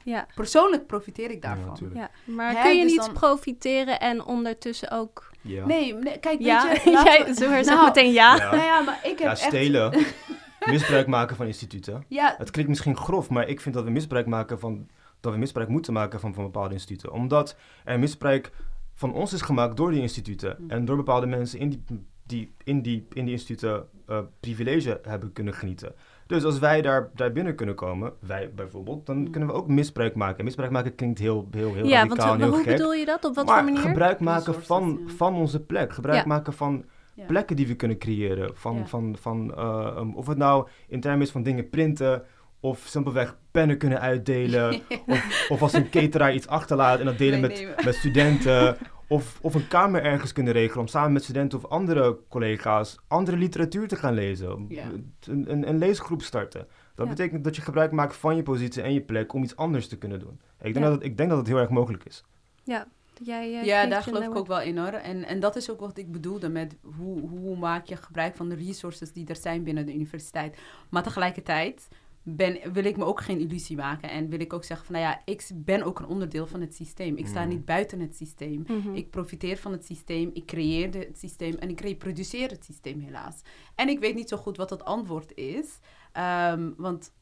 Ja, 0.04 0.26
persoonlijk 0.36 0.88
profiteer 0.88 1.32
ik 1.32 1.41
daarvan. 1.41 1.78
ja. 1.93 2.10
Maar 2.26 2.54
Hè, 2.56 2.62
kun 2.62 2.76
je 2.78 2.82
dus 2.82 2.91
niet 2.91 3.02
dan- 3.02 3.13
profiteren 3.13 4.00
en 4.00 4.24
ondertussen 4.26 4.91
ook... 4.91 5.30
Ja. 5.41 5.65
nee, 5.65 5.93
nee, 5.93 6.19
kijk, 6.19 6.39
Ja, 6.41 6.67
weet 6.67 6.84
je, 6.84 6.91
laten 6.93 7.12
jij 7.13 7.26
we- 7.26 7.34
zo 7.34 7.50
zegt 7.50 7.65
Nou, 7.65 7.86
meteen 7.86 8.12
ja. 8.12 8.36
Ja. 8.36 8.52
Nou 8.52 8.63
ja, 8.63 8.82
maar 8.82 9.00
ik 9.04 9.10
heb 9.10 9.19
Ja, 9.19 9.30
echt... 9.30 9.41
stelen. 9.41 10.06
misbruik 10.65 11.08
maken 11.08 11.36
van 11.36 11.45
instituten. 11.45 12.06
Ja, 12.08 12.36
Het 12.38 12.52
klinkt 12.52 12.69
misschien 12.69 12.97
grof, 12.97 13.30
maar 13.30 13.47
ik 13.47 13.62
vind 13.62 13.76
dat 13.76 13.84
we 13.84 13.89
misbruik 13.89 14.26
maken 14.26 14.60
van 14.60 14.89
dat 15.19 15.34
we 15.34 15.39
misbruik 15.39 15.69
moeten 15.69 15.93
maken 15.93 16.19
van, 16.19 16.34
van 16.34 16.43
bepaalde 16.43 16.74
instituten. 16.74 17.12
Omdat 17.12 17.56
er 17.84 18.00
misbruik 18.00 18.52
van 18.93 19.13
ons 19.13 19.34
is 19.34 19.41
gemaakt 19.41 19.77
door 19.77 19.91
die 19.91 20.01
instituten 20.01 20.56
Mm. 20.60 20.69
en 20.69 20.86
door 20.86 20.95
bepaalde 20.95 21.25
mensen 21.27 21.60
in 21.60 21.69
die, 21.69 21.84
die, 22.25 22.54
in 22.63 22.82
die, 22.82 23.08
in 23.13 23.23
die 23.25 23.34
instituten 23.34 23.86
eh, 24.08 24.19
privilege 24.39 24.99
hebben 25.04 25.34
kunnen 25.34 25.54
genieten. 25.54 25.93
Dus 26.27 26.43
als 26.43 26.60
wij 26.60 26.82
daar, 26.82 27.10
daar 27.15 27.32
binnen 27.32 27.56
kunnen 27.56 27.75
komen, 27.75 28.13
wij 28.19 28.51
bijvoorbeeld, 28.56 29.06
dan 29.06 29.17
Mm. 29.17 29.32
kunnen 29.32 29.49
we 29.49 29.56
ook 29.56 29.67
misbruik 29.67 30.15
maken. 30.15 30.38
En 30.38 30.45
misbruik 30.45 30.71
maken 30.71 30.95
klinkt 30.95 31.19
heel, 31.19 31.47
heel, 31.51 31.73
heel 31.73 31.86
Ja, 31.88 31.97
radicaal 32.01 32.27
want 32.27 32.39
en 32.41 32.45
heel 32.47 32.56
hoe 32.56 32.63
gek. 32.63 32.77
bedoel 32.77 32.93
je 32.93 33.06
dat? 33.06 33.25
Op 33.25 33.36
wat 33.36 33.45
maar 33.45 33.56
voor 33.63 33.71
manier? 33.73 33.88
gebruik 33.89 34.19
maken 34.19 34.54
van, 34.63 34.99
ja. 35.08 35.13
van 35.13 35.36
onze 35.36 35.60
plek. 35.60 35.93
Gebruik 35.93 36.21
Ja. 36.21 36.27
maken 36.27 36.54
van 36.54 36.86
ja. 37.13 37.25
plekken 37.25 37.56
die 37.56 37.67
we 37.67 37.75
kunnen 37.75 37.97
creëren. 37.97 38.51
Van, 38.56 38.75
Ja. 38.75 38.86
van, 38.86 39.15
van, 39.19 39.54
eh, 39.56 39.95
um, 39.97 40.15
of 40.15 40.27
het 40.27 40.38
nou 40.38 40.67
in 40.88 40.99
termen 41.01 41.21
is 41.21 41.32
van 41.32 41.43
dingen 41.43 41.69
printen, 41.69 42.23
of 42.62 42.84
simpelweg 42.88 43.38
pennen 43.52 43.78
kunnen 43.78 44.00
uitdelen, 44.02 44.82
of, 45.08 45.45
of 45.50 45.62
als 45.62 45.74
een 45.74 45.89
cateraar 45.89 46.34
iets 46.34 46.47
achterlaat 46.47 47.00
en 47.00 47.06
dat 47.06 47.17
delen 47.17 47.39
met, 47.39 47.67
met 47.86 47.95
studenten, 47.95 48.78
of, 49.08 49.39
of 49.41 49.54
een 49.56 49.67
kamer 49.67 50.04
ergens 50.04 50.34
kunnen 50.34 50.54
regelen 50.54 50.80
om 50.82 50.88
samen 50.88 51.12
met 51.13 51.24
studenten 51.24 51.58
of 51.58 51.65
andere 51.65 52.17
collega's 52.30 52.97
andere 53.08 53.38
literatuur 53.38 53.88
te 53.88 53.95
gaan 53.95 54.13
lezen. 54.13 54.65
Ja. 54.69 54.84
Een, 55.28 55.52
een, 55.52 55.67
een 55.69 55.78
leesgroep 55.78 56.21
starten. 56.21 56.67
Dat 56.95 57.06
Ja. 57.06 57.13
betekent 57.15 57.43
dat 57.43 57.56
je 57.56 57.62
gebruik 57.62 57.91
maakt 57.91 58.15
van 58.15 58.36
je 58.36 58.43
positie 58.43 58.82
en 58.82 58.93
je 58.93 59.02
plek 59.02 59.34
om 59.34 59.43
iets 59.43 59.56
anders 59.56 59.88
te 59.88 59.97
kunnen 59.97 60.19
doen. 60.19 60.39
Ik 60.62 60.74
denk, 60.74 60.76
Ja. 60.76 60.82
dat, 60.82 60.91
het, 60.93 61.04
ik 61.04 61.17
denk 61.17 61.30
dat 61.30 61.38
het 61.38 61.47
heel 61.47 61.58
erg 61.58 61.69
mogelijk 61.69 62.04
is. 62.06 62.24
Ja, 62.63 62.88
jij... 63.24 63.54
eh, 63.60 63.65
Ja, 63.65 63.86
daar 63.86 64.04
geloof 64.04 64.24
ik 64.24 64.36
ook 64.36 64.47
wel 64.47 64.62
in 64.62 64.78
hoor. 64.78 64.88
En, 64.88 65.24
en 65.26 65.39
dat 65.39 65.56
is 65.56 65.71
ook 65.71 65.80
wat 65.80 65.97
ik 65.97 66.12
bedoelde 66.12 66.50
met 66.50 66.76
hoe, 66.97 67.19
hoe 67.30 67.58
maak 67.58 67.86
je 67.86 67.95
gebruik 67.95 68.36
van 68.36 68.50
de 68.50 68.56
resources 68.56 69.12
die 69.13 69.28
er 69.28 69.36
zijn 69.36 69.63
binnen 69.63 69.86
de 69.86 69.93
universiteit. 69.93 70.58
Maar 70.89 71.04
tegelijkertijd 71.04 71.88
ben, 72.23 72.73
wil 72.73 72.86
ik 72.86 72.97
me 72.97 73.05
ook 73.05 73.21
geen 73.21 73.39
illusie 73.39 73.75
maken. 73.77 74.10
En 74.10 74.29
wil 74.29 74.39
ik 74.39 74.53
ook 74.53 74.63
zeggen 74.63 74.86
van, 74.86 74.95
nou 74.95 75.07
ja, 75.07 75.21
ik 75.25 75.49
ben 75.55 75.84
ook 75.84 75.99
een 75.99 76.05
onderdeel 76.05 76.47
van 76.47 76.62
het 76.62 76.75
systeem. 76.75 77.15
Ik 77.17 77.27
sta 77.27 77.39
Mhm. 77.39 77.49
niet 77.49 77.65
buiten 77.65 77.99
het 77.99 78.15
systeem. 78.15 78.63
Mhm. 78.67 78.93
Ik 78.93 79.10
profiteer 79.10 79.57
van 79.57 79.71
het 79.71 79.86
systeem, 79.86 80.29
ik 80.34 80.45
creëer 80.45 80.93
het 80.93 81.17
systeem 81.19 81.53
en 81.55 81.69
ik 81.69 81.81
reproduceer 81.81 82.49
het 82.49 82.65
systeem 82.65 82.99
helaas. 82.99 83.41
En 83.75 83.89
ik 83.89 83.99
weet 83.99 84.15
niet 84.15 84.29
zo 84.29 84.38
goed 84.38 84.57
wat 84.57 84.69
het 84.69 84.84
antwoord 84.86 85.36
is. 85.36 85.79
Ehm, 86.12 86.71
want 86.77 87.13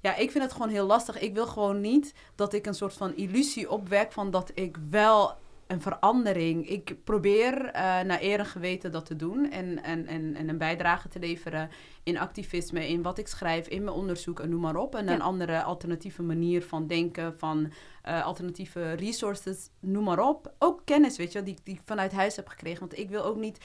ja, 0.00 0.16
ik 0.16 0.30
vind 0.30 0.44
het 0.44 0.52
gewoon 0.52 0.68
heel 0.68 0.86
lastig. 0.86 1.20
Ik 1.20 1.34
wil 1.34 1.46
gewoon 1.46 1.80
niet 1.80 2.14
dat 2.34 2.52
ik 2.52 2.66
een 2.66 2.74
soort 2.74 2.94
van 2.94 3.16
illusie 3.16 3.70
opwek 3.70 4.12
van 4.12 4.30
dat 4.30 4.50
ik 4.54 4.76
wel 4.90 5.36
een 5.68 5.80
verandering. 5.82 6.68
Ik 6.68 7.04
probeer 7.04 7.64
eh, 7.64 7.82
naar 8.00 8.18
eer 8.22 8.38
en 8.38 8.46
geweten 8.46 8.92
dat 8.92 9.06
te 9.06 9.16
doen 9.16 9.50
en, 9.50 9.82
en, 9.82 10.06
en, 10.06 10.34
en 10.34 10.48
een 10.48 10.58
bijdrage 10.58 11.08
te 11.08 11.18
leveren 11.18 11.70
in 12.02 12.18
activisme, 12.18 12.88
in 12.88 13.02
wat 13.02 13.18
ik 13.18 13.28
schrijf, 13.28 13.66
in 13.68 13.84
mijn 13.84 13.96
onderzoek 13.96 14.40
en 14.40 14.48
noem 14.48 14.60
maar 14.60 14.76
op. 14.76 14.94
En 14.94 15.04
Ja. 15.06 15.12
een 15.12 15.20
andere 15.22 15.62
alternatieve 15.62 16.22
manier 16.22 16.62
van 16.62 16.86
denken, 16.86 17.38
van 17.38 17.72
eh, 18.02 18.24
alternatieve 18.24 18.92
resources, 18.92 19.70
noem 19.80 20.04
maar 20.04 20.20
op. 20.28 20.52
Ook 20.58 20.82
kennis, 20.84 21.16
weet 21.16 21.32
je, 21.32 21.42
die, 21.42 21.56
die 21.64 21.74
ik 21.74 21.80
vanuit 21.84 22.12
huis 22.12 22.36
heb 22.36 22.48
gekregen. 22.48 22.80
Want 22.80 22.98
ik 22.98 23.08
wil 23.10 23.24
ook 23.24 23.36
niet. 23.36 23.58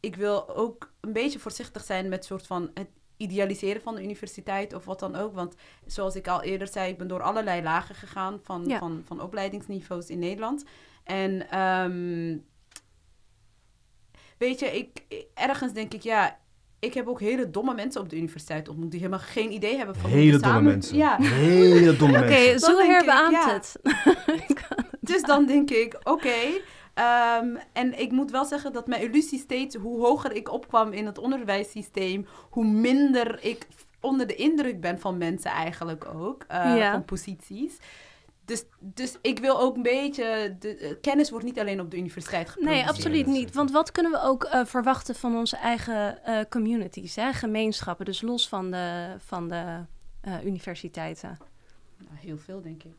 Ik 0.00 0.16
wil 0.16 0.56
ook 0.56 0.92
een 1.00 1.12
beetje 1.12 1.38
voorzichtig 1.38 1.84
zijn 1.84 2.08
met 2.08 2.24
soort 2.24 2.46
van 2.46 2.70
het 2.74 2.88
idealiseren 3.16 3.82
van 3.82 3.94
de 3.94 4.02
universiteit 4.02 4.74
of 4.74 4.84
wat 4.84 5.00
dan 5.00 5.16
ook. 5.16 5.34
Want 5.34 5.54
zoals 5.86 6.14
ik 6.16 6.28
al 6.28 6.42
eerder 6.42 6.68
zei, 6.68 6.90
ik 6.90 6.98
ben 6.98 7.08
door 7.08 7.22
allerlei 7.22 7.62
lagen 7.62 7.94
gegaan 7.94 8.38
van, 8.42 8.64
Ja. 8.66 8.78
van, 8.78 9.02
van 9.04 9.22
opleidingsniveaus 9.22 10.10
in 10.10 10.18
Nederland. 10.18 10.64
En 11.08 11.50
ehm, 11.50 12.36
weet 14.38 14.58
je, 14.60 14.66
ik, 14.66 15.02
ergens 15.34 15.72
denk 15.72 15.94
ik, 15.94 16.02
ja, 16.02 16.38
ik 16.78 16.94
heb 16.94 17.06
ook 17.08 17.20
hele 17.20 17.50
domme 17.50 17.74
mensen 17.74 18.00
op 18.00 18.08
de 18.08 18.16
universiteit 18.16 18.68
ontmoet 18.68 18.90
die 18.90 19.00
helemaal 19.00 19.20
geen 19.22 19.52
idee 19.52 19.76
hebben 19.76 19.94
van 19.94 20.10
hoe 20.10 20.18
Hele 20.18 20.30
domme 20.30 20.46
samen- 20.46 20.64
mensen. 20.64 20.96
Ja, 20.96 21.16
Hele 21.20 21.96
domme 21.96 22.18
Oké, 22.18 22.28
mensen. 22.28 22.58
zo 22.60 22.78
ik, 22.78 22.86
herbeaamt 22.86 23.32
ja. 23.32 23.52
het. 23.54 23.76
Dus 25.00 25.22
dan 25.22 25.46
denk 25.46 25.70
ik, 25.70 25.98
oké. 26.02 26.34
ehm, 26.94 27.56
en 27.72 28.00
ik 28.00 28.10
moet 28.10 28.30
wel 28.30 28.44
zeggen 28.44 28.72
dat 28.72 28.86
mijn 28.86 29.02
illusie 29.02 29.38
steeds, 29.38 29.76
hoe 29.76 30.00
hoger 30.06 30.32
ik 30.32 30.52
opkwam 30.52 30.92
in 30.92 31.06
het 31.06 31.18
onderwijssysteem, 31.18 32.26
hoe 32.50 32.64
minder 32.64 33.38
ik 33.44 33.66
onder 34.00 34.26
de 34.26 34.34
indruk 34.34 34.80
ben 34.80 34.98
van 35.00 35.18
mensen 35.18 35.50
eigenlijk 35.50 36.04
ook, 36.14 36.44
eh, 36.48 36.76
Ja. 36.76 36.92
van 36.92 37.04
posities. 37.04 37.76
Dus, 38.48 38.64
dus 38.80 39.16
ik 39.22 39.38
wil 39.38 39.60
ook 39.60 39.76
een 39.76 39.82
beetje, 39.82 40.56
de, 40.58 40.76
eh, 40.76 40.94
kennis 41.00 41.30
wordt 41.30 41.44
niet 41.44 41.58
alleen 41.58 41.80
op 41.80 41.90
de 41.90 41.96
universiteit 41.96 42.48
geproduceerd. 42.48 42.84
Nee, 42.84 42.94
absoluut 42.94 43.26
niet. 43.26 43.54
Want 43.54 43.70
wat 43.70 43.92
kunnen 43.92 44.12
we 44.12 44.20
ook 44.22 44.44
eh, 44.44 44.64
verwachten 44.64 45.14
van 45.14 45.36
onze 45.36 45.56
eigen 45.56 46.24
eh, 46.24 46.40
communities, 46.48 47.16
hè? 47.16 47.32
gemeenschappen, 47.32 48.04
dus 48.04 48.20
los 48.20 48.48
van 48.48 48.70
de, 48.70 49.14
van 49.18 49.48
de 49.48 49.84
eh, 50.20 50.44
universiteiten? 50.44 51.38
Nou, 51.96 52.16
heel 52.16 52.38
veel, 52.38 52.62
denk 52.62 52.82
ik. 52.82 52.96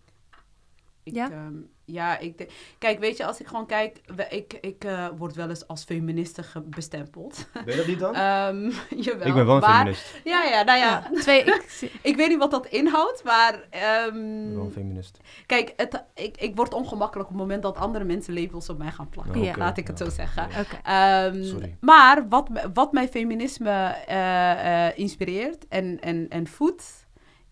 Ik 1.10 1.16
Ja? 1.16 1.30
ehm, 1.32 1.54
ja, 1.86 2.18
ik 2.18 2.38
denk... 2.38 2.50
Kijk, 2.78 3.00
weet 3.00 3.18
je, 3.18 3.26
als 3.26 3.40
ik 3.40 3.48
gewoon 3.48 3.66
kijk... 3.66 4.02
we- 4.16 4.28
Ik, 4.30 4.54
ik 4.62 4.84
eh, 4.84 5.08
word 5.18 5.36
wel 5.36 5.50
eens 5.50 5.68
als 5.68 5.84
feministe 5.84 6.44
bestempeld. 6.66 7.48
Ben 7.54 7.64
je 7.66 7.76
dat 7.76 7.88
niet 7.88 8.00
dan? 8.00 8.16
Ehm, 8.26 8.72
jawel. 9.06 9.28
ik 9.28 9.34
ben 9.34 9.46
wel 9.46 9.56
een 9.56 9.62
maar- 9.62 9.78
feminist. 9.78 10.22
Ja, 10.24 10.44
ja, 10.44 10.64
nou 10.64 10.78
ja. 10.80 11.10
Ja, 11.14 11.20
twee, 11.20 11.44
ik, 11.44 11.90
Ik 12.10 12.16
weet 12.16 12.30
niet 12.30 12.38
wat 12.38 12.52
dat 12.52 12.66
inhoudt, 12.66 13.24
maar... 13.24 13.54
Ik 13.54 13.70
ben 13.70 13.80
ehm, 13.82 14.54
wel 14.56 14.66
een 14.66 14.72
feminist. 14.72 15.18
kijk, 15.46 15.74
het, 15.76 16.04
ik, 16.16 16.38
ik 16.38 16.56
word 16.56 16.74
ongemakkelijk 16.74 17.30
op 17.30 17.34
het 17.36 17.44
moment 17.44 17.64
dat 17.64 17.78
andere 17.78 18.04
mensen 18.06 18.34
labels 18.42 18.70
op 18.70 18.78
mij 18.78 18.92
gaan 18.92 19.10
plakken. 19.10 19.58
Laat 19.58 19.78
ik 19.78 19.88
het 19.88 20.00
ja. 20.00 20.06
zo 20.06 20.12
zeggen. 20.12 20.44
Oké. 20.46 20.80
Ehm, 20.84 21.44
Sorry. 21.44 21.78
Maar 21.80 22.28
wat, 22.30 22.50
wat 22.74 22.92
mijn 22.92 23.08
feminisme 23.08 23.70
eh, 24.08 24.88
eh, 24.88 24.98
inspireert 24.98 25.68
en, 25.68 26.00
en, 26.02 26.26
en 26.30 26.48
voedt, 26.48 27.08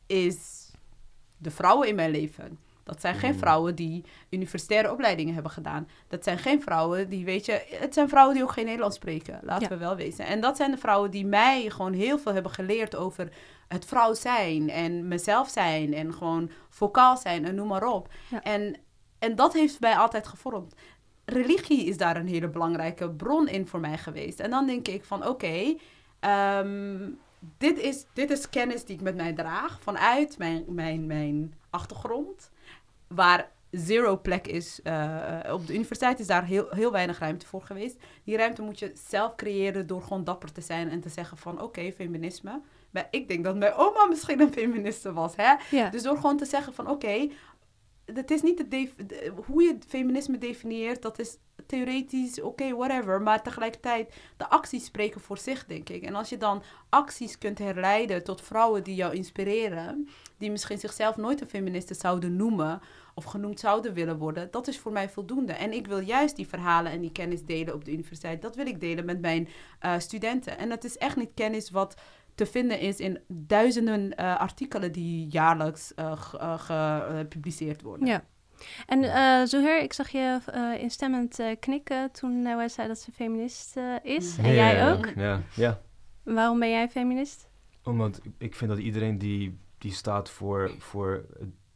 is 0.07 0.71
de 1.37 1.51
vrouwen 1.51 1.87
in 1.87 1.95
mijn 1.95 2.11
leven. 2.11 2.59
Dat 2.87 3.01
zijn 3.01 3.15
geen 3.15 3.29
Mhm. 3.29 3.39
vrouwen 3.39 3.75
die 3.75 4.03
universitaire 4.29 4.91
opleidingen 4.91 5.33
hebben 5.33 5.51
gedaan. 5.51 5.87
Dat 6.07 6.23
zijn 6.23 6.37
geen 6.37 6.61
vrouwen 6.61 7.09
die, 7.09 7.25
weet 7.25 7.45
je, 7.45 7.65
het 7.69 7.93
zijn 7.93 8.09
vrouwen 8.09 8.33
die 8.35 8.43
ook 8.43 8.51
geen 8.51 8.65
Nederlands 8.65 8.95
spreken. 8.95 9.39
Laten 9.43 9.63
Ja. 9.63 9.69
we 9.69 9.77
wel 9.77 9.95
wezen. 9.95 10.25
En 10.25 10.41
dat 10.41 10.57
zijn 10.57 10.71
de 10.71 10.77
vrouwen 10.77 11.11
die 11.11 11.25
mij 11.25 11.69
gewoon 11.69 11.93
heel 11.93 12.19
veel 12.19 12.33
hebben 12.33 12.51
geleerd 12.51 12.95
over 12.95 13.29
het 13.67 13.85
vrouw 13.85 14.13
zijn 14.13 14.69
en 14.69 15.07
mezelf 15.07 15.49
zijn 15.49 15.93
en 15.93 16.13
gewoon 16.13 16.49
vocaal 16.69 17.17
zijn 17.17 17.45
en 17.45 17.55
noem 17.55 17.67
maar 17.67 17.87
op. 17.87 18.09
Ja. 18.29 18.43
En, 18.43 18.75
en 19.19 19.35
dat 19.35 19.53
heeft 19.53 19.79
mij 19.79 19.95
altijd 19.95 20.27
gevormd 20.27 20.73
religie 21.25 21.85
is 21.85 21.97
daar 21.97 22.15
een 22.17 22.27
hele 22.27 22.47
belangrijke 22.47 23.09
bron 23.09 23.47
in 23.47 23.67
voor 23.67 23.79
mij 23.79 23.97
geweest. 23.97 24.39
En 24.39 24.49
dan 24.49 24.65
denk 24.67 24.87
ik 24.87 25.03
van 25.05 25.27
oké, 25.27 25.75
ehm, 26.19 27.09
dit, 27.57 27.79
is, 27.79 28.05
dit 28.13 28.29
is 28.31 28.49
kennis 28.49 28.85
die 28.85 28.95
ik 28.95 29.01
met 29.01 29.15
mij 29.15 29.33
draag 29.33 29.79
vanuit 29.81 30.37
mijn, 30.37 30.63
mijn, 30.67 31.05
mijn 31.05 31.53
achtergrond. 31.69 32.49
Waar 33.07 33.51
zero 33.71 34.17
plek 34.17 34.47
is. 34.47 34.81
eh, 34.83 35.39
op 35.51 35.67
de 35.67 35.73
universiteit 35.73 36.19
is 36.19 36.27
daar 36.27 36.45
heel, 36.45 36.67
heel 36.69 36.91
weinig 36.91 37.19
ruimte 37.19 37.45
voor 37.45 37.61
geweest. 37.61 37.97
Die 38.23 38.37
ruimte 38.37 38.61
moet 38.61 38.79
je 38.79 38.91
zelf 39.07 39.35
creëren 39.35 39.87
door 39.87 40.01
gewoon 40.01 40.23
dapper 40.23 40.51
te 40.51 40.61
zijn 40.61 40.89
en 40.89 41.01
te 41.01 41.09
zeggen 41.09 41.37
van 41.37 41.61
oké, 41.61 41.91
feminisme. 41.91 42.61
Maar 42.91 43.07
ik 43.11 43.27
denk 43.27 43.43
dat 43.43 43.55
mijn 43.55 43.73
oma 43.73 44.05
misschien 44.05 44.39
een 44.41 44.53
feministe 44.53 45.13
was. 45.13 45.35
Hè? 45.35 45.53
Ja. 45.71 45.89
Dus 45.89 46.03
door 46.03 46.15
gewoon 46.15 46.37
te 46.37 46.45
zeggen 46.45 46.73
van 46.73 46.89
oké, 46.89 47.29
het 48.05 48.31
is 48.31 48.41
niet 48.41 48.57
de 48.57 48.67
def- 48.67 48.95
de- 48.95 49.31
hoe 49.45 49.63
je 49.63 49.77
feminisme 49.87 50.37
definieert, 50.37 51.01
dat 51.01 51.19
is 51.19 51.37
theoretisch, 51.67 52.41
oké, 52.41 52.75
whatever. 52.75 53.21
Maar 53.21 53.43
tegelijkertijd, 53.43 54.13
de 54.37 54.49
acties 54.49 54.85
spreken 54.85 55.21
voor 55.21 55.37
zich, 55.37 55.65
denk 55.65 55.89
ik. 55.89 56.03
En 56.03 56.15
als 56.15 56.29
je 56.29 56.37
dan 56.37 56.63
acties 56.89 57.37
kunt 57.37 57.57
herleiden 57.59 58.23
tot 58.23 58.41
vrouwen 58.41 58.83
die 58.83 58.95
jou 58.95 59.15
inspireren, 59.15 60.07
die 60.37 60.51
misschien 60.51 60.77
zichzelf 60.79 61.17
nooit 61.17 61.41
een 61.41 61.49
feministe 61.49 61.93
zouden 61.93 62.35
noemen 62.35 62.81
of 63.15 63.23
genoemd 63.23 63.59
zouden 63.59 63.93
willen 63.93 64.17
worden, 64.17 64.47
dat 64.51 64.67
is 64.67 64.79
voor 64.79 64.91
mij 64.91 65.09
voldoende. 65.09 65.53
En 65.53 65.73
ik 65.73 65.87
wil 65.87 65.99
juist 65.99 66.35
die 66.35 66.47
verhalen 66.47 66.91
en 66.91 67.01
die 67.01 67.11
kennis 67.11 67.45
delen 67.45 67.73
op 67.73 67.85
de 67.85 67.91
universiteit. 67.91 68.41
Dat 68.41 68.55
wil 68.55 68.67
ik 68.67 68.79
delen 68.79 69.05
met 69.05 69.21
mijn 69.21 69.47
eh, 69.79 69.99
studenten. 69.99 70.57
En 70.57 70.69
dat 70.69 70.83
is 70.83 70.97
echt 70.97 71.15
niet 71.15 71.31
kennis 71.33 71.69
wat 71.69 71.95
te 72.35 72.45
vinden 72.45 72.79
is 72.79 72.99
in 72.99 73.19
duizenden 73.27 74.15
eh, 74.15 74.39
artikelen 74.39 74.91
die 74.91 75.27
jaarlijks 75.29 75.93
eh, 75.93 76.21
ge- 76.21 76.55
gepubliceerd 76.57 77.81
worden. 77.81 78.07
Ja. 78.07 78.23
En 78.85 79.03
eh 79.03 79.45
Zoher, 79.45 79.81
ik 79.81 79.93
zag 79.93 80.09
je 80.09 80.39
eh, 80.45 80.81
instemmend 80.81 81.39
eh, 81.39 81.55
knikken 81.59 82.11
toen 82.11 82.45
uh, 82.45 82.55
wij 82.55 82.69
zei 82.69 82.87
dat 82.87 82.99
ze 82.99 83.11
feminist 83.11 83.75
is. 84.03 84.37
En 84.37 84.53
jij 84.53 84.75
ja, 84.75 84.91
ook. 84.91 85.09
Ja, 85.15 85.41
ja. 85.55 85.81
Waarom 86.23 86.59
ben 86.59 86.69
jij 86.69 86.89
feminist? 86.89 87.47
Omdat 87.83 88.19
ik- 88.23 88.31
ik 88.37 88.55
vind 88.55 88.69
dat 88.69 88.79
iedereen 88.79 89.17
die, 89.17 89.57
die 89.77 89.91
staat 89.91 90.29
voor, 90.29 90.71
voor, 90.79 91.25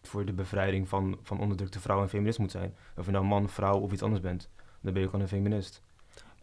voor 0.02 0.26
de 0.26 0.34
bevrijding 0.34 0.90
van, 0.90 1.18
van 1.24 1.40
onderdrukte 1.40 1.80
vrouwen 1.80 2.06
een 2.06 2.12
feminist 2.14 2.40
moet 2.40 2.52
zijn. 2.52 2.76
Of 2.98 3.06
je 3.06 3.12
nou 3.12 3.26
man, 3.26 3.50
vrouw 3.50 3.80
of 3.80 3.92
iets 3.92 4.02
anders 4.04 4.22
bent, 4.22 4.50
dan 4.82 4.94
ben 4.94 5.02
je 5.02 5.08
gewoon 5.08 5.22
een 5.22 5.28
feminist. 5.28 5.82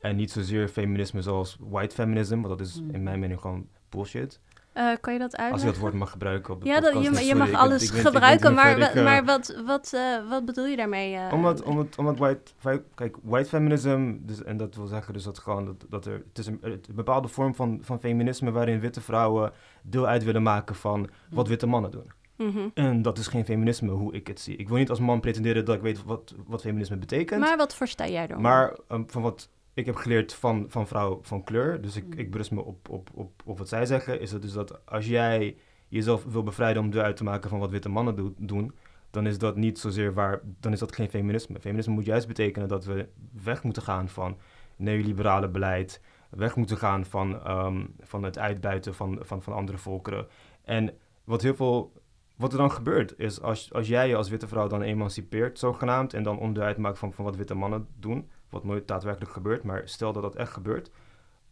En 0.00 0.16
niet 0.16 0.30
zozeer 0.30 0.68
feminisme 0.68 1.22
zoals 1.22 1.56
white 1.60 1.94
feminism, 1.94 2.34
want 2.40 2.58
dat 2.58 2.60
is 2.66 2.80
Mm. 2.80 2.90
in 2.90 3.02
mijn 3.02 3.18
mening 3.20 3.40
gewoon 3.40 3.68
bullshit. 3.88 4.40
Eh, 4.78 4.96
kan 5.00 5.12
je 5.12 5.18
dat 5.18 5.30
Als 5.30 5.36
je 5.36 5.42
uitleggen? 5.42 5.72
dat 5.72 5.80
woord 5.80 5.94
mag 5.94 6.10
gebruiken 6.10 6.54
op 6.54 6.62
de 6.62 6.68
ja, 6.68 6.80
je, 6.88 7.24
je 7.24 7.34
mag 7.34 7.52
alles 7.52 7.82
ik 7.82 7.92
ik 7.92 8.00
gebruiken, 8.00 8.54
maar, 8.54 8.78
eh, 8.78 9.04
maar 9.04 9.24
wat, 9.24 9.62
wat, 9.66 9.92
eh, 9.94 10.28
wat 10.28 10.44
bedoel 10.44 10.66
je 10.66 10.76
daarmee? 10.76 11.14
eh? 11.14 11.32
Omdat, 11.32 11.62
omdat, 11.62 11.96
omdat 11.96 12.18
white, 12.18 12.52
kijk, 12.94 13.16
white 13.22 13.48
feminism, 13.48 14.16
dus, 14.20 14.42
en 14.42 14.56
dat 14.56 14.74
wil 14.74 14.86
zeggen 14.86 15.12
dus 15.12 15.22
dat 15.22 15.38
gewoon, 15.38 15.64
dat, 15.64 15.86
dat 15.88 16.06
er, 16.06 16.12
het 16.28 16.38
is 16.38 16.46
een, 16.46 16.58
een 16.60 16.80
bepaalde 16.94 17.28
vorm 17.28 17.54
van, 17.54 17.78
van 17.82 18.00
feminisme 18.00 18.50
waarin 18.50 18.80
witte 18.80 19.00
vrouwen 19.00 19.52
deel 19.82 20.06
uit 20.06 20.24
willen 20.24 20.42
maken 20.42 20.74
van 20.74 21.08
wat 21.30 21.48
witte 21.48 21.66
mannen 21.66 21.90
doen. 21.90 22.12
Mhm. 22.36 22.68
En 22.74 23.02
dat 23.02 23.18
is 23.18 23.26
geen 23.26 23.44
feminisme 23.44 23.90
hoe 23.90 24.14
ik 24.14 24.26
het 24.26 24.40
zie. 24.40 24.56
Ik 24.56 24.68
wil 24.68 24.76
niet 24.76 24.90
als 24.90 25.00
man 25.00 25.20
pretenderen 25.20 25.64
dat 25.64 25.74
ik 25.74 25.82
weet 25.82 26.04
wat, 26.04 26.34
wat 26.46 26.60
feminisme 26.60 26.96
betekent. 26.96 27.40
Maar 27.40 27.56
wat 27.56 27.74
versta 27.74 28.08
jij 28.08 28.26
dan? 28.26 28.40
Maar 28.40 28.76
ehm, 28.88 29.02
van 29.06 29.22
wat 29.22 29.48
ik 29.78 29.86
heb 29.86 29.94
geleerd 29.96 30.34
van, 30.34 30.64
van 30.68 30.86
vrouwen 30.86 31.18
van 31.24 31.44
kleur, 31.44 31.80
dus 31.80 31.96
ik, 31.96 32.04
Mm. 32.04 32.12
ik 32.18 32.30
berust 32.30 32.50
me 32.50 32.60
op, 32.64 32.88
op, 32.88 33.10
op, 33.14 33.42
op 33.44 33.58
wat 33.58 33.68
zij 33.68 33.86
zeggen, 33.86 34.20
is 34.20 34.32
het 34.32 34.42
dus 34.42 34.52
dat 34.52 34.86
als 34.86 35.06
jij 35.06 35.56
jezelf 35.88 36.24
wil 36.24 36.42
bevrijden 36.42 36.82
om 36.82 36.90
deel 36.90 37.02
uit 37.02 37.16
te 37.16 37.24
maken 37.24 37.50
van 37.50 37.58
wat 37.58 37.70
witte 37.70 37.88
mannen 37.88 38.16
do- 38.16 38.34
doen, 38.36 38.72
dan 39.10 39.26
is 39.26 39.38
dat 39.38 39.56
niet 39.56 39.78
zozeer 39.78 40.14
waar, 40.14 40.40
dan 40.60 40.72
is 40.72 40.78
dat 40.78 40.94
geen 40.94 41.08
feminisme. 41.08 41.60
Feminisme 41.60 41.92
moet 41.92 42.04
juist 42.04 42.26
betekenen 42.26 42.68
dat 42.68 42.84
we 42.84 43.08
weg 43.42 43.62
moeten 43.62 43.82
gaan 43.82 44.08
van 44.08 44.36
neoliberale 44.76 45.48
beleid, 45.48 46.00
weg 46.30 46.56
moeten 46.56 46.76
gaan 46.76 47.04
van, 47.04 47.42
ehm, 47.44 47.84
van 48.00 48.22
het 48.22 48.38
uitbuiten 48.38 48.94
van, 48.94 49.18
van, 49.20 49.42
van 49.42 49.52
andere 49.54 49.78
volkeren. 49.78 50.26
En 50.64 50.94
wat 51.24 51.42
heel 51.42 51.54
veel 51.54 51.92
wat 52.36 52.52
er 52.52 52.58
dan 52.58 52.72
gebeurt 52.72 53.18
is, 53.18 53.40
als, 53.40 53.72
als 53.72 53.88
jij 53.88 54.08
je 54.08 54.16
als 54.16 54.28
witte 54.28 54.48
vrouw 54.48 54.66
dan 54.68 54.82
emancipeert, 54.82 55.58
zogenaamd, 55.58 56.14
en 56.14 56.22
dan 56.22 56.38
onderdeel 56.38 56.62
uitmaakt 56.64 56.98
van, 56.98 57.12
van 57.12 57.24
wat 57.24 57.36
witte 57.36 57.54
mannen 57.54 57.86
doen, 57.98 58.30
wat 58.50 58.64
nooit 58.64 58.88
daadwerkelijk 58.88 59.32
gebeurt, 59.32 59.62
maar 59.62 59.82
stel 59.88 60.12
dat 60.12 60.22
dat 60.22 60.36
echt 60.36 60.52
gebeurt, 60.52 60.90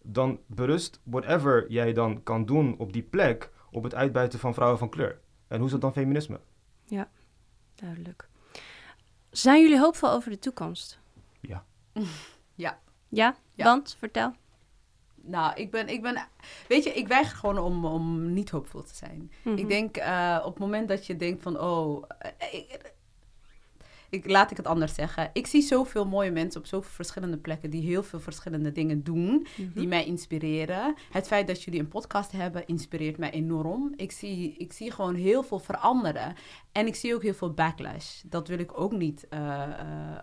dan 0.03 0.40
berust 0.47 1.01
whatever 1.03 1.70
jij 1.70 1.92
dan 1.92 2.22
kan 2.22 2.44
doen 2.47 2.78
op 2.78 2.92
die 2.92 3.03
plek 3.03 3.51
op 3.70 3.82
het 3.82 3.94
uitbuiten 3.94 4.38
van 4.38 4.55
vrouwen 4.55 4.78
van 4.78 4.88
kleur. 4.88 5.20
En 5.49 5.57
hoe 5.57 5.66
is 5.66 5.72
dat 5.72 5.80
dan 5.80 5.92
feminisme? 5.92 6.40
Duidelijk. 7.74 8.28
Zijn 9.30 9.62
jullie 9.62 9.78
hoopvol 9.78 10.11
over 10.11 10.30
de 10.30 10.38
toekomst? 10.38 11.01
Ja. 11.40 11.64
Ja. 12.55 12.80
Ja? 13.09 13.36
Ja. 13.55 13.64
Want, 13.64 13.97
vertel. 13.99 14.32
Nou, 15.14 15.55
ik 15.55 15.70
ben, 15.70 15.88
ik 15.88 16.03
ben, 16.03 16.28
weet 16.68 16.84
je, 16.84 16.90
ik 16.90 17.09
weiger 17.09 17.36
gewoon 17.36 17.59
om, 17.59 17.84
om 17.84 18.32
niet 18.32 18.51
hoopvol 18.51 18.82
te 18.82 18.94
zijn. 18.94 19.32
Mhm. 19.42 19.57
Ik 19.57 19.68
denk 19.68 19.99
uh, 19.99 20.42
op 20.44 20.53
het 20.53 20.59
moment 20.59 20.88
dat 20.88 21.07
je 21.07 21.16
denkt 21.16 21.42
van, 21.42 21.61
oh, 21.61 22.05
uh, 22.24 22.53
ik, 22.53 22.94
ik, 24.11 24.30
laat 24.30 24.50
ik 24.50 24.57
het 24.57 24.66
anders 24.66 24.94
zeggen. 24.94 25.30
Ik 25.32 25.46
zie 25.46 25.62
zoveel 25.62 26.07
mooie 26.07 26.30
mensen 26.30 26.61
op 26.61 26.66
zoveel 26.66 26.90
verschillende 26.90 27.36
plekken 27.38 27.70
die 27.70 27.82
heel 27.82 28.02
veel 28.02 28.20
verschillende 28.20 28.72
dingen 28.72 29.02
doen, 29.04 29.24
Mm 29.26 29.44
die 29.57 29.86
Mhm. 29.86 29.88
mij 29.88 30.04
inspireren. 30.04 30.94
Het 31.11 31.26
feit 31.26 31.46
dat 31.46 31.62
jullie 31.62 31.80
een 31.80 31.88
podcast 31.88 32.32
hebben 32.32 32.66
inspireert 32.66 33.18
mij 33.18 33.30
enorm. 33.30 33.92
Ik 33.96 34.12
zie, 34.12 34.54
ik 34.59 34.72
zie 34.72 34.90
gewoon 34.90 35.14
heel 35.14 35.42
veel 35.42 35.59
veranderen. 35.59 36.34
En 36.72 36.86
ik 36.86 36.94
zie 36.94 37.14
ook 37.14 37.22
heel 37.22 37.34
veel 37.34 37.52
backlash. 37.52 38.20
Dat 38.26 38.48
wil 38.48 38.59
ik 38.59 38.80
ook 38.80 38.92
niet 38.92 39.26
uh, 39.30 39.38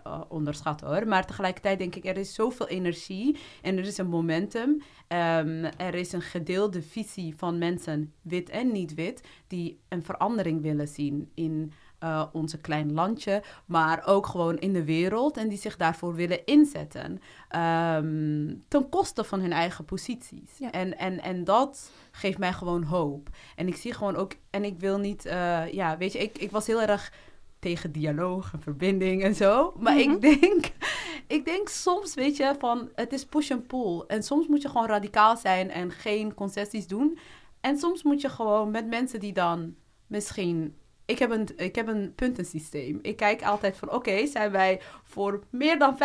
uh, 0.06 0.20
onderschatten 0.28 0.86
hoor. 0.86 1.08
Maar 1.08 1.26
tegelijkertijd 1.26 1.78
denk 1.78 1.94
ik, 1.94 2.04
er 2.04 2.16
is 2.16 2.34
zoveel 2.34 2.68
energie 2.68 3.36
en 3.62 3.78
er 3.78 3.84
is 3.84 3.98
een 3.98 4.06
momentum. 4.08 4.70
Um, 5.08 5.64
er 5.64 5.94
is 5.94 6.12
een 6.12 6.22
gedeelde 6.22 6.82
visie 6.82 7.34
van 7.36 7.58
mensen, 7.58 8.12
wit 8.22 8.48
en 8.50 8.72
niet 8.72 8.94
wit, 8.94 9.20
die 9.46 9.80
een 9.88 10.02
verandering 10.02 10.62
willen 10.62 10.88
zien 10.88 11.30
in 11.34 11.72
uh, 12.04 12.24
onze 12.32 12.58
klein 12.58 12.92
landje, 12.92 13.42
maar 13.66 14.06
ook 14.06 14.26
gewoon 14.26 14.58
in 14.58 14.72
de 14.72 14.84
wereld 14.84 15.36
en 15.36 15.48
die 15.48 15.58
zich 15.58 15.76
daarvoor 15.76 16.14
willen 16.14 16.44
inzetten 16.44 17.20
um, 17.56 18.62
ten 18.68 18.88
koste 18.88 19.24
van 19.24 19.40
hun 19.40 19.52
eigen 19.52 19.84
posities. 19.84 20.58
Ja. 20.58 20.70
En, 20.70 20.98
en, 20.98 21.22
en 21.22 21.44
dat 21.44 21.90
geeft 22.10 22.38
mij 22.38 22.52
gewoon 22.52 22.82
hoop. 22.82 23.28
En 23.56 23.68
ik 23.68 23.76
zie 23.76 23.92
gewoon 23.92 24.16
ook, 24.16 24.32
en 24.50 24.64
ik 24.64 24.78
wil 24.78 24.98
niet, 24.98 25.26
uh, 25.26 25.72
ja, 25.72 25.96
weet 25.96 26.12
je, 26.12 26.18
ik, 26.18 26.38
ik 26.38 26.50
was 26.50 26.66
heel 26.66 26.82
erg 26.82 27.12
tegen 27.58 27.92
dialoog 27.92 28.52
en 28.52 28.60
verbinding 28.60 29.22
en 29.22 29.34
zo. 29.34 29.72
Maar 29.78 29.94
mm-hmm. 29.94 30.12
ik 30.14 30.20
denk, 30.20 30.70
ik 31.36 31.44
denk 31.44 31.68
soms, 31.68 32.14
weet 32.14 32.36
je, 32.36 32.54
van 32.58 32.90
het 32.94 33.12
is 33.12 33.24
push 33.24 33.50
en 33.50 33.66
pull. 33.66 34.04
En 34.06 34.22
soms 34.22 34.46
moet 34.46 34.62
je 34.62 34.68
gewoon 34.68 34.86
radicaal 34.86 35.36
zijn 35.36 35.70
en 35.70 35.90
geen 35.90 36.34
concessies 36.34 36.86
doen. 36.86 37.18
En 37.60 37.78
soms 37.78 38.02
moet 38.02 38.20
je 38.20 38.28
gewoon 38.28 38.70
met 38.70 38.86
mensen 38.86 39.20
die 39.20 39.32
dan 39.32 39.74
misschien 40.06 40.74
ik 41.06 41.18
heb, 41.18 41.30
een, 41.30 41.48
ik 41.56 41.74
heb 41.74 41.88
een 41.88 42.12
puntensysteem. 42.14 42.98
Ik 43.02 43.16
kijk 43.16 43.42
altijd 43.42 43.76
van, 43.76 43.92
oké, 43.92 44.26
zijn 44.26 44.50
wij 44.50 44.80
voor 45.02 45.42
meer 45.50 45.78
dan 45.78 45.96
55% 45.96 46.00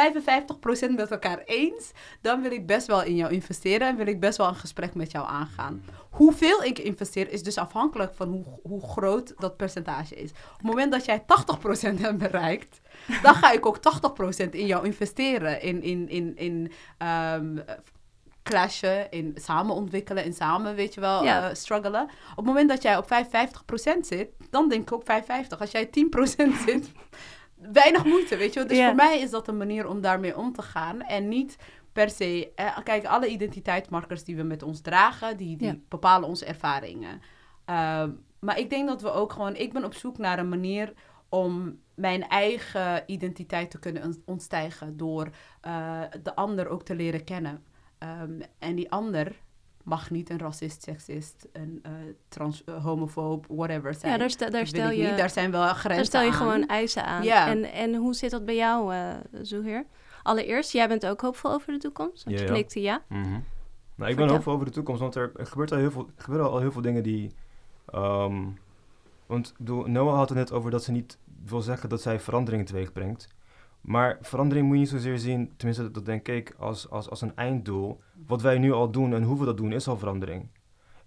met 0.96 1.12
elkaar 1.12 1.42
eens? 1.46 1.92
Dan 2.22 2.42
wil 2.42 2.52
ik 2.52 2.68
best 2.68 2.88
wel 2.88 3.04
in 3.04 3.16
jou 3.16 3.34
investeren 3.34 3.88
en 3.88 3.96
wil 3.96 4.08
ik 4.08 4.20
best 4.20 4.38
wel 4.38 4.48
een 4.48 4.56
gesprek 4.56 4.96
met 4.96 5.12
jou 5.12 5.28
aangaan. 5.28 5.84
Hoeveel 6.10 6.64
ik 6.64 6.80
investeer 6.80 7.32
is 7.32 7.44
dus 7.44 7.58
afhankelijk 7.58 8.14
van 8.16 8.28
hoe, 8.28 8.46
hoe 8.64 8.82
groot 8.82 9.34
dat 9.38 9.58
percentage 9.58 10.16
is. 10.16 10.32
Op 10.32 10.58
het 10.58 10.62
moment 10.62 10.92
dat 10.92 11.06
jij 11.06 11.22
80% 11.22 11.24
hebt 12.02 12.18
bereikt, 12.18 12.82
dan 13.22 13.36
ga 13.36 13.52
ik 13.52 13.66
ook 13.66 13.80
80% 14.46 14.50
in 14.50 14.66
jou 14.66 14.86
investeren. 14.86 15.62
In, 15.62 15.84
in, 15.84 16.10
in, 16.10 16.38
in 16.38 16.72
um, 17.08 17.64
clashen, 18.44 19.12
in 19.12 19.36
samen 19.36 19.76
ontwikkelen, 19.76 20.26
in 20.26 20.34
samen, 20.34 20.76
weet 20.76 20.94
je 20.94 21.02
wel, 21.02 21.24
ja. 21.24 21.50
uh, 21.50 21.56
struggelen. 21.56 22.04
Op 22.04 22.36
het 22.36 22.46
moment 22.46 22.70
dat 22.70 22.82
jij 22.82 22.98
op 22.98 23.06
55% 23.06 24.00
zit, 24.00 24.30
dan 24.50 24.70
denk 24.70 24.82
ik 24.82 24.92
ook 24.92 25.04
55. 25.06 25.60
Als 25.60 25.72
jij 25.72 25.88
10% 25.88 25.90
zit, 26.66 26.92
weinig 27.56 28.06
moeite, 28.06 28.38
weet 28.38 28.54
je 28.54 28.60
wel. 28.60 28.68
Dus 28.68 28.86
voor 28.86 28.96
mij 28.96 29.20
is 29.20 29.30
dat 29.30 29.48
een 29.48 29.58
manier 29.58 29.88
om 29.88 30.02
daarmee 30.02 30.38
om 30.38 30.54
te 30.54 30.62
gaan. 30.62 31.02
En 31.02 31.28
niet 31.28 31.58
per 31.94 32.10
se... 32.10 32.52
Eh, 32.56 32.78
kijk, 32.84 33.06
alle 33.06 33.28
identiteitsmarkers 33.28 34.24
die 34.24 34.36
we 34.36 34.44
met 34.44 34.64
ons 34.64 34.82
dragen, 34.82 35.38
die, 35.38 35.58
die 35.58 35.68
ja. 35.68 35.76
bepalen 35.90 36.30
onze 36.30 36.46
ervaringen. 36.46 37.22
Uh, 37.70 38.04
maar 38.40 38.60
ik 38.60 38.70
denk 38.70 38.88
dat 38.88 39.02
we 39.02 39.12
ook 39.12 39.34
gewoon... 39.34 39.56
Ik 39.56 39.74
ben 39.74 39.84
op 39.84 39.94
zoek 39.94 40.18
naar 40.18 40.40
een 40.40 40.50
manier 40.50 40.94
om 41.30 41.80
mijn 41.96 42.28
eigen 42.28 43.04
identiteit 43.06 43.72
te 43.72 43.80
kunnen 43.80 44.22
ontstijgen... 44.26 44.98
door 44.98 45.30
uh, 45.68 46.02
de 46.24 46.36
ander 46.36 46.68
ook 46.68 46.84
te 46.84 46.96
leren 46.96 47.24
kennen. 47.24 47.64
Um, 48.00 48.42
en 48.60 48.76
die 48.76 48.92
ander 48.92 49.36
mag 49.84 50.10
niet 50.10 50.30
een 50.30 50.40
racist, 50.40 50.84
seksist, 50.84 51.48
een 51.52 51.84
uh, 51.86 51.92
trans, 52.28 52.64
uh, 52.66 52.84
homofoob, 52.84 53.46
whatever 53.50 53.94
zijn. 53.94 54.12
Ja, 54.12 54.18
daar, 54.18 54.30
st 54.30 54.52
daar 54.52 54.68
stel 54.68 54.90
je... 54.90 55.08
Niet. 55.08 55.18
Daar 55.18 55.30
zijn 55.30 55.52
wel 55.52 55.62
grenzen 55.62 55.96
Daar 55.96 56.06
stel 56.06 56.22
je 56.22 56.28
aan. 56.28 56.34
gewoon 56.34 56.68
eisen 56.68 57.06
aan. 57.06 57.24
Ja. 57.24 57.48
En, 57.48 57.64
en 57.64 57.96
hoe 57.96 58.14
zit 58.14 58.32
dat 58.32 58.46
bij 58.46 58.56
jou, 58.56 58.94
uh, 58.94 59.16
Zoeheer? 59.42 59.86
Allereerst, 60.24 60.72
jij 60.72 60.88
bent 60.88 61.06
ook 61.06 61.22
hoopvol 61.22 61.52
over 61.52 61.74
de 61.74 61.80
toekomst? 61.80 62.24
Want 62.24 62.40
ja, 62.40 62.44
je 62.44 62.52
knikte 62.52 62.82
ja. 62.82 63.02
Mm 63.08 63.24
-hmm. 63.24 63.44
Nou, 63.96 64.12
ik 64.12 64.18
ben 64.18 64.30
hoopvol 64.30 64.54
over 64.54 64.66
de 64.66 64.72
toekomst, 64.72 65.02
want 65.02 65.16
er, 65.16 65.32
er 65.36 65.46
gebeurt 65.46 65.72
al 65.72 65.78
heel 65.78 65.92
veel, 65.92 66.10
gebeuren 66.16 66.50
al 66.50 66.60
heel 66.60 66.72
veel 66.72 66.82
dingen 66.82 67.04
die... 67.04 67.32
Um, 67.96 68.58
want 69.26 69.54
Noah 69.86 70.16
had 70.16 70.30
het 70.30 70.38
net 70.38 70.52
over 70.52 70.72
dat 70.72 70.84
ze 70.84 70.92
niet 70.92 71.18
wil 71.46 71.62
zeggen 71.62 71.90
dat 71.90 72.02
zij 72.02 72.20
veranderingen 72.20 72.66
teweeg 72.66 72.92
brengt. 72.92 73.28
Maar 73.82 74.18
verandering 74.22 74.68
moet 74.68 74.76
je 74.76 74.82
niet 74.82 74.92
zozeer 74.92 75.18
zien, 75.18 75.52
tenminste 75.58 75.92
dat 75.92 76.06
denk 76.06 76.28
ik, 76.28 76.54
als, 76.58 76.90
als, 76.90 77.10
als 77.10 77.22
een 77.22 77.36
einddoel. 77.36 78.02
Wat 78.28 78.42
wij 78.42 78.58
nu 78.58 78.72
al 78.72 78.92
doen 78.92 79.14
en 79.14 79.24
hoe 79.24 79.40
we 79.40 79.46
dat 79.46 79.58
doen, 79.58 79.72
is 79.72 79.88
al 79.88 79.98
verandering. 79.98 80.50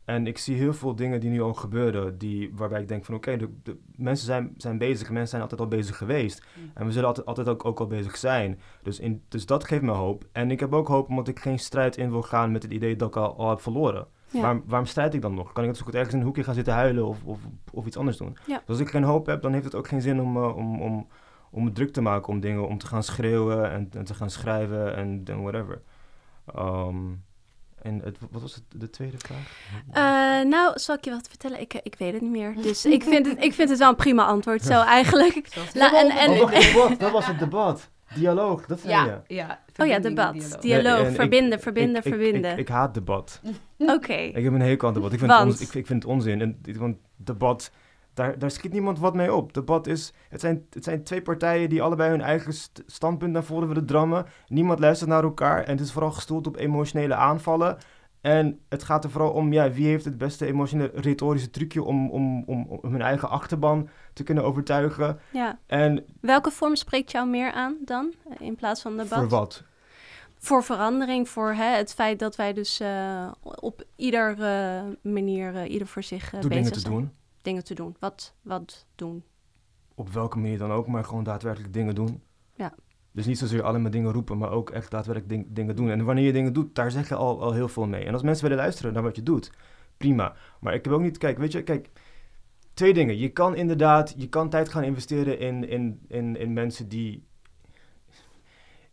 En 0.04 0.26
ik 0.26 0.38
zie 0.38 0.56
heel 0.56 0.74
veel 0.74 0.94
dingen 0.94 1.20
die 1.20 1.30
nu 1.30 1.42
al 1.42 1.54
gebeuren, 1.54 2.18
die, 2.18 2.52
waarbij 2.54 2.80
ik 2.80 2.88
denk 2.88 3.04
van 3.04 3.14
oké, 3.14 3.30
okay, 3.32 3.46
de, 3.46 3.52
de, 3.62 3.78
mensen 3.96 4.26
zijn, 4.26 4.54
zijn 4.56 4.78
bezig, 4.78 5.10
mensen 5.10 5.28
zijn 5.28 5.42
altijd 5.42 5.60
al 5.60 5.66
bezig 5.66 5.96
geweest. 5.96 6.42
Mm. 6.54 6.70
En 6.74 6.86
we 6.86 6.92
zullen 6.92 7.08
altijd, 7.08 7.26
altijd 7.26 7.48
ook, 7.48 7.64
ook 7.64 7.80
al 7.80 7.86
bezig 7.86 8.16
zijn. 8.16 8.60
Dus, 8.82 8.98
in, 9.00 9.22
dus 9.28 9.46
dat 9.46 9.64
geeft 9.64 9.82
me 9.82 9.90
hoop. 9.90 10.24
En 10.32 10.50
ik 10.50 10.60
heb 10.60 10.72
ook 10.72 10.88
hoop 10.88 11.08
omdat 11.08 11.28
ik 11.28 11.38
geen 11.38 11.58
strijd 11.58 11.96
in 11.96 12.10
wil 12.10 12.22
gaan 12.22 12.52
met 12.52 12.62
het 12.62 12.72
idee 12.72 12.96
dat 12.96 13.08
ik 13.08 13.16
al, 13.16 13.36
al 13.36 13.48
heb 13.48 13.60
verloren. 13.60 14.06
Ja. 14.32 14.40
Waarom, 14.40 14.62
waarom 14.66 14.86
strijd 14.86 15.14
ik 15.14 15.22
dan 15.22 15.34
nog? 15.34 15.52
Kan 15.52 15.64
ik 15.64 15.76
zo 15.76 15.84
goed 15.84 15.94
ergens 15.94 16.12
in 16.12 16.18
een 16.20 16.26
hoekje 16.26 16.44
gaan 16.44 16.54
zitten 16.54 16.74
huilen 16.74 17.06
of, 17.06 17.24
of, 17.24 17.38
of 17.72 17.86
iets 17.86 17.96
anders 17.96 18.16
doen? 18.16 18.36
Ja. 18.46 18.58
Dus 18.58 18.68
als 18.68 18.78
ik 18.78 18.88
geen 18.88 19.02
hoop 19.02 19.26
heb, 19.26 19.42
dan 19.42 19.52
heeft 19.52 19.64
het 19.64 19.74
ook 19.74 19.88
geen 19.88 20.00
zin 20.00 20.20
om, 20.20 20.36
uh, 20.36 20.56
om, 20.56 20.80
om, 20.80 21.06
om 21.53 21.64
me 21.64 21.72
druk 21.72 21.92
te 21.92 22.00
maken 22.00 22.28
om 22.28 22.40
dingen, 22.40 22.68
om 22.68 22.78
te 22.78 22.86
gaan 22.86 23.03
schreeuwen 23.03 23.70
en, 23.70 23.88
en 23.96 24.05
te 24.05 24.14
gaan 24.14 24.30
schrijven 24.30 24.96
en, 24.96 25.42
whatever. 25.42 25.82
Um, 26.59 27.24
en 27.82 28.00
het, 28.05 28.18
wat 28.30 28.42
was 28.42 28.55
het, 28.55 28.64
de 28.76 28.90
tweede 28.90 29.18
vraag? 29.18 29.50
Uh, 29.88 30.50
nou, 30.50 30.78
zal 30.78 30.94
ik 30.94 31.05
je 31.05 31.11
wat 31.11 31.28
vertellen? 31.28 31.61
Ik, 31.61 31.74
ik 31.82 31.94
weet 31.98 32.12
het 32.12 32.22
niet 32.22 32.30
meer. 32.30 32.55
Dus 32.62 32.84
ik 32.96 33.03
vind 33.03 33.26
het, 33.26 33.44
ik 33.44 33.53
vind 33.53 33.68
het 33.68 33.78
wel 33.78 33.88
een 33.88 33.96
prima 33.96 34.24
antwoord 34.24 34.62
zo 34.62 34.82
eigenlijk. 34.82 35.48
La, 35.74 36.00
en, 36.00 36.11
en, 36.11 36.30
oh, 36.30 36.40
wacht, 36.40 36.72
debat, 36.72 37.00
dat 37.00 37.12
was 37.12 37.26
het 37.26 37.38
debat. 37.38 37.90
Dialoog, 38.14 38.66
dat 38.66 38.80
zei 38.80 38.92
ja, 38.92 39.22
je. 39.26 39.34
Ja, 39.34 39.61
oh 39.76 39.86
ja, 39.86 39.98
debat. 39.98 40.32
Dialoog, 40.32 40.61
dialoog 40.61 41.03
nee, 41.03 41.14
verbinden, 41.14 41.53
ik, 41.53 41.62
verbinden, 41.62 41.96
ik, 41.96 42.09
verbinden. 42.09 42.53
Ik, 42.53 42.59
ik, 42.59 42.68
haat 42.68 42.94
debat. 42.94 43.40
Oké. 43.78 43.92
Okay. 43.92 44.26
Ik 44.26 44.44
heb 44.44 44.53
een 44.53 44.61
hekel 44.61 44.88
aan 44.88 44.94
debat. 44.94 45.12
Ik 45.12 45.18
vind, 45.18 45.30
Want? 45.30 45.53
Het, 45.53 45.61
onzin, 45.61 45.80
ik, 45.80 45.86
vind 45.86 46.03
het 46.03 46.12
onzin. 46.12 46.40
En, 46.40 46.61
want 46.78 46.96
debat, 47.16 47.70
daar, 48.14 48.38
daar 48.38 48.50
schiet 48.50 48.72
niemand 48.72 48.98
wat 48.98 49.14
mee 49.14 49.34
op. 49.34 49.52
Debat 49.52 49.86
is, 49.86 50.12
het 50.28 50.40
zijn, 50.40 50.66
het 50.70 50.84
zijn 50.84 51.02
twee 51.02 51.22
partijen 51.22 51.68
die 51.68 51.82
allebei 51.82 52.10
hun 52.10 52.20
eigen 52.20 52.52
st 52.52 52.82
standpunt 52.86 53.32
naar 53.32 53.44
voren 53.44 53.68
willen 53.68 53.86
drammen. 53.86 54.26
Niemand 54.46 54.78
luistert 54.78 55.10
naar 55.10 55.22
elkaar 55.22 55.64
en 55.64 55.70
het 55.70 55.80
is 55.80 55.92
vooral 55.92 56.12
gestoeld 56.12 56.46
op 56.46 56.56
emotionele 56.56 57.14
aanvallen. 57.14 57.78
En 58.20 58.60
het 58.68 58.82
gaat 58.82 59.04
er 59.04 59.10
vooral 59.10 59.30
om, 59.30 59.52
ja, 59.52 59.72
wie 59.72 59.86
heeft 59.86 60.04
het 60.04 60.18
beste 60.18 60.46
emotionele 60.46 60.90
retorische 60.94 61.50
trucje 61.50 61.82
om, 61.82 62.10
om, 62.10 62.42
om, 62.46 62.66
om 62.68 62.92
hun 62.92 63.02
eigen 63.02 63.28
achterban 63.28 63.88
te 64.12 64.22
kunnen 64.22 64.44
overtuigen. 64.44 65.18
Ja. 65.32 65.58
En 65.66 66.04
Welke 66.20 66.50
vorm 66.50 66.76
spreekt 66.76 67.10
jou 67.10 67.28
meer 67.28 67.52
aan 67.52 67.76
dan, 67.84 68.12
in 68.38 68.54
plaats 68.54 68.82
van 68.82 68.96
debat? 68.96 69.18
Voor 69.18 69.28
wat? 69.28 69.62
Voor 70.38 70.64
verandering, 70.64 71.28
voor 71.28 71.52
hè, 71.52 71.76
het 71.76 71.94
feit 71.94 72.18
dat 72.18 72.36
wij 72.36 72.52
dus 72.52 72.80
uh, 72.80 73.30
op 73.40 73.84
ieder 73.96 74.38
uh, 74.38 75.12
manier, 75.12 75.54
uh, 75.54 75.70
ieder 75.70 75.86
voor 75.86 76.02
zich 76.02 76.30
Door 76.30 76.40
bezig 76.40 76.48
dingen 76.48 76.72
te 76.72 76.88
doen. 76.88 77.12
Dingen 77.43 77.64
te 77.64 77.74
doen. 77.74 77.97
Wat, 77.99 78.34
wat 78.43 78.86
doen? 78.95 79.24
Op 79.95 80.09
welke 80.09 80.38
manier 80.38 80.59
dan 80.59 80.70
ook, 80.70 80.86
maar 80.86 81.05
gewoon 81.05 81.24
daadwerkelijk 81.24 81.72
dingen 81.72 81.95
doen. 81.95 82.22
Ja. 82.55 82.74
Dus 83.12 83.26
niet 83.26 83.38
zozeer 83.38 83.62
alleen 83.62 83.82
maar 83.82 83.90
dingen 83.90 84.12
roepen, 84.12 84.38
maar 84.38 84.51
ook 84.51 84.70
echt 84.70 84.90
daadwerkelijk 84.90 85.28
ding, 85.32 85.47
dingen 85.49 85.76
doen. 85.76 85.90
En 85.90 86.05
wanneer 86.05 86.24
je 86.24 86.32
dingen 86.32 86.53
doet, 86.53 86.74
daar 86.74 86.90
zeg 86.90 87.09
je 87.09 87.14
al, 87.14 87.43
al 87.43 87.53
heel 87.53 87.68
veel 87.68 87.86
mee. 87.86 88.05
En 88.05 88.12
als 88.12 88.22
mensen 88.22 88.45
willen 88.45 88.62
luisteren 88.62 88.93
naar 88.93 89.03
wat 89.03 89.16
je 89.16 89.22
doet, 89.22 89.53
prima. 89.97 90.34
Maar 90.61 90.74
ik 90.74 90.84
heb 90.84 90.93
ook 90.93 91.01
niet, 91.01 91.18
kijk, 91.18 91.38
weet 91.38 91.53
je, 91.53 91.62
kijk, 91.62 91.90
twee 92.74 92.95
dingen. 92.95 93.18
Je 93.18 93.28
kan 93.28 93.55
inderdaad, 93.57 94.14
je 94.16 94.28
kan 94.28 94.49
tijd 94.49 94.68
gaan 94.68 94.82
investeren 94.82 95.38
in, 95.38 95.68
in, 95.68 96.01
in, 96.09 96.36
in 96.36 96.53
mensen 96.53 96.88
die, 96.88 97.26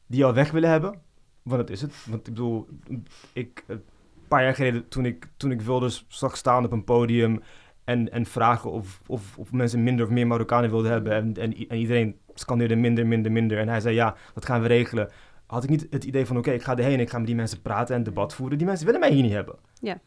die 0.06 0.26
al 0.26 0.34
weg 0.34 0.52
willen 0.52 0.70
hebben. 0.70 1.02
Want 1.42 1.62
dat 1.62 1.70
is 1.70 1.82
het. 1.82 2.06
Want 2.06 2.28
ik 2.28 2.34
bedoel, 2.34 2.68
ik, 3.34 3.64
een 3.68 3.84
paar 4.28 4.44
jaar 4.44 4.56
geleden, 4.56 4.88
toen 4.88 5.06
ik, 5.06 5.28
toen 5.38 5.52
ik 5.52 5.62
wilde, 5.62 5.92
zag 6.08 6.38
staan 6.38 6.66
op 6.66 6.72
een 6.72 6.84
podium 6.84 7.42
en, 7.90 8.12
en 8.12 8.26
vragen 8.26 8.72
of, 8.72 9.02
of, 9.08 9.38
of 9.38 9.52
mensen 9.52 9.84
minder 9.84 10.06
of 10.06 10.12
meer 10.12 10.28
Marokkanen 10.28 10.70
wilden 10.70 10.92
hebben. 10.92 11.14
En, 11.14 11.34
en, 11.38 11.54
en 11.68 11.78
iedereen 11.78 12.16
scandeerde 12.34 12.76
minder, 12.76 13.08
minder, 13.08 13.32
minder. 13.32 13.58
En 13.58 13.68
hij 13.68 13.80
zei, 13.80 13.96
ja, 13.96 14.16
dat 14.34 14.46
gaan 14.46 14.62
we 14.62 14.68
regelen. 14.68 15.10
Had 15.46 15.64
ik 15.64 15.70
niet 15.70 15.88
het 15.90 16.04
idee 16.04 16.26
van, 16.26 16.38
oké, 16.38 16.48
okay, 16.48 16.60
ik 16.60 16.66
ga 16.66 16.78
erheen, 16.78 17.00
ik 17.00 17.10
ga 17.10 17.18
met 17.18 17.28
die 17.28 17.36
mensen 17.36 17.62
praten 17.62 17.96
en 17.96 18.04
debat 18.04 18.34
voeren. 18.34 18.58
Die 18.58 18.68
mensen 18.68 18.86
willen 18.86 19.00
mij 19.00 19.12
hier 19.12 19.22
niet 19.22 19.32
hebben. 19.32 19.56
Ja. 19.82 20.00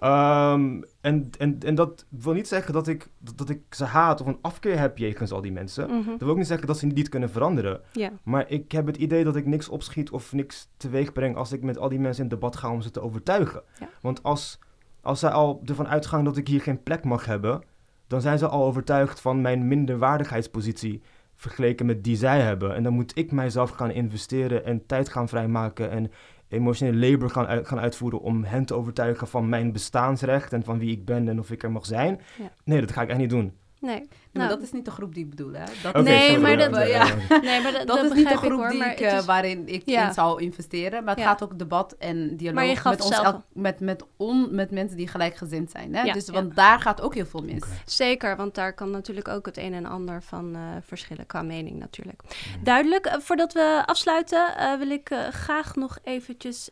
Um, 0.00 0.84
en, 1.00 1.30
en, 1.38 1.58
en 1.60 1.74
dat 1.74 2.06
wil 2.08 2.32
niet 2.32 2.48
zeggen 2.48 2.72
dat 2.72 2.88
ik, 2.88 3.08
dat, 3.18 3.38
dat, 3.38 3.48
ik 3.48 3.60
ze 3.70 3.84
haat 3.84 4.20
of 4.20 4.26
een 4.26 4.38
afkeer 4.40 4.78
heb 4.78 4.98
jegens 4.98 5.32
al 5.32 5.40
die 5.40 5.52
mensen. 5.52 5.90
Mm 5.90 6.02
-hmm. 6.02 6.10
Dat 6.10 6.20
wil 6.20 6.28
ook 6.28 6.36
niet 6.36 6.46
zeggen 6.46 6.66
dat 6.66 6.78
ze 6.78 6.86
niet 6.86 7.08
kunnen 7.08 7.30
veranderen. 7.30 7.80
Maar 8.22 8.50
ik 8.50 8.72
heb 8.72 8.86
het 8.86 8.96
idee 8.96 9.24
dat 9.24 9.36
ik 9.36 9.46
niks 9.46 9.68
opschiet 9.68 10.10
of 10.10 10.32
niks 10.32 10.68
teweeg 10.76 11.12
breng 11.12 11.36
als 11.36 11.52
ik 11.52 11.62
met 11.62 11.78
al 11.78 11.88
die 11.88 12.00
mensen 12.00 12.22
in 12.22 12.28
debat 12.28 12.56
ga 12.56 12.70
om 12.70 12.80
ze 12.80 12.90
te 12.90 13.00
overtuigen. 13.00 13.62
Want 14.00 14.22
als, 14.22 14.58
als 15.06 15.20
zij 15.20 15.30
al 15.30 15.62
ervan 15.64 15.88
uitgaan 15.88 16.24
dat 16.24 16.36
ik 16.36 16.48
hier 16.48 16.60
geen 16.60 16.82
plek 16.82 17.04
mag 17.04 17.24
hebben, 17.26 17.62
dan 18.06 18.20
zijn 18.20 18.38
ze 18.38 18.48
al 18.48 18.64
overtuigd 18.64 19.20
van 19.20 19.40
mijn 19.40 19.68
minderwaardigheidspositie 19.68 21.02
vergeleken 21.36 21.86
met 21.86 22.04
die 22.04 22.16
zij 22.16 22.40
hebben. 22.40 22.74
En 22.74 22.82
dan 22.82 22.92
moet 22.92 23.18
ik 23.18 23.32
mijzelf 23.32 23.70
gaan 23.70 23.90
investeren 23.90 24.64
en 24.64 24.86
tijd 24.86 25.08
gaan 25.08 25.28
vrijmaken 25.28 25.90
en 25.90 26.10
emotionele 26.48 27.10
labor 27.10 27.30
gaan, 27.30 27.46
uit, 27.46 27.68
gaan 27.68 27.78
uitvoeren 27.78 28.20
om 28.20 28.44
hen 28.44 28.64
te 28.64 28.74
overtuigen 28.74 29.26
van 29.26 29.48
mijn 29.48 29.72
bestaansrecht 29.72 30.52
en 30.52 30.64
van 30.64 30.78
wie 30.78 30.90
ik 30.90 31.04
ben 31.04 31.28
en 31.28 31.38
of 31.38 31.50
ik 31.50 31.62
er 31.62 31.72
mag 31.72 31.86
zijn. 31.86 32.20
Ja. 32.38 32.52
Nee, 32.64 32.80
dat 32.80 32.92
ga 32.92 33.02
ik 33.02 33.08
echt 33.08 33.18
niet 33.18 33.30
doen. 33.30 33.52
Nee. 33.86 33.98
Nou, 33.98 34.08
Nou, 34.32 34.48
dat 34.48 34.62
is 34.62 34.72
niet 34.72 34.84
de 34.84 34.90
groep 34.90 35.14
die 35.14 35.24
ik 35.24 35.30
bedoel, 35.30 35.52
hè? 35.52 35.64
Dat 35.82 35.94
Oké, 35.94 36.02
Nee, 36.02 36.26
sorry, 36.28 36.42
maar 36.42 36.56
dat- 36.56 36.74
ja, 36.74 36.82
ja. 36.84 37.04
ja. 37.28 37.40
nee, 37.40 37.62
maar 37.62 37.72
dat, 37.72 37.86
Dat, 37.86 37.96
dat 37.96 38.04
is 38.04 38.12
niet 38.12 38.28
de 38.28 38.34
ik, 38.34 38.38
groep 38.40 38.50
hoor, 38.58 38.68
die 38.68 38.84
ik, 38.84 39.00
eh, 39.00 39.16
is- 39.16 39.24
waarin 39.24 39.68
ik 39.68 39.82
Ja. 39.84 40.06
in 40.08 40.14
zou 40.14 40.42
investeren. 40.42 41.04
Maar 41.04 41.14
het 41.14 41.22
Ja. 41.24 41.28
gaat 41.28 41.42
ook 41.42 41.58
debat 41.58 41.94
en 41.98 42.36
dialoog 42.36 42.54
Maar 42.54 42.66
je 42.66 42.76
gaf 42.76 42.92
met, 42.92 43.02
ons 43.02 43.20
met, 43.52 43.80
met, 43.80 44.04
on, 44.16 44.54
met 44.54 44.70
mensen 44.70 44.96
die 44.96 45.08
gelijkgezind 45.08 45.70
zijn. 45.70 45.94
Hè? 45.94 46.02
Ja, 46.02 46.12
dus, 46.12 46.26
ja. 46.26 46.32
Want 46.32 46.54
daar 46.56 46.80
gaat 46.80 47.00
ook 47.00 47.14
heel 47.14 47.26
veel 47.26 47.42
mis. 47.42 47.62
Zeker, 47.84 48.36
want 48.36 48.54
daar 48.54 48.72
kan 48.74 48.90
natuurlijk 48.90 49.28
ook 49.28 49.46
het 49.46 49.56
een 49.56 49.74
en 49.74 49.86
ander 49.86 50.22
van 50.22 50.54
eh, 50.54 50.60
verschillen 50.82 51.26
qua 51.26 51.42
mening 51.42 51.78
natuurlijk. 51.78 52.20
Duidelijk. 52.62 53.06
Eh, 53.06 53.14
voordat 53.18 53.52
we 53.52 53.82
afsluiten 53.86 54.56
eh, 54.56 54.74
wil 54.78 54.90
ik 54.90 55.10
graag 55.30 55.74
nog 55.74 55.98
eventjes 56.02 56.70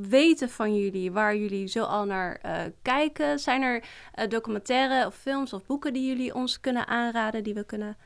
weten 0.00 0.50
van 0.50 0.76
jullie 0.76 1.12
waar 1.12 1.36
jullie 1.36 1.66
zo 1.66 1.82
al 1.84 2.04
naar 2.04 2.36
eh, 2.36 2.64
kijken. 2.82 3.38
Zijn 3.38 3.62
er 3.62 3.84
eh, 4.12 4.28
documentaire 4.28 5.06
of 5.06 5.14
films 5.14 5.52
of 5.52 5.66
boeken 5.66 5.92
die 5.92 6.08
jullie 6.08 6.34
ons 6.34 6.60
kunnen 6.60 6.86
aanraden, 6.86 7.44
die 7.44 7.54
we 7.54 7.64
kunnen 7.64 7.96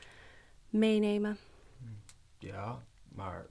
meenemen? 0.70 1.36
Ja, 2.38 2.82
maar 3.14 3.46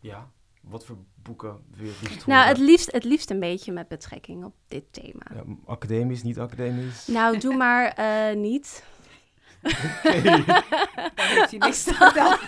ja, 0.00 0.30
wat 0.60 0.84
voor 0.84 0.96
boeken 1.14 1.64
wil 1.70 1.86
je 1.86 1.92
het 1.92 2.10
liefst 2.10 2.26
Nou, 2.26 2.46
het 2.46 2.58
liefst, 2.58 2.92
het 2.92 3.04
liefst 3.04 3.30
een 3.30 3.40
beetje 3.40 3.72
met 3.72 3.88
betrekking 3.88 4.44
op 4.44 4.54
dit 4.66 4.84
thema. 4.90 5.22
Ja, 5.34 5.42
academisch, 5.66 6.22
niet 6.22 6.38
academisch? 6.38 7.06
Nou, 7.06 7.38
doe 7.38 7.56
maar 7.56 7.86
eh, 7.86 8.36
niet. 8.36 8.84
Heeft 9.62 11.50
hij 11.50 11.58
niks 11.58 11.82
te 11.84 11.94
vertellen. 11.94 12.38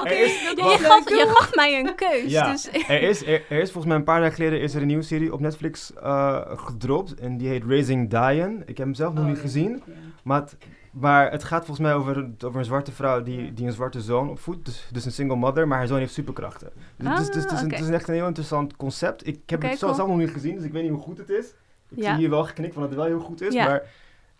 Oké, 0.00 0.08
is- 0.14 0.40
je, 0.40 0.76
gaf, 0.80 1.08
je 1.08 1.24
gaf 1.34 1.54
mij 1.54 1.78
een 1.78 1.94
keus. 1.94 2.30
Ja, 2.30 2.50
Dus, 2.50 2.68
er 2.88 3.02
is, 3.02 3.26
er, 3.26 3.42
er 3.48 3.58
is 3.60 3.70
volgens 3.70 3.84
mij 3.86 3.96
een 3.96 4.04
paar 4.04 4.20
dagen 4.20 4.34
geleden 4.34 4.60
is 4.60 4.74
er 4.74 4.80
een 4.80 4.86
nieuwe 4.86 5.02
serie 5.02 5.32
op 5.32 5.40
Netflix 5.40 5.92
eh, 5.94 6.40
gedropt. 6.46 7.14
En 7.14 7.36
die 7.36 7.48
heet 7.48 7.64
Raising 7.68 8.10
Diane. 8.10 8.58
Ik 8.58 8.76
heb 8.76 8.86
hem 8.86 8.94
zelf 8.94 9.12
nog 9.12 9.22
Oh, 9.22 9.28
niet 9.28 9.36
ja. 9.36 9.42
gezien. 9.42 9.82
Ja. 9.86 9.92
Maar 10.22 10.40
het, 10.40 10.56
maar 10.92 11.30
het 11.30 11.44
gaat 11.44 11.64
volgens 11.64 11.86
mij 11.86 11.94
over, 11.94 12.28
over 12.44 12.58
een 12.58 12.64
zwarte 12.64 12.92
vrouw 12.92 13.22
die, 13.22 13.52
die 13.52 13.66
een 13.66 13.72
zwarte 13.72 14.00
zoon 14.00 14.30
opvoedt. 14.30 14.64
Dus, 14.64 14.88
dus 14.92 15.04
een 15.04 15.12
single 15.12 15.36
mother, 15.36 15.68
maar 15.68 15.78
haar 15.78 15.86
zoon 15.86 15.98
heeft 15.98 16.12
superkrachten. 16.12 16.70
Dus, 16.96 17.16
dus, 17.16 17.26
dus, 17.30 17.42
het, 17.42 17.52
is 17.52 17.60
een, 17.60 17.70
Ah, 17.72 17.76
het 17.78 17.88
is 17.88 17.94
echt 17.94 18.08
een 18.08 18.14
heel 18.14 18.26
interessant 18.26 18.76
concept. 18.76 19.26
Ik 19.26 19.40
heb 19.46 19.58
Oké, 19.58 19.68
het 19.68 19.78
zelf, 19.78 19.92
cool. 19.92 20.06
zelf 20.06 20.08
nog 20.18 20.26
niet 20.26 20.34
gezien, 20.36 20.54
dus 20.54 20.64
ik 20.64 20.72
weet 20.72 20.82
niet 20.82 20.92
hoe 20.92 21.00
goed 21.00 21.18
het 21.18 21.30
is. 21.30 21.46
Ik 21.88 21.98
Ja. 22.02 22.08
zie 22.10 22.18
hier 22.18 22.30
wel 22.30 22.44
geknikt 22.44 22.72
van 22.72 22.82
dat 22.82 22.90
het 22.90 23.00
wel 23.00 23.08
heel 23.08 23.20
goed 23.20 23.40
is, 23.40 23.54
Ja. 23.54 23.64
maar... 23.64 23.82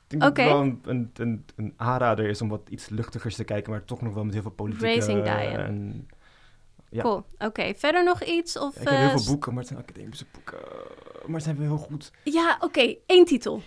Ik 0.08 0.18
denk 0.18 0.22
dat 0.22 0.36
het 0.36 0.46
wel 0.46 0.60
een, 0.60 0.80
een, 0.84 1.10
een, 1.14 1.44
een 1.56 1.74
aanrader 1.76 2.28
is 2.28 2.42
om 2.42 2.48
wat 2.48 2.60
iets 2.68 2.88
luchtigers 2.88 3.34
te 3.36 3.44
kijken, 3.44 3.70
maar 3.70 3.84
toch 3.84 4.02
nog 4.02 4.14
wel 4.14 4.24
met 4.24 4.32
heel 4.32 4.42
veel 4.42 4.50
politiek. 4.50 4.82
Raising 4.82 5.22
Diane. 5.22 5.56
En, 5.56 6.08
ja. 6.90 7.02
Cool. 7.02 7.24
Oké, 7.38 7.72
verder 7.76 8.04
nog 8.04 8.22
iets? 8.22 8.58
Of, 8.58 8.74
Ja, 8.74 8.80
ik 8.80 8.88
heb 8.88 8.98
heel 8.98 9.08
eh, 9.08 9.16
veel 9.16 9.26
boeken, 9.32 9.50
maar 9.54 9.62
het 9.62 9.72
zijn 9.72 9.82
academische 9.84 10.24
boeken. 10.32 10.58
Maar 11.26 11.40
ze 11.40 11.46
zijn 11.46 11.58
wel 11.58 11.66
heel 11.66 11.76
goed. 11.86 12.12
Ja, 12.24 12.56
oké. 12.60 12.94
één 13.06 13.24
titel. 13.24 13.62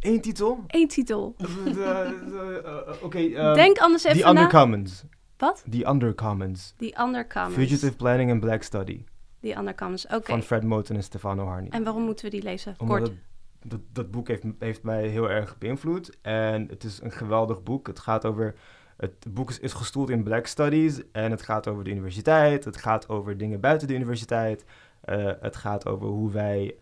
Eén 0.00 0.20
titel? 0.20 0.64
Eén 0.66 0.88
titel. 0.88 1.34
De- 1.64 1.72
de- 1.74 2.62
eh, 2.86 3.02
Oké, 3.04 3.18
ehm, 3.18 3.54
Denk 3.54 3.78
anders 3.78 4.02
The 4.02 4.08
even 4.08 4.22
na. 4.22 4.28
Undercommons. 4.30 5.04
Wat? 5.36 5.64
The 5.70 5.86
Undercommons. 5.86 6.74
The 6.76 6.94
Undercommons. 7.00 7.54
Fugitive 7.54 7.96
Planning 7.96 8.30
and 8.30 8.40
Black 8.40 8.62
Study. 8.62 9.04
The 9.40 9.54
Undercommons, 9.56 10.06
oké. 10.06 10.22
Van 10.30 10.42
Fred 10.42 10.62
Moten 10.62 10.96
en 10.96 11.02
Stefano 11.02 11.46
Harney. 11.46 11.70
En 11.70 11.82
waarom 11.84 12.02
moeten 12.02 12.24
we 12.24 12.30
die 12.30 12.42
lezen? 12.42 12.74
Omdat 12.78 12.98
Kort. 12.98 13.10
het- 13.10 13.18
dat, 13.64 13.80
dat 13.92 14.10
boek 14.10 14.28
heeft, 14.28 14.44
heeft 14.58 14.82
mij 14.82 15.06
heel 15.06 15.30
erg 15.30 15.58
beïnvloed. 15.58 16.18
En 16.22 16.68
het 16.68 16.84
is 16.84 17.00
een 17.02 17.12
geweldig 17.12 17.62
boek. 17.62 17.86
Het 17.86 17.98
gaat 17.98 18.24
over... 18.24 18.54
Het 18.96 19.26
boek 19.30 19.50
is, 19.50 19.58
is 19.58 19.72
gestoeld 19.72 20.10
in 20.10 20.22
Black 20.22 20.46
Studies. 20.46 21.10
En 21.12 21.30
het 21.30 21.42
gaat 21.42 21.68
over 21.68 21.84
de 21.84 21.90
universiteit. 21.90 22.64
Het 22.64 22.76
gaat 22.76 23.08
over 23.08 23.36
dingen 23.36 23.60
buiten 23.60 23.88
de 23.88 23.94
universiteit. 23.94 24.64
Eh, 25.00 25.30
het 25.40 25.56
gaat 25.56 25.86
over 25.86 26.06
hoe 26.06 26.30
wij... 26.30 26.76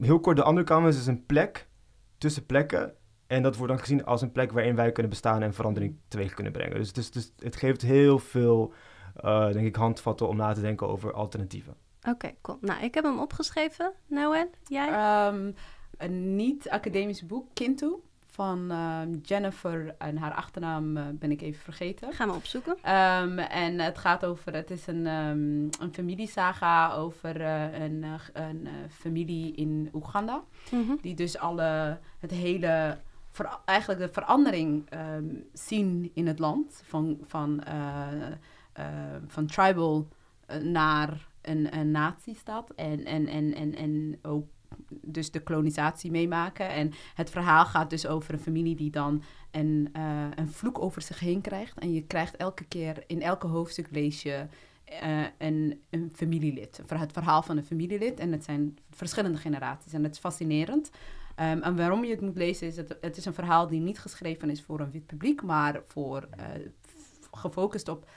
Heel 0.00 0.20
kort, 0.20 0.36
de 0.36 0.46
Undercommons 0.46 0.96
is 0.96 1.06
een 1.06 1.26
plek 1.26 1.68
tussen 2.18 2.46
plekken. 2.46 2.94
En 3.26 3.42
dat 3.42 3.56
wordt 3.56 3.72
dan 3.72 3.80
gezien 3.80 4.04
als 4.04 4.22
een 4.22 4.32
plek 4.32 4.52
waarin 4.52 4.74
wij 4.74 4.92
kunnen 4.92 5.10
bestaan 5.10 5.42
en 5.42 5.54
verandering 5.54 5.98
teweeg 6.08 6.34
kunnen 6.34 6.52
brengen. 6.52 6.76
Dus, 6.76 6.92
dus, 6.92 7.10
dus 7.10 7.32
het 7.38 7.56
geeft 7.56 7.82
heel 7.82 8.18
veel, 8.18 8.72
eh, 9.14 9.52
denk 9.52 9.66
ik, 9.66 9.76
handvatten 9.76 10.28
om 10.28 10.36
na 10.36 10.52
te 10.52 10.60
denken 10.60 10.88
over 10.88 11.12
alternatieven. 11.12 11.74
Oké, 12.08 12.30
cool. 12.42 12.58
Nou, 12.60 12.84
ik 12.84 12.94
heb 12.94 13.04
hem 13.04 13.18
opgeschreven. 13.20 13.92
Noël, 14.06 14.50
jij? 14.64 14.88
Ehm, 14.88 15.52
een 15.98 16.36
niet-academisch 16.36 17.26
boek, 17.26 17.46
Kintu, 17.52 17.94
van 18.38 18.70
ehm, 18.70 19.12
Jennifer. 19.22 19.94
En 19.98 20.16
haar 20.16 20.34
achternaam 20.34 20.96
eh, 20.96 21.04
ben 21.12 21.30
ik 21.30 21.42
even 21.42 21.62
vergeten. 21.62 22.12
Gaan 22.12 22.28
we 22.28 22.34
opzoeken. 22.34 22.76
Ehm, 22.82 23.38
en 23.38 23.78
het 23.78 23.98
gaat 23.98 24.24
over, 24.24 24.54
het 24.54 24.70
is 24.70 24.86
een, 24.86 25.06
ehm 25.06 25.82
een 25.82 25.92
familiesaga 25.92 26.92
over 26.92 27.40
eh, 27.40 27.80
een, 27.80 28.04
eh, 28.04 28.44
een 28.48 28.68
familie 28.90 29.54
in 29.54 29.90
Oeganda. 29.92 30.42
Mhm. 30.70 30.96
Die 31.00 31.14
dus 31.14 31.38
alle, 31.38 31.98
het 32.18 32.30
hele, 32.30 32.98
eigenlijk 33.64 34.00
de 34.00 34.08
verandering 34.08 34.88
zien 35.52 36.10
in 36.14 36.26
het 36.26 36.38
land. 36.38 36.82
Van, 36.84 37.18
van, 37.26 37.62
van 39.26 39.46
tribal 39.46 40.08
naar 40.62 41.26
een, 41.42 41.76
een 41.76 41.96
en, 42.76 43.04
en, 43.04 43.26
en, 43.26 43.54
en, 43.54 43.74
en 43.74 44.18
ook 44.22 44.46
dus 44.88 45.30
de 45.30 45.42
kolonisatie 45.42 46.10
meemaken. 46.10 46.68
En 46.68 46.92
het 47.14 47.30
verhaal 47.30 47.64
gaat 47.64 47.90
dus 47.90 48.06
over 48.06 48.34
een 48.34 48.40
familie 48.40 48.76
die 48.76 48.90
dan 48.90 49.22
een, 49.50 49.88
uh, 49.96 50.26
een 50.34 50.48
vloek 50.48 50.78
over 50.78 51.02
zich 51.02 51.20
heen 51.20 51.40
krijgt. 51.40 51.78
En 51.78 51.92
je 51.92 52.02
krijgt 52.02 52.36
elke 52.36 52.64
keer, 52.64 53.04
in 53.06 53.22
elke 53.22 53.46
hoofdstuk 53.46 53.88
lees 53.90 54.22
je 54.22 54.46
uh, 55.02 55.26
een, 55.38 55.80
een 55.90 56.10
familielid. 56.14 56.80
Het 56.86 57.12
verhaal 57.12 57.42
van 57.42 57.56
een 57.56 57.64
familielid. 57.64 58.20
En 58.20 58.32
het 58.32 58.44
zijn 58.44 58.78
verschillende 58.90 59.38
generaties. 59.38 59.92
En 59.92 60.02
het 60.02 60.12
is 60.12 60.20
fascinerend. 60.20 60.90
Um, 61.40 61.62
en 61.62 61.76
waarom 61.76 62.04
je 62.04 62.10
het 62.10 62.20
moet 62.20 62.36
lezen 62.36 62.66
is, 62.66 62.76
het, 62.76 62.96
het 63.00 63.16
is 63.16 63.24
een 63.24 63.34
verhaal 63.34 63.66
die 63.66 63.80
niet 63.80 63.98
geschreven 63.98 64.50
is 64.50 64.62
voor 64.62 64.80
een 64.80 64.90
wit 64.90 65.06
publiek, 65.06 65.42
maar 65.42 65.82
voor, 65.86 66.28
uh, 66.38 66.44
gefocust 67.32 67.88
op 67.88 68.10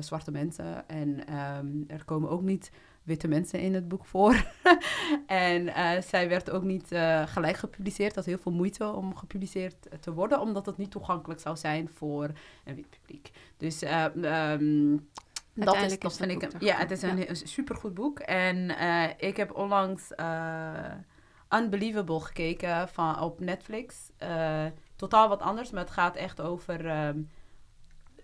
zwarte 0.00 0.30
mensen. 0.30 0.88
En 0.88 1.36
um, 1.58 1.84
er 1.88 2.04
komen 2.04 2.30
ook 2.30 2.42
niet 2.42 2.70
witte 3.06 3.28
mensen 3.28 3.60
in 3.60 3.74
het 3.74 3.88
boek 3.88 4.04
voor. 4.04 4.44
en 5.26 5.66
uh, 5.66 6.00
zij 6.00 6.28
werd 6.28 6.50
ook 6.50 6.62
niet 6.62 6.92
uh, 6.92 7.26
gelijk 7.26 7.56
gepubliceerd. 7.56 8.14
Dat 8.14 8.24
heel 8.24 8.38
veel 8.38 8.52
moeite 8.52 8.86
om 8.86 9.16
gepubliceerd 9.16 9.76
te 10.00 10.12
worden, 10.12 10.40
omdat 10.40 10.66
het 10.66 10.76
niet 10.76 10.90
toegankelijk 10.90 11.40
zou 11.40 11.56
zijn 11.56 11.88
voor 11.94 12.30
een 12.64 12.74
wit 12.74 12.90
publiek. 12.90 13.30
Dus 13.56 13.82
um, 13.82 15.08
dat 15.54 15.76
is, 15.76 15.98
dat 15.98 16.16
vind 16.16 16.42
ik. 16.42 16.50
Ja, 16.62 16.76
het 16.76 16.90
is 16.90 17.02
een, 17.02 17.18
ja. 17.18 17.34
supergoed 17.34 17.94
boek. 17.94 18.18
En 18.18 18.56
uh, 18.56 19.08
ik 19.16 19.36
heb 19.36 19.56
onlangs 19.56 20.10
Unbelievable 21.50 22.20
gekeken 22.20 22.88
van, 22.88 23.20
op 23.20 23.40
Netflix. 23.40 24.10
totaal 24.96 25.28
wat 25.28 25.40
anders, 25.40 25.70
maar 25.70 25.82
het 25.82 25.90
gaat 25.92 26.16
echt 26.16 26.40
over. 26.40 27.06
Um, 27.06 27.30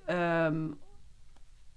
um, 0.07 0.79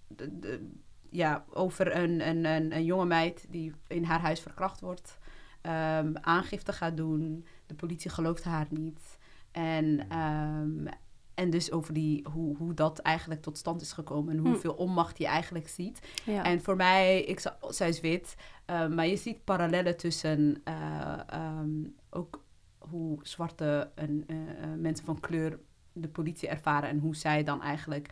de, 0.08 0.40
de, 0.40 0.70
ja, 1.16 1.46
over 1.54 1.96
een, 1.96 2.28
een, 2.28 2.46
een, 2.46 2.76
een, 2.76 2.86
jonge 2.86 3.06
meid 3.06 3.46
die 3.50 3.74
in 3.88 4.04
haar 4.04 4.20
huis 4.20 4.40
verkracht 4.40 4.80
wordt. 4.80 5.18
Um, 5.62 6.18
aangifte 6.18 6.74
gaat 6.74 6.98
doen. 6.98 7.46
De 7.66 7.76
politie 7.76 8.10
gelooft 8.10 8.44
haar 8.44 8.68
niet. 8.70 9.18
En, 9.52 10.18
um, 10.18 10.88
en 11.34 11.50
dus 11.50 11.72
over 11.72 11.94
die, 11.94 12.26
hoe, 12.32 12.58
hoe 12.58 12.74
dat 12.74 13.00
eigenlijk 13.00 13.42
tot 13.42 13.58
stand 13.58 13.82
is 13.82 13.92
gekomen. 13.92 14.38
En 14.38 14.46
hoeveel 14.46 14.74
hm. 14.74 14.82
onmacht 14.82 15.18
je 15.18 15.26
eigenlijk 15.26 15.68
ziet. 15.68 16.00
Ja. 16.26 16.44
En 16.44 16.62
voor 16.62 16.76
mij, 16.76 17.24
ik, 17.24 17.52
zij 17.70 17.90
is 17.90 18.02
wit. 18.02 18.36
Uh, 18.70 18.88
maar 18.88 19.08
je 19.08 19.18
ziet 19.18 19.44
parallellen 19.44 19.98
tussen 19.98 20.62
uh, 20.68 21.20
um, 21.34 21.96
ook 22.10 22.44
hoe 22.78 23.20
zwarte 23.22 23.92
en, 23.96 24.24
uh, 24.28 24.38
mensen 24.78 25.06
van 25.06 25.20
kleur 25.20 25.60
de 25.94 26.08
politie 26.08 26.50
ervaren. 26.50 26.90
En 26.90 27.00
hoe 27.00 27.16
zij 27.16 27.44
dan 27.44 27.62
eigenlijk 27.62 28.10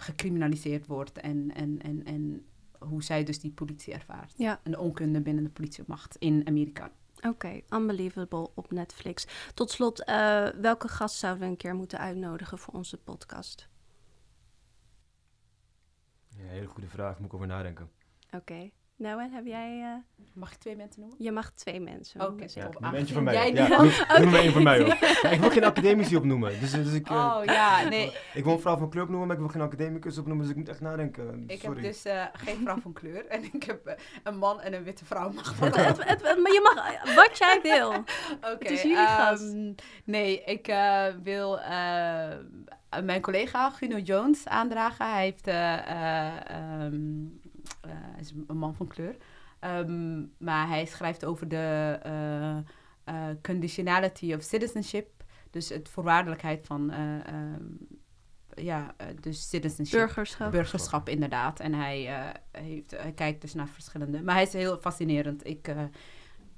gecriminaliseerd 0.00 0.86
wordt 0.86 1.18
en, 1.18 1.54
en, 1.54 1.82
en, 1.82 2.04
en 2.04 2.44
hoe 2.78 3.02
zij 3.02 3.24
dus 3.24 3.40
die 3.40 3.50
politie 3.50 3.92
ervaart. 3.92 4.34
Ja. 4.36 4.60
En 4.62 4.70
de 4.70 4.78
onkunde 4.78 5.20
binnen 5.20 5.44
de 5.44 5.50
politiemacht 5.50 6.16
in 6.16 6.46
Amerika. 6.46 6.92
Oké, 7.16 7.28
okay, 7.28 7.64
Unbelievable 7.70 8.50
op 8.54 8.70
Netflix. 8.70 9.26
Tot 9.54 9.70
slot, 9.70 10.08
uh, 10.08 10.48
welke 10.48 10.88
gast 10.88 11.16
zouden 11.16 11.42
we 11.42 11.48
een 11.48 11.56
keer 11.56 11.74
moeten 11.74 11.98
uitnodigen 11.98 12.58
voor 12.58 12.74
onze 12.74 12.96
podcast? 12.96 13.68
Ja, 16.28 16.46
hele 16.46 16.66
goede 16.66 16.88
vraag, 16.88 17.18
moet 17.18 17.26
ik 17.26 17.34
over 17.34 17.46
nadenken. 17.46 17.90
Oké. 18.26 18.36
Okay. 18.36 18.72
Nou, 19.00 19.22
en 19.22 19.32
heb 19.32 19.46
jij... 19.46 19.78
Uh... 19.78 20.26
Mag 20.32 20.52
ik 20.52 20.58
twee 20.58 20.76
mensen 20.76 21.00
noemen? 21.00 21.18
Je 21.20 21.32
mag 21.32 21.50
twee 21.50 21.80
mensen 21.80 22.20
Oké, 22.20 22.32
okay, 22.32 22.48
ja, 22.54 22.68
noem 22.78 22.94
eentje 22.94 23.14
van 23.14 23.22
mij. 23.22 23.34
Jij 23.34 23.52
ja, 23.52 23.68
noem, 23.82 23.92
noem 24.18 24.30
maar 24.30 24.40
één 24.40 24.52
van 24.52 24.62
mij 24.62 24.80
op. 24.80 24.98
Ja, 25.22 25.30
ik 25.30 25.40
wil 25.40 25.50
geen 25.50 25.64
academici 25.64 26.16
opnoemen. 26.16 26.60
Dus, 26.60 26.70
dus 26.70 26.92
ik, 26.92 27.10
uh, 27.10 27.16
oh, 27.16 27.44
ja, 27.44 27.88
nee. 27.88 28.12
Ik 28.34 28.44
wil 28.44 28.52
een 28.52 28.60
vrouw 28.60 28.76
van 28.76 28.90
kleur 28.90 29.02
opnoemen, 29.02 29.26
maar 29.26 29.36
ik 29.36 29.42
wil 29.42 29.52
geen 29.52 29.62
academicus 29.62 30.18
opnoemen, 30.18 30.42
dus 30.42 30.52
ik 30.52 30.58
moet 30.58 30.68
echt 30.68 30.80
nadenken. 30.80 31.24
Sorry. 31.24 31.44
Ik 31.46 31.62
heb 31.62 31.80
dus 31.80 32.06
uh, 32.06 32.24
geen 32.32 32.56
vrouw 32.62 32.80
van 32.80 32.92
kleur 32.92 33.26
en 33.26 33.44
ik 33.52 33.62
heb 33.62 33.88
uh, 33.88 33.94
een 34.22 34.36
man 34.36 34.60
en 34.60 34.74
een 34.74 34.84
witte 34.84 35.04
vrouw. 35.04 35.32
Mag 35.32 35.58
het, 35.60 35.76
het, 35.76 36.04
het, 36.04 36.22
maar 36.22 36.52
je 36.52 36.72
mag 36.74 37.14
wat 37.14 37.38
jij 37.38 37.60
wil. 37.62 37.88
Oké. 37.92 38.04
Okay, 38.52 38.72
is 38.72 38.82
jullie 38.82 39.66
um. 39.68 39.74
Nee, 40.04 40.42
ik 40.44 40.66
wil 41.22 41.58
mijn 43.04 43.20
collega 43.20 43.70
Guno 43.70 43.96
Jones 43.98 44.46
aandragen. 44.46 45.10
Hij 45.10 45.22
heeft... 45.22 45.46
Um, 45.46 45.54
uh, 46.94 47.49
hij 47.86 48.20
is 48.20 48.32
een 48.46 48.56
man 48.56 48.74
van 48.74 48.86
kleur. 48.86 49.16
Um, 49.64 50.32
maar 50.38 50.68
hij 50.68 50.84
schrijft 50.84 51.24
over 51.24 51.48
de 51.48 51.98
uh, 52.06 52.56
uh, 53.14 53.34
conditionality 53.42 54.34
of 54.34 54.42
citizenship. 54.42 55.08
Dus 55.50 55.68
het 55.68 55.88
voorwaardelijkheid 55.88 56.66
van 56.66 56.92
um, 56.92 57.78
ja, 58.54 58.94
dus 59.20 59.48
citizenship. 59.48 59.98
Burgerschap. 59.98 60.50
Burgerschap, 60.50 61.08
inderdaad. 61.08 61.60
En 61.60 61.74
hij, 61.74 62.32
heeft, 62.50 62.90
hij 62.90 63.12
kijkt 63.12 63.40
dus 63.40 63.54
naar 63.54 63.68
verschillende... 63.68 64.22
Maar 64.22 64.34
hij 64.34 64.44
is 64.44 64.52
heel 64.52 64.78
fascinerend. 64.78 65.46
Ik, 65.46 65.74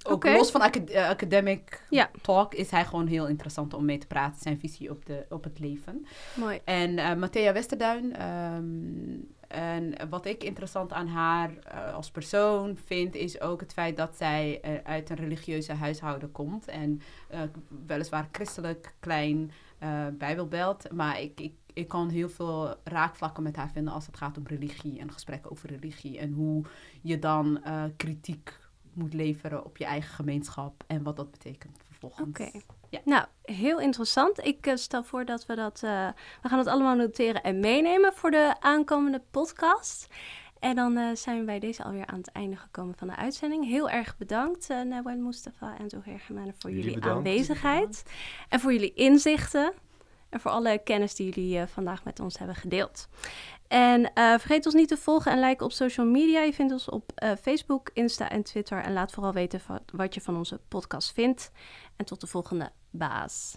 ook 0.02 0.14
okay. 0.14 0.36
los 0.36 0.50
van 0.50 0.60
acad 0.60 0.94
academic 0.94 1.86
ja. 1.90 2.10
talk 2.20 2.54
is 2.54 2.70
hij 2.70 2.84
gewoon 2.84 3.06
heel 3.06 3.28
interessant 3.28 3.74
om 3.74 3.84
mee 3.84 3.98
te 3.98 4.06
praten. 4.06 4.40
Zijn 4.40 4.58
visie 4.58 4.90
op, 4.90 5.06
de, 5.06 5.26
op 5.28 5.44
het 5.44 5.58
leven. 5.58 6.06
Mooi. 6.34 6.60
En 6.64 7.18
Matthea 7.18 7.52
Westerduin... 7.52 8.22
Um, 8.22 9.34
en 9.52 10.08
wat 10.08 10.26
ik 10.26 10.44
interessant 10.44 10.92
aan 10.92 11.06
haar 11.06 11.50
uh, 11.50 11.94
als 11.94 12.10
persoon 12.10 12.76
vind, 12.84 13.14
is 13.14 13.40
ook 13.40 13.60
het 13.60 13.72
feit 13.72 13.96
dat 13.96 14.16
zij 14.16 14.60
uh, 14.64 14.78
uit 14.84 15.10
een 15.10 15.16
religieuze 15.16 15.72
huishouden 15.72 16.32
komt. 16.32 16.68
En 16.68 17.00
uh, 17.32 17.40
weliswaar 17.86 18.28
christelijk, 18.32 18.94
klein, 19.00 19.50
bijbelbelt. 20.12 20.92
Maar 20.92 21.20
ik, 21.20 21.40
ik, 21.40 21.52
ik 21.72 21.88
kan 21.88 22.08
heel 22.08 22.28
veel 22.28 22.74
raakvlakken 22.84 23.42
met 23.42 23.56
haar 23.56 23.70
vinden 23.70 23.92
als 23.92 24.06
het 24.06 24.16
gaat 24.16 24.36
om 24.36 24.46
religie 24.46 24.98
en 24.98 25.12
gesprekken 25.12 25.50
over 25.50 25.68
religie. 25.68 26.18
En 26.18 26.32
hoe 26.32 26.64
je 27.00 27.18
dan 27.18 27.62
kritiek 27.96 28.58
moet 28.92 29.14
leveren 29.14 29.64
op 29.64 29.76
je 29.76 29.84
eigen 29.84 30.14
gemeenschap 30.14 30.84
en 30.86 31.02
wat 31.02 31.16
dat 31.16 31.30
betekent 31.30 31.78
vervolgens. 31.88 32.28
Oké. 32.28 32.50
Ja. 32.92 33.00
Nou, 33.04 33.24
heel 33.42 33.80
interessant. 33.80 34.44
Ik 34.44 34.66
uh, 34.66 34.76
stel 34.76 35.04
voor 35.04 35.24
dat 35.24 35.46
we 35.46 35.54
dat. 35.54 35.80
Uh, 35.84 36.08
we 36.42 36.48
gaan 36.48 36.58
het 36.58 36.66
allemaal 36.66 36.94
noteren 36.94 37.42
en 37.42 37.60
meenemen 37.60 38.12
voor 38.14 38.30
de 38.30 38.54
aankomende 38.60 39.22
podcast. 39.30 40.06
En 40.58 40.74
dan 40.74 40.98
uh, 40.98 41.14
zijn 41.14 41.38
we 41.38 41.44
bij 41.44 41.58
deze 41.58 41.84
alweer 41.84 42.06
aan 42.06 42.18
het 42.18 42.32
einde 42.32 42.56
gekomen 42.56 42.94
van 42.98 43.08
de 43.08 43.16
uitzending. 43.16 43.64
Heel 43.64 43.90
erg 43.90 44.16
bedankt, 44.16 44.70
uh, 44.70 44.82
Nawel 44.82 45.16
Mustafa 45.16 45.78
en 45.78 45.90
Zoher 45.90 46.20
Gemane, 46.20 46.54
voor 46.58 46.70
jullie, 46.70 46.84
jullie 46.84 47.04
aanwezigheid. 47.04 48.02
En 48.48 48.60
voor 48.60 48.72
jullie 48.72 48.94
inzichten. 48.94 49.72
En 50.28 50.40
voor 50.40 50.50
alle 50.50 50.80
kennis 50.84 51.14
die 51.14 51.32
jullie 51.32 51.66
vandaag 51.66 52.04
met 52.04 52.20
ons 52.20 52.38
hebben 52.38 52.56
gedeeld. 52.56 53.08
En 53.72 54.00
uh, 54.00 54.08
vergeet 54.14 54.66
ons 54.66 54.74
niet 54.74 54.88
te 54.88 54.96
volgen 54.96 55.32
en 55.32 55.40
liken 55.40 55.66
op 55.66 55.72
social 55.72 56.06
media. 56.06 56.40
Je 56.40 56.52
vindt 56.52 56.72
ons 56.72 56.88
op 56.88 57.12
uh, 57.24 57.30
Facebook, 57.40 57.90
Insta 57.92 58.30
en 58.30 58.42
Twitter. 58.42 58.82
En 58.82 58.92
laat 58.92 59.12
vooral 59.12 59.32
weten 59.32 59.60
wat 59.92 60.14
je 60.14 60.20
van 60.20 60.36
onze 60.36 60.60
podcast 60.68 61.12
vindt. 61.12 61.50
En 61.96 62.04
tot 62.04 62.20
de 62.20 62.26
volgende 62.26 62.70
baas. 62.90 63.56